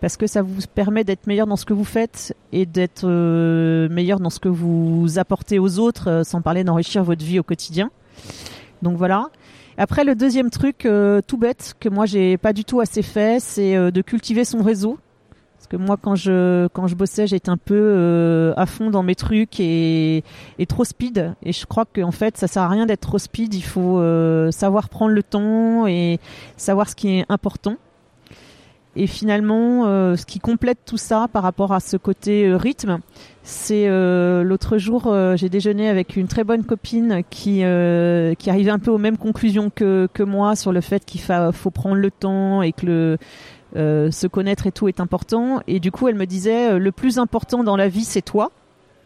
parce 0.00 0.16
que 0.16 0.26
ça 0.26 0.42
vous 0.42 0.60
permet 0.74 1.04
d'être 1.04 1.26
meilleur 1.26 1.46
dans 1.46 1.56
ce 1.56 1.64
que 1.64 1.72
vous 1.72 1.84
faites 1.84 2.36
et 2.52 2.66
d'être 2.66 3.04
euh, 3.04 3.88
meilleur 3.88 4.20
dans 4.20 4.28
ce 4.28 4.40
que 4.40 4.48
vous 4.48 5.18
apportez 5.18 5.58
aux 5.58 5.78
autres, 5.78 6.10
euh, 6.10 6.22
sans 6.22 6.42
parler 6.42 6.64
d'enrichir 6.64 7.02
votre 7.02 7.24
vie 7.24 7.38
au 7.38 7.42
quotidien. 7.42 7.90
Donc 8.82 8.98
voilà. 8.98 9.28
Après, 9.78 10.04
le 10.04 10.14
deuxième 10.14 10.50
truc 10.50 10.84
euh, 10.84 11.22
tout 11.26 11.38
bête 11.38 11.74
que 11.80 11.88
moi 11.88 12.04
j'ai 12.04 12.36
pas 12.36 12.52
du 12.52 12.64
tout 12.64 12.80
assez 12.80 13.02
fait, 13.02 13.40
c'est 13.40 13.90
de 13.90 14.02
cultiver 14.02 14.44
son 14.44 14.62
réseau. 14.62 14.98
Parce 15.66 15.82
que 15.82 15.84
moi, 15.84 15.96
quand 16.00 16.14
je 16.14 16.68
quand 16.68 16.86
je 16.86 16.94
bossais, 16.94 17.26
j'étais 17.26 17.48
un 17.48 17.56
peu 17.56 18.54
à 18.56 18.66
fond 18.66 18.90
dans 18.90 19.02
mes 19.02 19.16
trucs 19.16 19.58
et, 19.58 20.22
trop 20.68 20.84
speed. 20.84 21.34
Et 21.42 21.52
je 21.52 21.66
crois 21.66 21.84
qu'en 21.84 22.12
fait, 22.12 22.36
ça 22.36 22.46
sert 22.46 22.62
à 22.62 22.68
rien 22.68 22.86
d'être 22.86 23.00
trop 23.00 23.18
speed. 23.18 23.54
Il 23.54 23.64
faut 23.64 24.00
savoir 24.52 24.88
prendre 24.88 25.12
le 25.12 25.22
temps 25.22 25.86
et 25.86 26.20
savoir 26.56 26.88
ce 26.88 26.94
qui 26.94 27.18
est 27.18 27.26
important. 27.28 27.76
Et 28.98 29.06
finalement, 29.06 29.84
euh, 29.86 30.16
ce 30.16 30.24
qui 30.24 30.38
complète 30.38 30.78
tout 30.86 30.96
ça 30.96 31.28
par 31.30 31.42
rapport 31.42 31.72
à 31.72 31.80
ce 31.80 31.98
côté 31.98 32.46
euh, 32.48 32.56
rythme, 32.56 33.00
c'est 33.42 33.88
euh, 33.88 34.42
l'autre 34.42 34.78
jour, 34.78 35.14
j'ai 35.36 35.50
déjeuné 35.50 35.88
avec 35.88 36.16
une 36.16 36.26
très 36.26 36.44
bonne 36.44 36.64
copine 36.64 37.22
qui 37.30 37.58
qui 37.58 38.50
arrivait 38.50 38.70
un 38.70 38.78
peu 38.78 38.90
aux 38.90 38.98
mêmes 38.98 39.18
conclusions 39.18 39.70
que 39.70 40.08
que 40.12 40.22
moi 40.24 40.56
sur 40.56 40.72
le 40.72 40.80
fait 40.80 41.04
qu'il 41.04 41.20
faut 41.20 41.70
prendre 41.70 41.96
le 41.96 42.10
temps 42.10 42.62
et 42.62 42.72
que 42.72 42.86
le 42.86 43.18
se 43.76 44.26
connaître 44.26 44.66
et 44.66 44.72
tout 44.72 44.88
est 44.88 45.00
important. 45.00 45.60
Et 45.66 45.80
du 45.80 45.90
coup, 45.90 46.08
elle 46.08 46.14
me 46.14 46.26
disait 46.26 46.78
le 46.78 46.92
plus 46.92 47.18
important 47.18 47.62
dans 47.62 47.76
la 47.76 47.88
vie, 47.88 48.04
c'est 48.04 48.22
toi. 48.22 48.50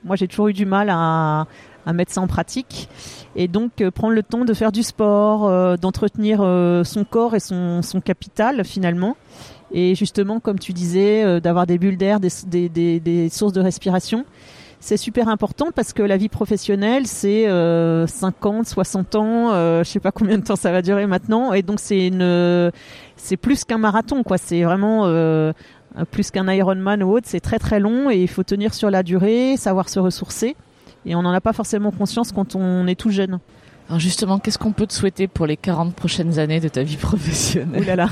Moi, 0.05 0.17
j'ai 0.17 0.29
toujours 0.29 0.49
eu 0.49 0.53
du 0.53 0.65
mal 0.65 0.89
à, 0.91 1.47
à 1.85 1.93
mettre 1.93 2.13
ça 2.13 2.21
en 2.21 2.27
pratique. 2.27 2.89
Et 3.37 3.49
donc, 3.49 3.83
prendre 3.91 4.15
le 4.15 4.23
temps 4.23 4.45
de 4.45 4.55
faire 4.55 4.73
du 4.73 4.83
sport, 4.83 5.79
d'entretenir 5.79 6.39
son 6.85 7.05
corps 7.05 7.35
et 7.35 7.41
son, 7.41 7.83
son 7.83 8.01
capital 8.01 8.65
finalement 8.65 9.17
et 9.73 9.95
justement, 9.95 10.41
comme 10.41 10.59
tu 10.59 10.73
disais, 10.73 11.25
euh, 11.25 11.41
d'avoir 11.41 11.67
des 11.67 11.79
bulles 11.79 11.97
d'air, 11.97 12.21
des, 12.21 12.31
des, 12.47 13.01
des, 13.01 13.29
sources 13.29 13.53
de 13.53 13.61
respiration. 13.61 14.25
C'est 14.83 14.97
super 14.97 15.29
important 15.29 15.69
parce 15.75 15.93
que 15.93 16.03
la 16.03 16.17
vie 16.17 16.31
professionnelle, 16.31 17.07
c'est 17.07 17.47
euh, 17.49 18.07
50, 18.07 18.67
60 18.67 19.15
ans, 19.15 19.53
euh, 19.53 19.85
je 19.85 19.91
sais 19.91 20.01
pas 20.01 20.11
combien 20.11 20.39
de 20.39 20.43
temps 20.43 20.57
ça 20.57 20.73
va 20.73 20.81
durer 20.81 21.07
maintenant, 21.07 21.53
et 21.53 21.61
donc 21.61 21.81
c'est 21.81 22.07
une, 22.07 22.73
c'est 23.17 23.37
plus 23.37 23.65
qu'un 23.65 23.77
marathon, 23.77 24.23
quoi. 24.23 24.39
C'est 24.39 24.63
vraiment 24.63 25.03
euh, 25.05 25.53
plus 26.11 26.31
qu'un 26.31 26.51
Ironman 26.51 27.03
ou 27.03 27.13
autre. 27.13 27.27
C'est 27.29 27.41
très 27.41 27.59
très 27.59 27.79
long 27.79 28.11
et 28.11 28.23
il 28.23 28.29
faut 28.29 28.43
tenir 28.43 28.73
sur 28.73 28.91
la 28.91 29.03
durée, 29.03 29.57
savoir 29.59 29.91
se 29.91 29.99
ressourcer, 29.99 30.57
et 31.05 31.15
on 31.15 31.23
n'en 31.23 31.33
a 31.33 31.43
pas 31.43 31.53
forcément 31.53 31.91
conscience 31.91 32.33
quand 32.33 32.57
on 32.57 32.87
est 32.87 32.99
tout 32.99 33.11
jeune. 33.11 33.39
Alors 33.91 33.99
justement, 33.99 34.39
qu'est-ce 34.39 34.59
qu'on 34.59 34.73
peut 34.73 34.87
te 34.87 34.93
souhaiter 34.93 35.27
pour 35.27 35.47
les 35.47 35.57
40 35.57 35.95
prochaines 35.95 36.39
années 36.39 36.61
de 36.61 36.69
ta 36.69 36.85
vie 36.85 36.97
professionnelle? 36.97 37.83
Ouh 37.83 37.85
là 37.85 37.97
là. 37.97 38.09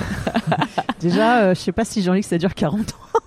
Déjà, 1.01 1.43
euh, 1.43 1.55
je 1.55 1.61
sais 1.61 1.73
pas 1.73 1.85
si 1.85 2.03
Jean-Luc 2.03 2.25
ça 2.25 2.37
dure 2.37 2.55
40 2.55 2.81
ans. 2.81 3.21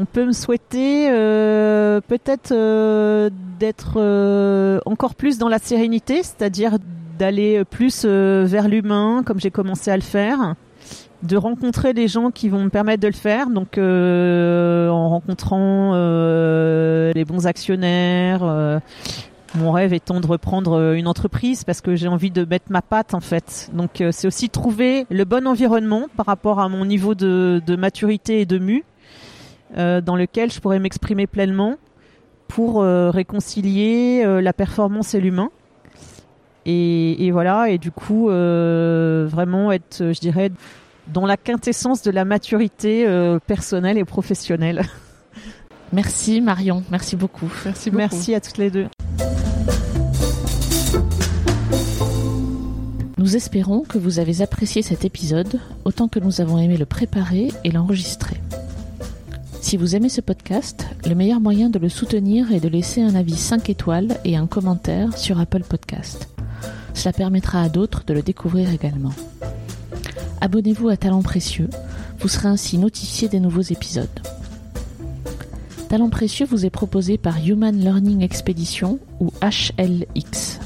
On 0.00 0.06
peut 0.06 0.24
me 0.24 0.32
souhaiter 0.32 1.10
euh, 1.10 2.00
peut-être 2.00 2.52
euh, 2.52 3.28
d'être 3.58 3.96
euh, 3.98 4.80
encore 4.86 5.14
plus 5.14 5.36
dans 5.36 5.50
la 5.50 5.58
sérénité, 5.58 6.22
c'est-à-dire 6.22 6.78
d'aller 7.18 7.66
plus 7.66 8.06
vers 8.06 8.66
l'humain, 8.66 9.22
comme 9.26 9.38
j'ai 9.38 9.50
commencé 9.50 9.90
à 9.90 9.96
le 9.96 10.02
faire, 10.02 10.54
de 11.22 11.36
rencontrer 11.36 11.92
des 11.92 12.08
gens 12.08 12.30
qui 12.30 12.48
vont 12.48 12.64
me 12.64 12.70
permettre 12.70 13.02
de 13.02 13.08
le 13.08 13.12
faire, 13.12 13.50
donc 13.50 13.76
en 13.76 15.08
rencontrant 15.10 15.92
les 15.92 17.24
bons 17.26 17.46
actionnaires. 17.46 18.80
mon 19.54 19.70
rêve 19.70 19.92
étant 19.92 20.20
de 20.20 20.26
reprendre 20.26 20.94
une 20.94 21.08
entreprise 21.08 21.62
parce 21.64 21.82
que 21.82 21.94
j'ai 21.94 22.08
envie 22.08 22.30
de 22.30 22.46
mettre 22.46 22.70
ma 22.72 22.80
patte 22.80 23.12
en 23.12 23.20
fait. 23.20 23.68
Donc 23.74 24.02
c'est 24.12 24.26
aussi 24.26 24.48
trouver 24.48 25.04
le 25.10 25.26
bon 25.26 25.46
environnement 25.46 26.06
par 26.16 26.24
rapport 26.24 26.58
à 26.58 26.70
mon 26.70 26.86
niveau 26.86 27.14
de, 27.14 27.60
de 27.66 27.76
maturité 27.76 28.40
et 28.40 28.46
de 28.46 28.56
mu 28.56 28.82
euh, 29.76 30.00
dans 30.00 30.16
lequel 30.16 30.50
je 30.50 30.60
pourrais 30.60 30.78
m'exprimer 30.78 31.26
pleinement 31.26 31.76
pour 32.48 32.82
euh, 32.82 33.10
réconcilier 33.10 34.22
euh, 34.24 34.40
la 34.40 34.52
performance 34.52 35.14
et 35.14 35.20
l'humain. 35.20 35.50
Et, 36.66 37.26
et 37.26 37.30
voilà, 37.30 37.70
et 37.70 37.78
du 37.78 37.90
coup, 37.90 38.28
euh, 38.28 39.26
vraiment 39.30 39.72
être, 39.72 40.12
je 40.12 40.20
dirais, 40.20 40.50
dans 41.08 41.26
la 41.26 41.36
quintessence 41.36 42.02
de 42.02 42.10
la 42.10 42.24
maturité 42.24 43.06
euh, 43.06 43.38
personnelle 43.38 43.98
et 43.98 44.04
professionnelle. 44.04 44.82
Merci 45.92 46.40
Marion, 46.40 46.84
merci 46.88 47.16
beaucoup. 47.16 47.52
Merci 47.64 47.90
beaucoup. 47.90 47.98
Merci 47.98 48.34
à 48.36 48.40
toutes 48.40 48.58
les 48.58 48.70
deux. 48.70 48.86
Nous 53.18 53.34
espérons 53.34 53.80
que 53.80 53.98
vous 53.98 54.20
avez 54.20 54.40
apprécié 54.40 54.82
cet 54.82 55.04
épisode 55.04 55.58
autant 55.84 56.06
que 56.06 56.20
nous 56.20 56.40
avons 56.40 56.58
aimé 56.58 56.76
le 56.76 56.86
préparer 56.86 57.48
et 57.64 57.72
l'enregistrer. 57.72 58.36
Si 59.60 59.76
vous 59.76 59.94
aimez 59.94 60.08
ce 60.08 60.20
podcast, 60.20 60.86
le 61.06 61.14
meilleur 61.14 61.38
moyen 61.38 61.70
de 61.70 61.78
le 61.78 61.88
soutenir 61.88 62.50
est 62.52 62.60
de 62.60 62.68
laisser 62.68 63.02
un 63.02 63.14
avis 63.14 63.36
5 63.36 63.68
étoiles 63.70 64.18
et 64.24 64.36
un 64.36 64.46
commentaire 64.46 65.16
sur 65.16 65.38
Apple 65.38 65.62
Podcast. 65.62 66.28
Cela 66.94 67.12
permettra 67.12 67.62
à 67.62 67.68
d'autres 67.68 68.02
de 68.06 68.14
le 68.14 68.22
découvrir 68.22 68.72
également. 68.72 69.12
Abonnez-vous 70.40 70.88
à 70.88 70.96
Talent 70.96 71.22
Précieux, 71.22 71.68
vous 72.18 72.28
serez 72.28 72.48
ainsi 72.48 72.78
notifié 72.78 73.28
des 73.28 73.38
nouveaux 73.38 73.60
épisodes. 73.60 74.08
Talent 75.88 76.08
Précieux 76.08 76.46
vous 76.46 76.64
est 76.64 76.70
proposé 76.70 77.18
par 77.18 77.36
Human 77.46 77.76
Learning 77.76 78.22
Expedition 78.22 78.98
ou 79.20 79.30
HLX. 79.42 80.58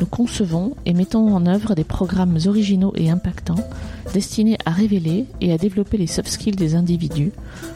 Nous 0.00 0.06
concevons 0.06 0.74
et 0.86 0.92
mettons 0.92 1.34
en 1.34 1.46
œuvre 1.46 1.74
des 1.74 1.84
programmes 1.84 2.38
originaux 2.46 2.92
et 2.96 3.10
impactants 3.10 3.64
destinés 4.12 4.58
à 4.64 4.70
révéler 4.70 5.26
et 5.40 5.52
à 5.52 5.58
développer 5.58 5.96
les 5.96 6.06
soft 6.06 6.28
skills 6.28 6.56
des 6.56 6.74
individus 6.74 7.32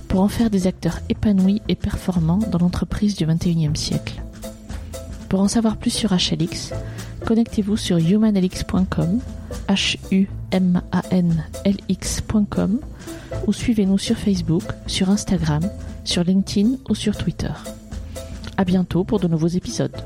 pour 0.09 0.21
en 0.21 0.29
faire 0.29 0.51
des 0.51 0.67
acteurs 0.67 1.01
épanouis 1.09 1.63
et 1.69 1.75
performants 1.75 2.41
dans 2.51 2.59
l'entreprise 2.59 3.17
du 3.17 3.27
XXIe 3.27 3.71
siècle. 3.75 4.23
Pour 5.29 5.41
en 5.41 5.49
savoir 5.49 5.77
plus 5.77 5.91
sur 5.91 6.11
HLX, 6.13 6.73
connectez-vous 7.25 7.77
sur 7.77 7.99
humanlx.com, 7.99 9.21
ou 13.47 13.53
suivez-nous 13.53 13.99
sur 13.99 14.17
Facebook, 14.17 14.63
sur 14.87 15.11
Instagram, 15.11 15.63
sur 16.05 16.25
LinkedIn 16.25 16.77
ou 16.89 16.95
sur 16.95 17.17
Twitter. 17.17 17.53
À 18.57 18.65
bientôt 18.65 19.05
pour 19.05 19.21
de 19.21 19.29
nouveaux 19.29 19.49
épisodes. 19.49 19.97